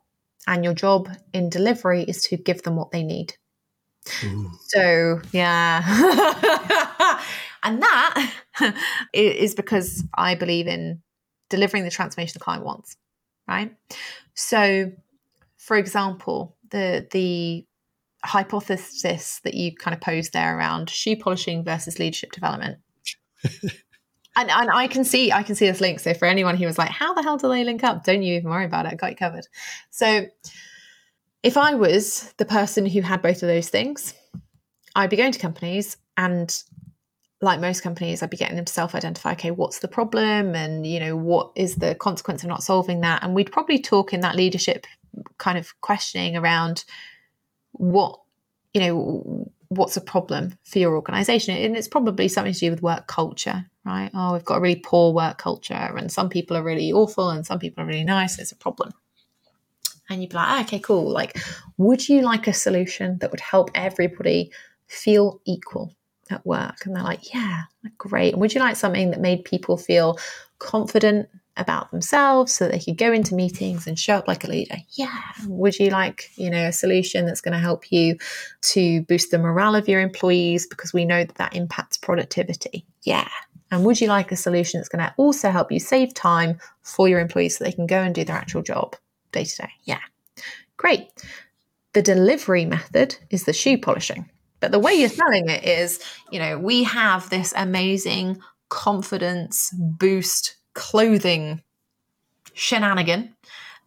and 0.47 0.64
your 0.64 0.74
job 0.74 1.09
in 1.33 1.51
delivery 1.51 2.05
is 2.05 2.22
to 2.24 2.37
give 2.37 2.62
them 2.62 2.76
what 2.76 2.93
they 2.93 3.03
need. 3.03 3.35
So, 4.05 5.21
yeah. 5.33 5.83
and 7.63 7.83
that 7.83 8.33
is 9.13 9.55
because 9.55 10.05
I 10.15 10.35
believe 10.35 10.67
in 10.67 11.03
delivering 11.49 11.85
the 11.85 11.91
transformation 11.91 12.35
the 12.35 12.45
client 12.45 12.65
wants, 12.65 12.97
right? 13.49 13.75
So, 14.35 14.93
for 15.57 15.77
example, 15.77 16.57
the 16.71 17.07
the 17.11 17.67
hypothesis 18.25 19.41
that 19.45 19.55
you 19.55 19.75
kind 19.75 19.95
of 19.95 20.01
posed 20.01 20.33
there 20.33 20.57
around 20.57 20.91
shoe 20.91 21.17
polishing 21.17 21.65
versus 21.65 21.99
leadership 21.99 22.33
development. 22.33 22.79
and, 24.37 24.51
and 24.51 24.71
I 24.71 24.89
can 24.89 25.05
see 25.05 25.33
I 25.33 25.43
can 25.43 25.55
see 25.55 25.67
this 25.67 25.81
link. 25.81 26.01
So 26.01 26.15
for 26.15 26.27
anyone 26.27 26.57
who 26.57 26.67
was 26.67 26.79
like, 26.79 26.91
how 26.91 27.15
the 27.15 27.23
hell 27.23 27.37
do 27.37 27.49
they 27.49 27.65
link 27.65 27.85
up? 27.85 28.05
Don't 28.05 28.23
you 28.23 28.37
even 28.37 28.51
worry 28.51 28.65
about 28.65 28.87
it. 28.87 28.93
I 28.93 28.95
got 28.97 29.11
you 29.11 29.17
covered. 29.17 29.47
So 29.91 30.27
If 31.43 31.57
I 31.57 31.74
was 31.74 32.34
the 32.36 32.45
person 32.45 32.86
who 32.86 33.01
had 33.01 33.22
both 33.22 33.43
of 33.43 33.49
those 33.49 33.68
things, 33.68 34.14
I'd 34.95 35.11
be 35.11 35.16
going 35.16 35.32
to 35.32 35.38
companies 35.38 35.97
and 36.16 36.55
like 37.41 37.61
most 37.61 37.82
companies, 37.82 38.22
I'd 38.22 38.28
be 38.30 38.36
getting 38.36 38.57
them 38.57 38.66
to 38.66 38.72
self-identify, 38.72 39.32
okay, 39.32 39.51
what's 39.51 39.78
the 39.78 39.88
problem? 39.88 40.55
And, 40.55 40.86
you 40.86 41.01
know, 41.01 41.16
what 41.16 41.53
is 41.57 41.76
the 41.76 41.95
consequence 41.95 42.43
of 42.43 42.51
not 42.51 42.62
solving 42.62 43.01
that? 43.01 43.22
And 43.22 43.34
we'd 43.34 43.51
probably 43.51 43.78
talk 43.78 44.12
in 44.12 44.20
that 44.20 44.36
leadership 44.36 44.86
kind 45.38 45.57
of 45.57 45.80
questioning 45.80 46.36
around 46.36 46.84
what, 47.72 48.20
you 48.74 48.82
know, 48.82 49.51
what's 49.68 49.97
a 49.97 50.03
problem 50.03 50.59
for 50.64 50.78
your 50.78 50.95
organization? 50.95 51.57
And 51.57 51.76
it's 51.76 51.88
probably 51.88 52.28
something 52.28 52.53
to 52.53 52.59
do 52.59 52.70
with 52.70 52.82
work 52.82 53.07
culture, 53.07 53.64
right? 53.86 54.11
Oh, 54.12 54.34
we've 54.34 54.45
got 54.45 54.59
a 54.59 54.61
really 54.61 54.82
poor 54.84 55.14
work 55.14 55.38
culture 55.38 55.72
and 55.72 56.12
some 56.12 56.28
people 56.28 56.59
are 56.59 56.62
really 56.62 56.93
awful 56.93 57.30
and 57.30 57.47
some 57.47 57.59
people 57.59 57.82
are 57.82 57.86
really 57.86 58.05
nice. 58.05 58.38
It's 58.38 58.53
a 58.53 58.57
problem. 58.57 58.93
And 60.11 60.21
you'd 60.21 60.31
be 60.31 60.37
like, 60.37 60.59
oh, 60.59 60.61
okay, 60.63 60.81
cool. 60.81 61.09
Like, 61.09 61.39
would 61.79 62.09
you 62.09 62.23
like 62.23 62.49
a 62.49 62.53
solution 62.53 63.19
that 63.19 63.31
would 63.31 63.41
help 63.41 63.71
everybody 63.75 64.51
feel 64.89 65.41
equal 65.47 65.95
at 66.31 66.45
work? 66.45 66.85
And 66.85 66.95
they're 66.95 67.05
like, 67.05 67.33
yeah, 67.33 67.63
great. 67.97 68.33
And 68.33 68.41
would 68.41 68.53
you 68.53 68.61
like 68.61 68.75
something 68.75 69.13
that 69.13 69.21
made 69.21 69.45
people 69.45 69.77
feel 69.77 70.19
confident 70.59 71.29
about 71.57 71.91
themselves 71.91 72.53
so 72.53 72.67
they 72.67 72.79
could 72.79 72.97
go 72.97 73.13
into 73.13 73.35
meetings 73.35 73.87
and 73.87 73.99
show 73.99 74.17
up 74.17 74.27
like 74.27 74.43
a 74.43 74.49
leader? 74.49 74.79
Yeah. 74.91 75.21
Would 75.47 75.79
you 75.79 75.91
like, 75.91 76.31
you 76.35 76.51
know, 76.51 76.67
a 76.67 76.73
solution 76.73 77.25
that's 77.25 77.41
going 77.41 77.53
to 77.53 77.61
help 77.61 77.93
you 77.93 78.17
to 78.63 79.03
boost 79.03 79.31
the 79.31 79.39
morale 79.39 79.77
of 79.77 79.89
your 79.89 80.01
employees 80.01 80.67
because 80.67 80.93
we 80.93 81.05
know 81.05 81.23
that 81.23 81.37
that 81.37 81.55
impacts 81.55 81.97
productivity? 81.97 82.85
Yeah. 83.03 83.29
And 83.71 83.85
would 83.85 84.01
you 84.01 84.09
like 84.09 84.33
a 84.33 84.37
solution 84.37 84.81
that's 84.81 84.89
going 84.89 85.05
to 85.05 85.15
also 85.17 85.51
help 85.51 85.71
you 85.71 85.79
save 85.79 86.15
time 86.15 86.59
for 86.83 87.09
your 87.09 87.21
employees 87.21 87.59
so 87.59 87.65
they 87.65 87.73
can 87.73 87.87
go 87.87 88.01
and 88.03 88.13
do 88.13 88.25
their 88.25 88.37
actual 88.37 88.63
job 88.63 88.97
day 89.33 89.45
to 89.45 89.57
day? 89.57 89.70
Yeah. 89.85 90.01
Great. 90.76 91.09
The 91.93 92.03
delivery 92.03 92.64
method 92.64 93.16
is 93.31 93.45
the 93.45 93.53
shoe 93.53 93.78
polishing. 93.78 94.31
But 94.61 94.72
the 94.72 94.78
way 94.78 94.93
you're 94.93 95.09
selling 95.09 95.49
it 95.49 95.64
is, 95.64 96.01
you 96.31 96.39
know, 96.39 96.59
we 96.59 96.85
have 96.85 97.31
this 97.31 97.53
amazing 97.57 98.41
confidence 98.68 99.74
boost 99.74 100.57
clothing 100.74 101.62
shenanigan 102.53 103.35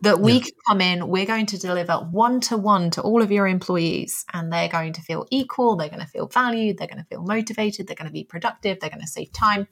that 0.01 0.19
we 0.19 0.33
yeah. 0.33 0.39
can 0.41 0.51
come 0.67 0.81
in, 0.81 1.07
we're 1.07 1.25
going 1.25 1.45
to 1.45 1.57
deliver 1.57 1.93
one 2.11 2.41
to 2.41 2.57
one 2.57 2.89
to 2.91 3.01
all 3.01 3.21
of 3.21 3.31
your 3.31 3.47
employees, 3.47 4.25
and 4.33 4.51
they're 4.51 4.67
going 4.67 4.91
to 4.91 5.01
feel 5.01 5.25
equal, 5.31 5.77
they're 5.77 5.87
going 5.87 6.01
to 6.01 6.07
feel 6.07 6.27
valued, 6.27 6.77
they're 6.77 6.87
going 6.87 6.97
to 6.97 7.05
feel 7.05 7.23
motivated, 7.23 7.87
they're 7.87 7.95
going 7.95 8.07
to 8.07 8.13
be 8.13 8.25
productive, 8.25 8.79
they're 8.79 8.89
going 8.89 8.99
to 8.99 9.07
save 9.07 9.31
time. 9.31 9.65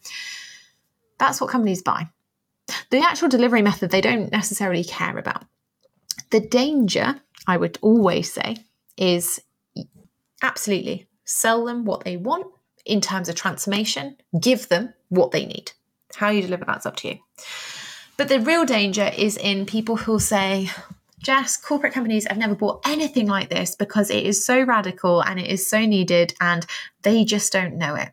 That's 1.17 1.41
what 1.41 1.49
companies 1.49 1.81
buy. 1.81 2.07
The 2.91 2.99
actual 2.99 3.27
delivery 3.27 3.61
method, 3.61 3.91
they 3.91 3.99
don't 3.99 4.31
necessarily 4.31 4.85
care 4.85 5.17
about. 5.17 5.43
The 6.29 6.39
danger, 6.39 7.21
I 7.47 7.57
would 7.57 7.77
always 7.81 8.31
say, 8.31 8.57
is 8.97 9.41
Absolutely. 10.41 11.07
Sell 11.23 11.65
them 11.65 11.85
what 11.85 12.03
they 12.03 12.17
want 12.17 12.47
in 12.85 12.99
terms 12.99 13.29
of 13.29 13.35
transformation, 13.35 14.17
give 14.39 14.67
them 14.69 14.93
what 15.09 15.31
they 15.31 15.45
need. 15.45 15.71
How 16.15 16.29
you 16.29 16.41
deliver 16.41 16.65
that's 16.65 16.85
up 16.85 16.95
to 16.97 17.09
you. 17.09 17.19
But 18.17 18.27
the 18.27 18.39
real 18.39 18.65
danger 18.65 19.11
is 19.15 19.37
in 19.37 19.65
people 19.65 19.97
who'll 19.97 20.19
say, 20.19 20.69
Jess, 21.19 21.57
corporate 21.57 21.93
companies 21.93 22.25
have 22.27 22.37
never 22.37 22.55
bought 22.55 22.81
anything 22.85 23.27
like 23.27 23.49
this 23.49 23.75
because 23.75 24.09
it 24.09 24.25
is 24.25 24.43
so 24.43 24.63
radical 24.63 25.21
and 25.21 25.39
it 25.39 25.47
is 25.47 25.69
so 25.69 25.85
needed 25.85 26.33
and 26.41 26.65
they 27.03 27.23
just 27.23 27.53
don't 27.53 27.77
know 27.77 27.95
it. 27.95 28.09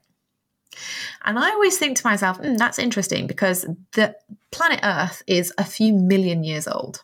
And 1.24 1.38
I 1.38 1.50
always 1.50 1.78
think 1.78 1.96
to 1.98 2.06
myself, 2.06 2.40
mm, 2.40 2.56
that's 2.58 2.78
interesting 2.78 3.26
because 3.26 3.66
the 3.92 4.14
planet 4.50 4.80
Earth 4.82 5.22
is 5.26 5.52
a 5.58 5.64
few 5.64 5.92
million 5.92 6.44
years 6.44 6.68
old. 6.68 7.02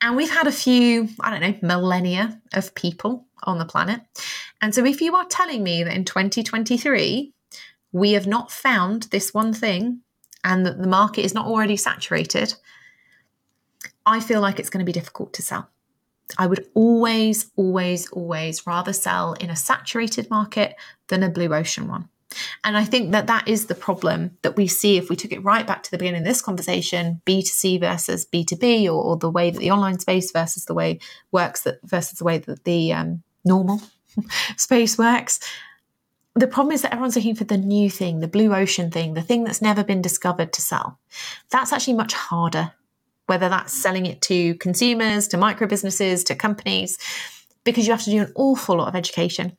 And 0.00 0.16
we've 0.16 0.30
had 0.30 0.46
a 0.46 0.52
few, 0.52 1.08
I 1.20 1.30
don't 1.30 1.40
know, 1.40 1.68
millennia 1.68 2.40
of 2.54 2.74
people 2.74 3.26
on 3.42 3.58
the 3.58 3.64
planet. 3.64 4.00
And 4.60 4.74
so 4.74 4.84
if 4.84 5.00
you 5.00 5.14
are 5.16 5.24
telling 5.26 5.62
me 5.62 5.82
that 5.82 5.94
in 5.94 6.04
2023, 6.04 7.32
we 7.92 8.12
have 8.12 8.26
not 8.26 8.52
found 8.52 9.04
this 9.04 9.34
one 9.34 9.52
thing 9.52 10.00
and 10.44 10.64
that 10.66 10.80
the 10.80 10.86
market 10.86 11.24
is 11.24 11.34
not 11.34 11.46
already 11.46 11.76
saturated, 11.76 12.54
I 14.06 14.20
feel 14.20 14.40
like 14.40 14.58
it's 14.58 14.70
going 14.70 14.84
to 14.84 14.90
be 14.90 14.92
difficult 14.92 15.32
to 15.34 15.42
sell. 15.42 15.68
I 16.36 16.46
would 16.46 16.68
always, 16.74 17.50
always, 17.56 18.08
always 18.10 18.66
rather 18.66 18.92
sell 18.92 19.32
in 19.34 19.50
a 19.50 19.56
saturated 19.56 20.30
market 20.30 20.76
than 21.08 21.22
a 21.22 21.30
blue 21.30 21.52
ocean 21.54 21.88
one. 21.88 22.08
And 22.64 22.76
I 22.76 22.84
think 22.84 23.12
that 23.12 23.26
that 23.26 23.48
is 23.48 23.66
the 23.66 23.74
problem 23.74 24.36
that 24.42 24.56
we 24.56 24.66
see 24.66 24.96
if 24.96 25.08
we 25.08 25.16
took 25.16 25.32
it 25.32 25.42
right 25.44 25.66
back 25.66 25.82
to 25.84 25.90
the 25.90 25.98
beginning 25.98 26.22
of 26.22 26.26
this 26.26 26.42
conversation 26.42 27.22
B2C 27.26 27.80
versus 27.80 28.26
B2B, 28.26 28.86
or, 28.86 29.02
or 29.02 29.16
the 29.16 29.30
way 29.30 29.50
that 29.50 29.58
the 29.58 29.70
online 29.70 29.98
space 29.98 30.30
versus 30.30 30.66
the 30.66 30.74
way 30.74 31.00
works 31.32 31.62
that 31.62 31.78
versus 31.84 32.18
the 32.18 32.24
way 32.24 32.38
that 32.38 32.64
the 32.64 32.92
um, 32.92 33.22
normal 33.44 33.80
space 34.56 34.98
works. 34.98 35.40
The 36.34 36.46
problem 36.46 36.72
is 36.72 36.82
that 36.82 36.92
everyone's 36.92 37.16
looking 37.16 37.34
for 37.34 37.44
the 37.44 37.56
new 37.56 37.90
thing, 37.90 38.20
the 38.20 38.28
blue 38.28 38.54
ocean 38.54 38.90
thing, 38.90 39.14
the 39.14 39.22
thing 39.22 39.44
that's 39.44 39.62
never 39.62 39.82
been 39.82 40.02
discovered 40.02 40.52
to 40.52 40.60
sell. 40.60 40.98
That's 41.50 41.72
actually 41.72 41.94
much 41.94 42.12
harder, 42.12 42.72
whether 43.26 43.48
that's 43.48 43.72
selling 43.72 44.06
it 44.06 44.20
to 44.22 44.54
consumers, 44.56 45.26
to 45.28 45.36
micro 45.36 45.66
businesses, 45.66 46.22
to 46.24 46.36
companies, 46.36 46.96
because 47.64 47.86
you 47.86 47.92
have 47.92 48.04
to 48.04 48.10
do 48.10 48.22
an 48.22 48.32
awful 48.36 48.76
lot 48.76 48.88
of 48.88 48.94
education 48.94 49.56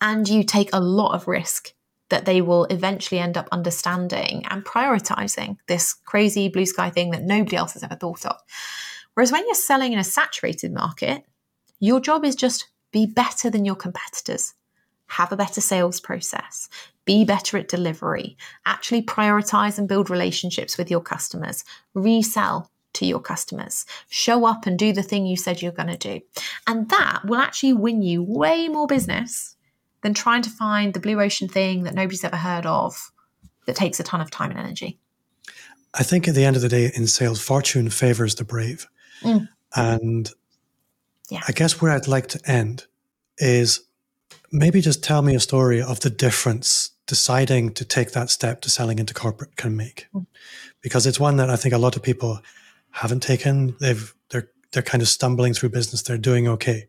and 0.00 0.28
you 0.28 0.44
take 0.44 0.70
a 0.72 0.80
lot 0.80 1.14
of 1.14 1.26
risk 1.26 1.72
that 2.10 2.24
they 2.24 2.40
will 2.40 2.64
eventually 2.64 3.20
end 3.20 3.36
up 3.36 3.48
understanding 3.52 4.44
and 4.48 4.64
prioritizing 4.64 5.56
this 5.66 5.94
crazy 5.94 6.48
blue 6.48 6.66
sky 6.66 6.90
thing 6.90 7.10
that 7.10 7.22
nobody 7.22 7.56
else 7.56 7.74
has 7.74 7.82
ever 7.82 7.96
thought 7.96 8.24
of. 8.24 8.36
Whereas 9.14 9.32
when 9.32 9.44
you're 9.46 9.54
selling 9.54 9.92
in 9.92 9.98
a 9.98 10.04
saturated 10.04 10.72
market, 10.72 11.24
your 11.80 12.00
job 12.00 12.24
is 12.24 12.34
just 12.34 12.68
be 12.92 13.06
better 13.06 13.50
than 13.50 13.64
your 13.64 13.74
competitors, 13.74 14.54
have 15.06 15.32
a 15.32 15.36
better 15.36 15.60
sales 15.60 16.00
process, 16.00 16.68
be 17.04 17.24
better 17.24 17.58
at 17.58 17.68
delivery, 17.68 18.36
actually 18.66 19.02
prioritize 19.02 19.78
and 19.78 19.88
build 19.88 20.10
relationships 20.10 20.78
with 20.78 20.90
your 20.90 21.00
customers, 21.00 21.64
resell 21.94 22.70
to 22.94 23.06
your 23.06 23.20
customers, 23.20 23.86
show 24.08 24.46
up 24.46 24.66
and 24.66 24.78
do 24.78 24.92
the 24.92 25.02
thing 25.02 25.26
you 25.26 25.36
said 25.36 25.60
you're 25.62 25.72
going 25.72 25.88
to 25.88 25.96
do. 25.96 26.20
And 26.66 26.88
that 26.88 27.22
will 27.24 27.38
actually 27.38 27.74
win 27.74 28.02
you 28.02 28.22
way 28.22 28.68
more 28.68 28.86
business 28.86 29.56
than 30.02 30.14
trying 30.14 30.42
to 30.42 30.50
find 30.50 30.94
the 30.94 31.00
blue 31.00 31.20
ocean 31.20 31.48
thing 31.48 31.84
that 31.84 31.94
nobody's 31.94 32.24
ever 32.24 32.36
heard 32.36 32.66
of 32.66 33.10
that 33.66 33.76
takes 33.76 34.00
a 34.00 34.02
ton 34.02 34.20
of 34.20 34.30
time 34.30 34.50
and 34.50 34.58
energy. 34.58 34.98
I 35.94 36.02
think 36.02 36.28
at 36.28 36.34
the 36.34 36.44
end 36.44 36.56
of 36.56 36.62
the 36.62 36.68
day, 36.68 36.90
in 36.94 37.06
sales, 37.06 37.40
fortune 37.40 37.90
favors 37.90 38.34
the 38.34 38.44
brave. 38.44 38.86
Mm. 39.22 39.48
And 39.74 40.30
yeah. 41.30 41.40
I 41.48 41.52
guess 41.52 41.80
where 41.80 41.92
I'd 41.92 42.08
like 42.08 42.28
to 42.28 42.50
end 42.50 42.86
is 43.38 43.80
maybe 44.52 44.80
just 44.80 45.02
tell 45.02 45.22
me 45.22 45.34
a 45.34 45.40
story 45.40 45.82
of 45.82 46.00
the 46.00 46.10
difference 46.10 46.90
deciding 47.06 47.72
to 47.74 47.84
take 47.84 48.12
that 48.12 48.30
step 48.30 48.60
to 48.60 48.70
selling 48.70 48.98
into 48.98 49.14
corporate 49.14 49.56
can 49.56 49.76
make. 49.76 50.08
Mm. 50.14 50.26
Because 50.80 51.06
it's 51.06 51.20
one 51.20 51.36
that 51.36 51.50
I 51.50 51.56
think 51.56 51.74
a 51.74 51.78
lot 51.78 51.96
of 51.96 52.02
people 52.02 52.40
haven't 52.90 53.22
taken. 53.22 53.74
They've 53.80 54.14
they're 54.30 54.50
they're 54.72 54.82
kind 54.82 55.02
of 55.02 55.08
stumbling 55.08 55.54
through 55.54 55.70
business. 55.70 56.02
They're 56.02 56.18
doing 56.18 56.48
okay 56.48 56.88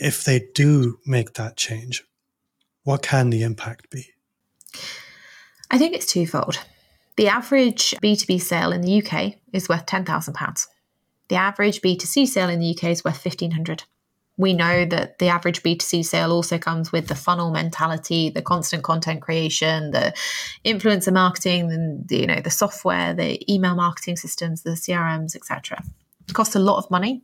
if 0.00 0.24
they 0.24 0.48
do 0.54 0.98
make 1.06 1.34
that 1.34 1.56
change, 1.56 2.04
what 2.84 3.02
can 3.02 3.30
the 3.30 3.42
impact 3.42 3.90
be? 3.90 4.06
I 5.70 5.78
think 5.78 5.94
it's 5.94 6.06
twofold. 6.06 6.58
The 7.16 7.28
average 7.28 7.94
B2B 8.02 8.40
sale 8.40 8.72
in 8.72 8.80
the 8.80 9.02
UK 9.02 9.34
is 9.52 9.68
worth 9.68 9.86
£10,000. 9.86 10.66
The 11.28 11.36
average 11.36 11.80
B2C 11.82 12.26
sale 12.26 12.48
in 12.48 12.60
the 12.60 12.70
UK 12.70 12.84
is 12.84 13.04
worth 13.04 13.24
1500 13.24 13.84
we 14.40 14.54
know 14.54 14.86
that 14.86 15.18
the 15.18 15.28
average 15.28 15.62
B2C 15.62 16.02
sale 16.02 16.32
also 16.32 16.56
comes 16.56 16.90
with 16.90 17.08
the 17.08 17.14
funnel 17.14 17.50
mentality, 17.50 18.30
the 18.30 18.40
constant 18.40 18.82
content 18.82 19.20
creation, 19.20 19.90
the 19.90 20.14
influencer 20.64 21.12
marketing, 21.12 21.70
and 21.70 22.10
you 22.10 22.26
know 22.26 22.40
the 22.40 22.50
software, 22.50 23.12
the 23.12 23.38
email 23.52 23.74
marketing 23.74 24.16
systems, 24.16 24.62
the 24.62 24.70
CRMs, 24.70 25.36
etc. 25.36 25.84
It 26.26 26.32
costs 26.32 26.56
a 26.56 26.58
lot 26.58 26.78
of 26.78 26.90
money 26.90 27.22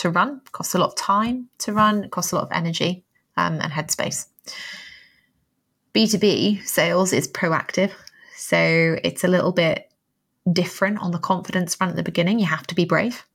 to 0.00 0.10
run, 0.10 0.40
costs 0.52 0.74
a 0.74 0.78
lot 0.78 0.88
of 0.88 0.96
time 0.96 1.48
to 1.58 1.72
run, 1.72 2.08
costs 2.08 2.32
a 2.32 2.36
lot 2.36 2.44
of 2.44 2.52
energy 2.52 3.04
um, 3.36 3.60
and 3.60 3.72
headspace. 3.72 4.26
B2B 5.94 6.66
sales 6.66 7.12
is 7.12 7.28
proactive. 7.28 7.92
So 8.36 8.96
it's 9.04 9.24
a 9.24 9.28
little 9.28 9.52
bit 9.52 9.90
different 10.50 11.00
on 11.00 11.10
the 11.10 11.18
confidence 11.18 11.74
front 11.74 11.90
at 11.90 11.96
the 11.96 12.02
beginning. 12.02 12.38
You 12.38 12.46
have 12.46 12.66
to 12.68 12.74
be 12.74 12.86
brave. 12.86 13.26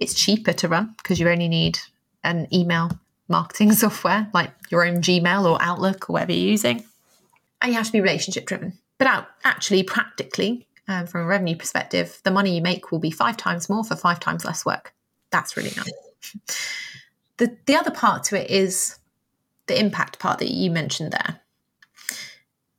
It's 0.00 0.14
cheaper 0.14 0.52
to 0.54 0.68
run 0.68 0.94
because 0.98 1.20
you 1.20 1.28
only 1.28 1.48
need 1.48 1.78
an 2.24 2.48
email 2.52 2.90
marketing 3.28 3.72
software 3.84 4.28
like 4.34 4.50
your 4.70 4.84
own 4.84 4.96
Gmail 4.96 5.48
or 5.48 5.62
Outlook 5.62 6.10
or 6.10 6.14
whatever 6.14 6.32
you're 6.32 6.50
using. 6.50 6.84
And 7.62 7.70
you 7.70 7.76
have 7.76 7.86
to 7.86 7.92
be 7.92 8.00
relationship 8.00 8.46
driven. 8.46 8.78
But 8.98 9.06
out, 9.06 9.28
actually, 9.44 9.84
practically, 9.84 10.66
um, 10.88 11.06
from 11.06 11.20
a 11.20 11.26
revenue 11.26 11.56
perspective, 11.56 12.20
the 12.24 12.32
money 12.32 12.56
you 12.56 12.62
make 12.62 12.90
will 12.90 12.98
be 12.98 13.12
five 13.12 13.36
times 13.36 13.68
more 13.68 13.84
for 13.84 13.94
five 13.94 14.18
times 14.18 14.44
less 14.44 14.64
work 14.64 14.92
that's 15.30 15.56
really 15.56 15.72
nice. 15.76 16.36
The 17.38 17.56
the 17.66 17.76
other 17.76 17.90
part 17.90 18.24
to 18.24 18.40
it 18.40 18.50
is 18.50 18.98
the 19.66 19.78
impact 19.78 20.18
part 20.18 20.38
that 20.40 20.50
you 20.50 20.70
mentioned 20.70 21.12
there. 21.12 21.40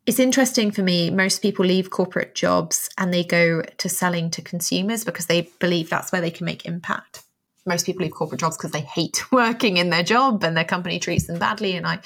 It's 0.05 0.19
interesting 0.19 0.71
for 0.71 0.81
me. 0.81 1.11
Most 1.11 1.41
people 1.41 1.65
leave 1.65 1.91
corporate 1.91 2.33
jobs 2.33 2.89
and 2.97 3.13
they 3.13 3.23
go 3.23 3.61
to 3.61 3.89
selling 3.89 4.31
to 4.31 4.41
consumers 4.41 5.03
because 5.03 5.27
they 5.27 5.51
believe 5.59 5.89
that's 5.89 6.11
where 6.11 6.21
they 6.21 6.31
can 6.31 6.45
make 6.45 6.65
impact. 6.65 7.23
most 7.67 7.85
people 7.85 8.03
leave 8.03 8.13
corporate 8.13 8.41
jobs 8.41 8.57
because 8.57 8.71
they 8.71 8.81
hate 8.81 9.31
working 9.31 9.77
in 9.77 9.91
their 9.91 10.01
job 10.01 10.43
and 10.43 10.57
their 10.57 10.65
company 10.65 10.97
treats 10.97 11.27
them 11.27 11.37
badly. 11.37 11.75
And 11.75 11.85
I, 11.85 11.99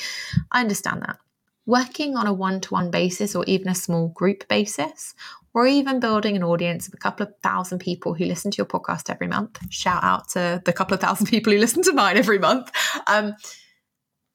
I 0.52 0.60
understand 0.60 1.04
that. 1.04 1.18
Working 1.66 2.18
on 2.18 2.28
a 2.28 2.34
one 2.34 2.60
to 2.62 2.74
one 2.74 2.92
basis 2.92 3.36
or 3.36 3.46
even 3.46 3.70
a 3.70 3.76
small 3.76 4.10
group 4.10 4.48
basis, 4.48 5.16
or 5.54 5.68
even 5.68 6.00
building 6.00 6.36
an 6.36 6.44
audience 6.44 6.88
of 6.88 6.94
a 6.94 6.98
couple 6.98 7.26
of 7.26 7.34
thousand 7.42 7.80
people 7.80 8.14
who 8.14 8.26
listen 8.26 8.52
to 8.52 8.58
your 8.58 8.66
podcast 8.66 9.10
every 9.10 9.28
month. 9.28 9.60
Shout 9.70 10.04
out 10.04 10.30
to 10.30 10.62
the 10.66 10.74
couple 10.74 10.96
of 10.96 11.02
thousand 11.02 11.28
people 11.30 11.54
who 11.54 11.60
listen 11.60 11.84
to 11.84 11.94
mine 11.94 12.18
every 12.18 12.40
month. 12.40 12.72
Um, 13.08 13.36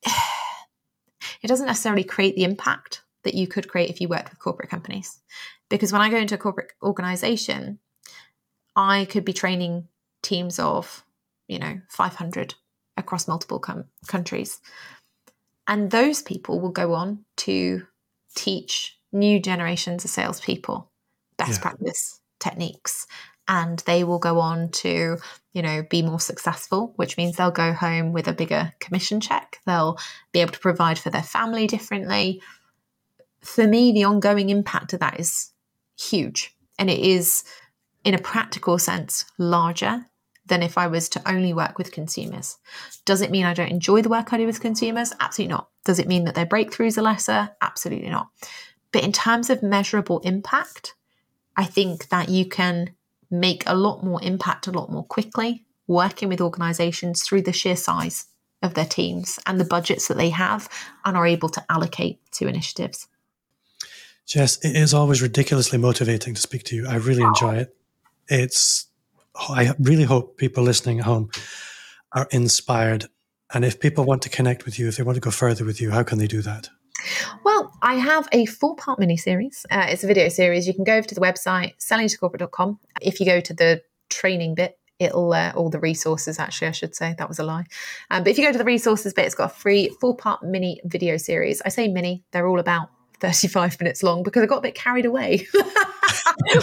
it 0.07 1.49
doesn't 1.49 1.67
necessarily 1.67 2.05
create 2.05 2.37
the 2.37 2.45
impact 2.45 3.03
that 3.25 3.35
you 3.35 3.47
could 3.47 3.69
create 3.69 3.91
if 3.91 4.01
you 4.01 4.09
worked 4.09 4.31
with 4.31 4.39
corporate 4.39 4.71
companies. 4.71 5.21
Because 5.69 5.93
when 5.93 6.01
I 6.01 6.09
go 6.09 6.17
into 6.17 6.37
a 6.37 6.39
corporate 6.39 6.73
organization, 6.83 7.79
I 8.77 9.05
could 9.07 9.25
be 9.25 9.33
training 9.33 9.89
teams 10.23 10.59
of, 10.59 11.05
you 11.49 11.59
know, 11.59 11.81
500 11.89 12.55
across 12.97 13.29
multiple 13.29 13.59
com- 13.59 13.85
countries. 14.07 14.61
And 15.69 15.91
those 15.91 16.23
people 16.23 16.61
will 16.61 16.71
go 16.71 16.95
on 16.95 17.25
to 17.39 17.87
teach 18.35 18.99
new 19.13 19.39
generations 19.41 20.05
of 20.05 20.11
salespeople 20.11 20.91
best 21.37 21.59
yeah. 21.59 21.63
practice 21.63 22.21
techniques. 22.41 23.07
And 23.47 23.79
they 23.81 24.05
will 24.05 24.19
go 24.19 24.41
on 24.41 24.71
to, 24.71 25.17
you 25.53 25.63
know, 25.63 25.83
be 25.89 26.03
more 26.03 26.21
successful, 26.21 26.93
which 26.97 27.17
means 27.17 27.37
they'll 27.37 27.51
go 27.51 27.73
home 27.73 28.13
with 28.13 28.29
a 28.29 28.35
bigger 28.35 28.73
commission 28.79 29.21
check. 29.21 29.59
They'll 29.65 29.99
be 30.33 30.41
able 30.41 30.53
to 30.53 30.59
provide 30.59 30.99
for 30.99 31.09
their 31.09 31.23
family 31.23 31.67
differently. 31.67 32.43
For 33.41 33.67
me, 33.67 33.93
the 33.93 34.05
ongoing 34.05 34.51
impact 34.51 34.93
of 34.93 35.01
that 35.01 35.19
is 35.19 35.53
huge. 35.99 36.55
And 36.79 36.91
it 36.91 36.99
is, 36.99 37.45
in 38.05 38.15
a 38.15 38.19
practical 38.19 38.79
sense, 38.79 39.25
larger 39.39 40.05
than 40.49 40.63
if 40.63 40.77
I 40.77 40.87
was 40.87 41.09
to 41.11 41.31
only 41.31 41.53
work 41.53 41.79
with 41.79 41.93
consumers. 41.93 42.59
Does 43.05 43.23
it 43.23 43.31
mean 43.31 43.45
I 43.45 43.55
don't 43.55 43.71
enjoy 43.71 44.03
the 44.03 44.09
work 44.09 44.33
I 44.33 44.39
do 44.39 44.47
with 44.47 44.61
consumers? 44.61 45.13
Absolutely 45.21 45.53
not. 45.53 45.69
Does 45.85 45.99
it 45.99 46.09
mean 46.09 46.25
that 46.25 46.35
their 46.35 46.47
breakthroughs 46.47 46.99
are 46.99 47.03
lesser? 47.03 47.51
Absolutely 47.63 48.11
not. 48.11 48.29
But 48.93 49.05
in 49.05 49.13
terms 49.13 49.51
of 49.51 49.63
measurable 49.63 50.21
impact, 50.21 50.95
I 51.57 51.65
think 51.65 52.09
that 52.09 52.29
you 52.29 52.47
can 52.47 52.95
make 53.31 53.65
a 53.67 53.75
lot 53.75 54.03
more 54.03 54.23
impact 54.23 54.67
a 54.67 54.73
lot 54.73 54.91
more 54.91 55.05
quickly 55.05 55.65
working 55.87 56.29
with 56.29 56.41
organizations 56.41 57.23
through 57.23 57.43
the 57.43 57.53
sheer 57.53 57.77
size 57.77 58.27
of 58.63 58.75
their 58.75 58.85
teams 58.85 59.39
and 59.47 59.61
the 59.61 59.65
budgets 59.65 60.09
that 60.09 60.17
they 60.17 60.31
have 60.31 60.69
and 61.05 61.17
are 61.17 61.27
able 61.27 61.49
to 61.49 61.65
allocate 61.71 62.21
to 62.33 62.47
initiatives. 62.47 63.09
Jess, 64.27 64.59
it 64.63 64.77
is 64.77 64.93
always 64.93 65.23
ridiculously 65.23 65.79
motivating 65.79 66.35
to 66.35 66.41
speak 66.41 66.65
to 66.65 66.77
you. 66.77 66.87
I 66.87 66.97
really 66.97 67.23
enjoy 67.23 67.57
it. 67.57 67.75
It's 68.29 68.88
I 69.39 69.75
really 69.79 70.05
hope 70.05 70.37
people 70.37 70.65
listening 70.65 71.01
at 71.01 71.05
home 71.05 71.31
are 72.13 72.27
inspired. 72.31 73.07
And 73.55 73.65
if 73.65 73.81
people 73.81 74.05
want 74.05 74.23
to 74.23 74.29
connect 74.29 74.65
with 74.65 74.79
you, 74.79 74.89
if 74.89 74.97
they 74.97 75.03
want 75.03 75.17
to 75.17 75.21
go 75.21 75.31
further 75.31 75.65
with 75.65 75.81
you, 75.81 75.91
how 75.91 76.03
can 76.03 76.19
they 76.19 76.27
do 76.27 76.43
that? 76.43 76.69
Well, 77.45 77.73
I 77.83 77.95
have 77.95 78.29
a 78.33 78.47
four 78.47 78.77
part 78.77 78.99
mini 78.99 79.17
series. 79.17 79.65
Uh, 79.71 79.87
it's 79.89 80.05
a 80.05 80.07
video 80.07 80.29
series. 80.29 80.67
You 80.67 80.75
can 80.75 80.85
go 80.85 80.97
over 80.97 81.07
to 81.07 81.15
the 81.15 81.21
website, 81.21 81.75
sellingtocorporate.com. 81.79 82.81
If 83.01 83.21
you 83.21 83.27
go 83.27 83.41
to 83.41 83.55
the 83.55 83.83
training 84.11 84.55
bit, 84.55 84.79
it'll 84.99 85.33
uh, 85.33 85.53
all 85.55 85.71
the 85.71 85.79
resources 85.79 86.39
actually 86.39 86.69
i 86.69 86.73
should 86.73 86.95
say 86.95 87.15
that 87.19 87.29
was 87.29 87.39
a 87.39 87.45
lie 87.45 87.65
um, 88.11 88.23
but 88.23 88.31
if 88.31 88.39
you 88.39 88.45
go 88.45 88.53
to 88.53 88.59
the 88.59 88.65
resources 88.65 89.15
bit 89.15 89.27
it's 89.27 89.35
got 89.35 89.51
a 89.51 89.55
free 89.55 89.89
four 90.01 90.17
part 90.17 90.43
mini 90.43 90.81
video 90.85 91.17
series 91.17 91.63
i 91.65 91.69
say 91.69 91.89
mini 91.89 92.25
they're 92.33 92.49
all 92.49 92.59
about 92.59 92.89
35 93.21 93.81
minutes 93.81 94.03
long 94.03 94.23
because 94.23 94.43
I 94.43 94.47
got 94.47 94.59
a 94.59 94.63
bit 94.63 94.75
carried 94.75 95.07
away 95.07 95.47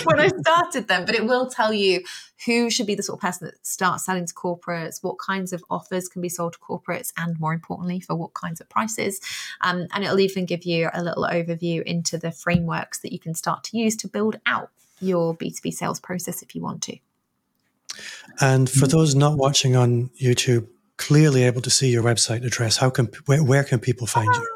when 0.03 0.19
I 0.19 0.27
started 0.27 0.87
them. 0.87 1.05
But 1.05 1.15
it 1.15 1.25
will 1.25 1.49
tell 1.49 1.73
you 1.73 2.03
who 2.45 2.69
should 2.69 2.87
be 2.87 2.95
the 2.95 3.03
sort 3.03 3.17
of 3.17 3.21
person 3.21 3.47
that 3.47 3.65
starts 3.65 4.05
selling 4.05 4.25
to 4.25 4.33
corporates, 4.33 5.03
what 5.03 5.17
kinds 5.19 5.53
of 5.53 5.63
offers 5.69 6.07
can 6.07 6.21
be 6.21 6.29
sold 6.29 6.53
to 6.53 6.59
corporates, 6.59 7.11
and 7.17 7.39
more 7.39 7.53
importantly, 7.53 7.99
for 7.99 8.15
what 8.15 8.33
kinds 8.33 8.61
of 8.61 8.69
prices. 8.69 9.19
Um, 9.61 9.87
and 9.93 10.03
it'll 10.03 10.19
even 10.19 10.45
give 10.45 10.63
you 10.63 10.89
a 10.93 11.03
little 11.03 11.23
overview 11.23 11.83
into 11.83 12.17
the 12.17 12.31
frameworks 12.31 12.99
that 12.99 13.13
you 13.13 13.19
can 13.19 13.33
start 13.33 13.63
to 13.65 13.77
use 13.77 13.95
to 13.97 14.07
build 14.07 14.39
out 14.45 14.69
your 14.99 15.35
B2B 15.35 15.73
sales 15.73 15.99
process 15.99 16.41
if 16.41 16.55
you 16.55 16.61
want 16.61 16.81
to. 16.83 16.97
And 18.41 18.69
for 18.69 18.87
those 18.87 19.15
not 19.15 19.37
watching 19.37 19.75
on 19.75 20.09
YouTube, 20.21 20.67
clearly 20.97 21.43
able 21.43 21.61
to 21.61 21.69
see 21.69 21.89
your 21.89 22.03
website 22.03 22.45
address, 22.45 22.77
how 22.77 22.89
can 22.89 23.09
where, 23.25 23.43
where 23.43 23.63
can 23.63 23.79
people 23.79 24.07
find 24.07 24.33
you? 24.33 24.47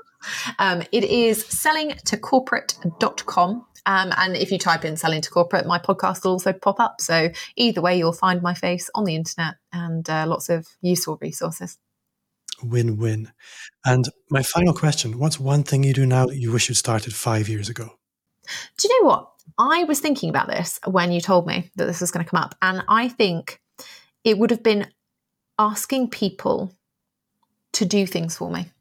Um, 0.58 0.84
it 0.92 1.04
is 1.04 1.44
sellingtocorporate.com. 1.46 3.66
Um, 3.86 4.14
and 4.18 4.36
if 4.36 4.52
you 4.52 4.58
type 4.58 4.86
in 4.86 4.98
selling 4.98 5.22
to 5.22 5.30
corporate, 5.30 5.66
my 5.66 5.80
podcast 5.80 6.24
will 6.24 6.34
also 6.34 6.54
pop 6.54 6.80
up. 6.80 7.02
So 7.02 7.30
either 7.56 7.82
way, 7.82 7.98
you'll 7.98 8.14
find 8.14 8.42
my 8.42 8.54
face 8.54 8.90
on 8.94 9.06
the 9.06 9.16
internet 9.16 9.56
and 9.72 10.08
uh, 10.10 10.26
lots 10.28 10.50
of 10.50 10.68
useful 10.82 11.18
resources. 11.22 11.78
Win 12.62 12.98
win. 12.98 13.32
And 13.86 14.10
my 14.30 14.44
final 14.44 14.74
question 14.74 15.18
What's 15.18 15.40
one 15.40 15.64
thing 15.64 15.84
you 15.84 15.94
do 15.94 16.06
now 16.06 16.26
that 16.26 16.38
you 16.38 16.52
wish 16.52 16.68
you'd 16.68 16.76
started 16.76 17.16
five 17.16 17.48
years 17.48 17.70
ago? 17.70 17.90
Do 18.78 18.88
you 18.88 19.02
know 19.02 19.08
what? 19.08 19.30
I 19.58 19.86
was 19.86 20.00
thinking 20.00 20.30
about 20.30 20.48
this 20.48 20.80
when 20.86 21.12
you 21.12 21.22
told 21.22 21.48
me 21.48 21.72
that 21.76 21.86
this 21.86 22.02
was 22.02 22.12
going 22.12 22.26
to 22.26 22.30
come 22.30 22.42
up. 22.42 22.56
And 22.62 22.84
I 22.88 23.08
think 23.08 23.60
it 24.24 24.38
would 24.38 24.52
have 24.52 24.64
been 24.64 24.88
asking 25.58 26.10
people 26.10 26.72
to 27.74 27.86
do 27.86 28.06
things 28.06 28.38
for 28.38 28.52
me 28.52 28.72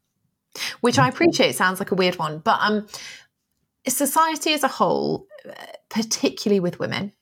which 0.81 0.99
I 0.99 1.07
appreciate 1.07 1.55
sounds 1.55 1.79
like 1.79 1.91
a 1.91 1.95
weird 1.95 2.17
one, 2.17 2.39
but 2.39 2.59
um, 2.61 2.87
society 3.87 4.53
as 4.53 4.63
a 4.63 4.67
whole, 4.67 5.27
particularly 5.89 6.59
with 6.59 6.79
women, 6.79 7.13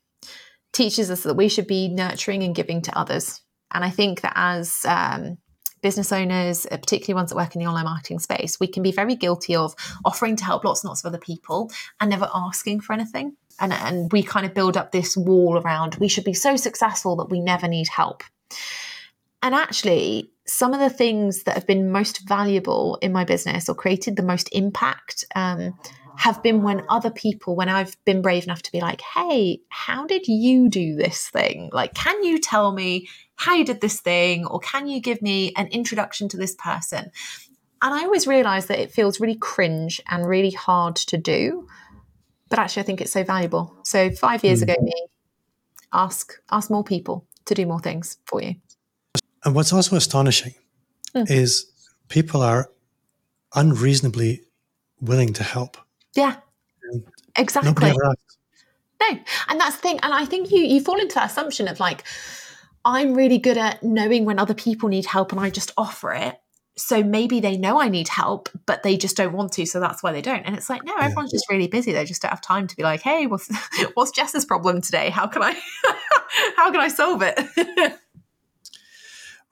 teaches 0.73 1.09
us 1.09 1.23
that 1.23 1.35
we 1.35 1.49
should 1.49 1.67
be 1.67 1.87
nurturing 1.87 2.43
and 2.43 2.55
giving 2.55 2.81
to 2.83 2.97
others. 2.97 3.41
And 3.73 3.83
I 3.83 3.89
think 3.89 4.21
that 4.21 4.33
as 4.35 4.85
um, 4.85 5.37
business 5.81 6.11
owners, 6.11 6.65
uh, 6.65 6.77
particularly 6.77 7.15
ones 7.15 7.29
that 7.29 7.35
work 7.35 7.55
in 7.55 7.61
the 7.61 7.67
online 7.67 7.85
marketing 7.85 8.19
space, 8.19 8.59
we 8.59 8.67
can 8.67 8.83
be 8.83 8.91
very 8.91 9.15
guilty 9.15 9.55
of 9.55 9.75
offering 10.05 10.35
to 10.37 10.45
help 10.45 10.63
lots 10.63 10.83
and 10.83 10.89
lots 10.89 11.03
of 11.03 11.09
other 11.09 11.17
people 11.17 11.71
and 11.99 12.09
never 12.09 12.29
asking 12.33 12.81
for 12.81 12.93
anything. 12.93 13.35
And, 13.59 13.73
and 13.73 14.11
we 14.11 14.23
kind 14.23 14.45
of 14.45 14.53
build 14.53 14.77
up 14.77 14.91
this 14.91 15.17
wall 15.17 15.57
around 15.57 15.95
we 15.95 16.07
should 16.07 16.23
be 16.23 16.33
so 16.33 16.55
successful 16.55 17.15
that 17.17 17.29
we 17.29 17.39
never 17.39 17.67
need 17.67 17.87
help. 17.87 18.23
And 19.41 19.53
actually, 19.53 20.31
some 20.45 20.73
of 20.73 20.79
the 20.79 20.89
things 20.89 21.43
that 21.43 21.55
have 21.55 21.67
been 21.67 21.91
most 21.91 22.27
valuable 22.27 22.97
in 23.01 23.11
my 23.11 23.25
business 23.25 23.69
or 23.69 23.75
created 23.75 24.15
the 24.15 24.23
most 24.23 24.49
impact 24.51 25.25
um, 25.35 25.77
have 26.17 26.41
been 26.41 26.63
when 26.63 26.83
other 26.89 27.11
people, 27.11 27.55
when 27.55 27.69
I've 27.69 27.95
been 28.03 28.23
brave 28.23 28.45
enough 28.45 28.63
to 28.63 28.71
be 28.71 28.81
like, 28.81 29.01
hey, 29.01 29.59
how 29.69 30.07
did 30.07 30.27
you 30.27 30.67
do 30.67 30.95
this 30.95 31.27
thing? 31.29 31.69
Like, 31.71 31.93
can 31.93 32.23
you 32.23 32.39
tell 32.39 32.71
me 32.71 33.07
how 33.35 33.53
you 33.53 33.63
did 33.63 33.81
this 33.81 33.99
thing? 33.99 34.45
Or 34.47 34.59
can 34.59 34.87
you 34.87 34.99
give 34.99 35.21
me 35.21 35.53
an 35.55 35.67
introduction 35.67 36.27
to 36.29 36.37
this 36.37 36.55
person? 36.55 37.11
And 37.81 37.93
I 37.93 38.05
always 38.05 38.25
realize 38.25 38.65
that 38.67 38.79
it 38.79 38.91
feels 38.91 39.19
really 39.19 39.35
cringe 39.35 40.01
and 40.09 40.25
really 40.25 40.51
hard 40.51 40.95
to 40.95 41.17
do. 41.17 41.67
But 42.49 42.57
actually, 42.57 42.81
I 42.81 42.85
think 42.85 43.01
it's 43.01 43.11
so 43.11 43.23
valuable. 43.23 43.77
So, 43.83 44.09
five 44.09 44.43
years 44.43 44.61
mm. 44.61 44.63
ago, 44.63 44.75
me, 44.81 45.07
ask 45.93 46.33
ask 46.49 46.71
more 46.71 46.83
people 46.83 47.27
to 47.45 47.53
do 47.53 47.65
more 47.65 47.79
things 47.79 48.17
for 48.25 48.41
you. 48.41 48.55
And 49.43 49.55
what's 49.55 49.71
also 49.71 49.95
astonishing 49.95 50.55
mm. 51.15 51.29
is 51.29 51.71
people 52.09 52.41
are 52.41 52.69
unreasonably 53.55 54.41
willing 55.01 55.33
to 55.33 55.43
help. 55.43 55.77
Yeah, 56.15 56.37
exactly. 57.35 57.93
No, 58.99 59.19
and 59.47 59.59
that's 59.59 59.75
the 59.75 59.81
thing. 59.81 59.99
And 60.01 60.13
I 60.13 60.25
think 60.25 60.51
you 60.51 60.59
you 60.59 60.81
fall 60.81 60.99
into 60.99 61.15
that 61.15 61.29
assumption 61.29 61.67
of 61.67 61.79
like, 61.79 62.03
I'm 62.83 63.13
really 63.13 63.37
good 63.37 63.57
at 63.57 63.83
knowing 63.83 64.25
when 64.25 64.39
other 64.39 64.53
people 64.53 64.89
need 64.89 65.05
help, 65.05 65.31
and 65.31 65.39
I 65.39 65.49
just 65.49 65.71
offer 65.77 66.13
it. 66.13 66.39
So 66.77 67.03
maybe 67.03 67.39
they 67.39 67.57
know 67.57 67.81
I 67.81 67.89
need 67.89 68.07
help, 68.07 68.49
but 68.67 68.83
they 68.83 68.97
just 68.97 69.17
don't 69.17 69.33
want 69.33 69.51
to, 69.53 69.65
so 69.65 69.79
that's 69.79 70.03
why 70.03 70.11
they 70.11 70.21
don't. 70.21 70.43
And 70.45 70.55
it's 70.55 70.69
like, 70.69 70.83
no, 70.83 70.95
everyone's 70.95 71.33
yeah. 71.33 71.37
just 71.37 71.49
really 71.49 71.67
busy. 71.67 71.91
They 71.91 72.05
just 72.05 72.21
don't 72.21 72.29
have 72.29 72.41
time 72.41 72.67
to 72.67 72.75
be 72.75 72.83
like, 72.83 73.01
hey, 73.01 73.25
what's 73.25 73.49
what's 73.93 74.11
Jess's 74.11 74.45
problem 74.45 74.81
today? 74.81 75.09
How 75.09 75.27
can 75.27 75.43
I 75.43 75.53
how 76.55 76.71
can 76.71 76.79
I 76.79 76.87
solve 76.87 77.21
it? 77.23 77.39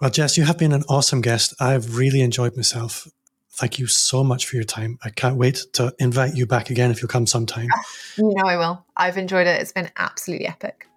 Well, 0.06 0.12
Jess, 0.12 0.38
you 0.38 0.44
have 0.44 0.60
been 0.60 0.72
an 0.72 0.84
awesome 0.88 1.20
guest. 1.20 1.56
I've 1.60 1.98
really 1.98 2.22
enjoyed 2.22 2.56
myself. 2.56 3.08
Thank 3.54 3.80
you 3.80 3.88
so 3.88 4.24
much 4.24 4.46
for 4.46 4.56
your 4.56 4.64
time. 4.64 5.00
I 5.04 5.10
can't 5.10 5.36
wait 5.36 5.66
to 5.74 5.96
invite 5.98 6.36
you 6.36 6.46
back 6.46 6.70
again 6.70 6.92
if 6.92 7.02
you'll 7.02 7.10
come 7.10 7.26
sometime. 7.26 7.70
You 8.16 8.32
know 8.36 8.48
I 8.48 8.56
will. 8.56 8.86
I've 8.96 9.18
enjoyed 9.18 9.48
it. 9.48 9.60
It's 9.60 9.72
been 9.72 9.90
absolutely 9.98 10.46
epic. 10.46 10.88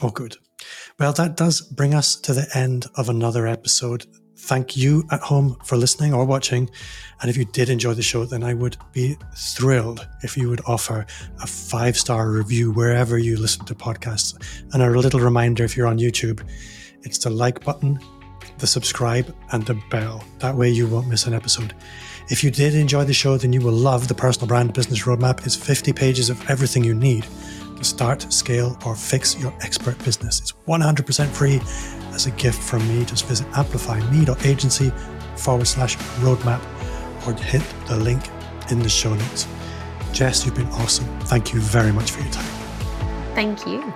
Oh, 0.00 0.08
good. 0.08 0.38
Well, 0.98 1.12
that 1.12 1.36
does 1.36 1.60
bring 1.60 1.92
us 1.92 2.16
to 2.16 2.32
the 2.32 2.48
end 2.54 2.86
of 2.96 3.10
another 3.10 3.46
episode. 3.46 4.06
Thank 4.38 4.74
you 4.74 5.04
at 5.10 5.20
home 5.20 5.58
for 5.66 5.76
listening 5.76 6.14
or 6.14 6.24
watching. 6.24 6.70
And 7.20 7.28
if 7.28 7.36
you 7.36 7.44
did 7.44 7.68
enjoy 7.68 7.92
the 7.92 8.00
show, 8.00 8.24
then 8.24 8.42
I 8.42 8.54
would 8.54 8.78
be 8.94 9.18
thrilled 9.36 10.08
if 10.22 10.38
you 10.38 10.48
would 10.48 10.62
offer 10.66 11.04
a 11.42 11.46
five 11.46 11.94
star 11.94 12.30
review 12.30 12.72
wherever 12.72 13.18
you 13.18 13.36
listen 13.36 13.66
to 13.66 13.74
podcasts. 13.74 14.34
And 14.72 14.82
a 14.82 14.88
little 14.88 15.20
reminder 15.20 15.62
if 15.62 15.76
you're 15.76 15.86
on 15.86 15.98
YouTube, 15.98 16.40
it's 17.02 17.18
the 17.18 17.28
like 17.28 17.62
button 17.62 18.00
the 18.60 18.66
subscribe, 18.66 19.34
and 19.52 19.64
the 19.64 19.80
bell. 19.90 20.22
That 20.38 20.54
way 20.54 20.70
you 20.70 20.86
won't 20.86 21.08
miss 21.08 21.26
an 21.26 21.34
episode. 21.34 21.74
If 22.28 22.44
you 22.44 22.50
did 22.50 22.74
enjoy 22.74 23.04
the 23.04 23.12
show, 23.12 23.36
then 23.36 23.52
you 23.52 23.60
will 23.60 23.72
love 23.72 24.06
the 24.06 24.14
Personal 24.14 24.46
Brand 24.46 24.72
Business 24.72 25.04
Roadmap. 25.04 25.44
It's 25.44 25.56
50 25.56 25.92
pages 25.92 26.30
of 26.30 26.48
everything 26.48 26.84
you 26.84 26.94
need 26.94 27.26
to 27.76 27.84
start, 27.84 28.32
scale, 28.32 28.78
or 28.86 28.94
fix 28.94 29.38
your 29.38 29.52
expert 29.62 29.98
business. 30.04 30.40
It's 30.40 30.52
100% 30.68 31.28
free 31.28 31.60
as 32.14 32.26
a 32.26 32.30
gift 32.32 32.62
from 32.62 32.86
me. 32.88 33.04
Just 33.04 33.26
visit 33.26 33.46
amplifyme.agency 33.48 34.90
forward 35.36 35.66
slash 35.66 35.96
roadmap 36.20 36.62
or 37.26 37.32
hit 37.32 37.62
the 37.86 37.96
link 37.96 38.22
in 38.70 38.78
the 38.78 38.88
show 38.88 39.14
notes. 39.14 39.48
Jess, 40.12 40.44
you've 40.44 40.54
been 40.54 40.68
awesome. 40.68 41.06
Thank 41.22 41.52
you 41.52 41.60
very 41.60 41.92
much 41.92 42.10
for 42.10 42.20
your 42.20 42.32
time. 42.32 42.44
Thank 43.34 43.66
you. 43.66 43.92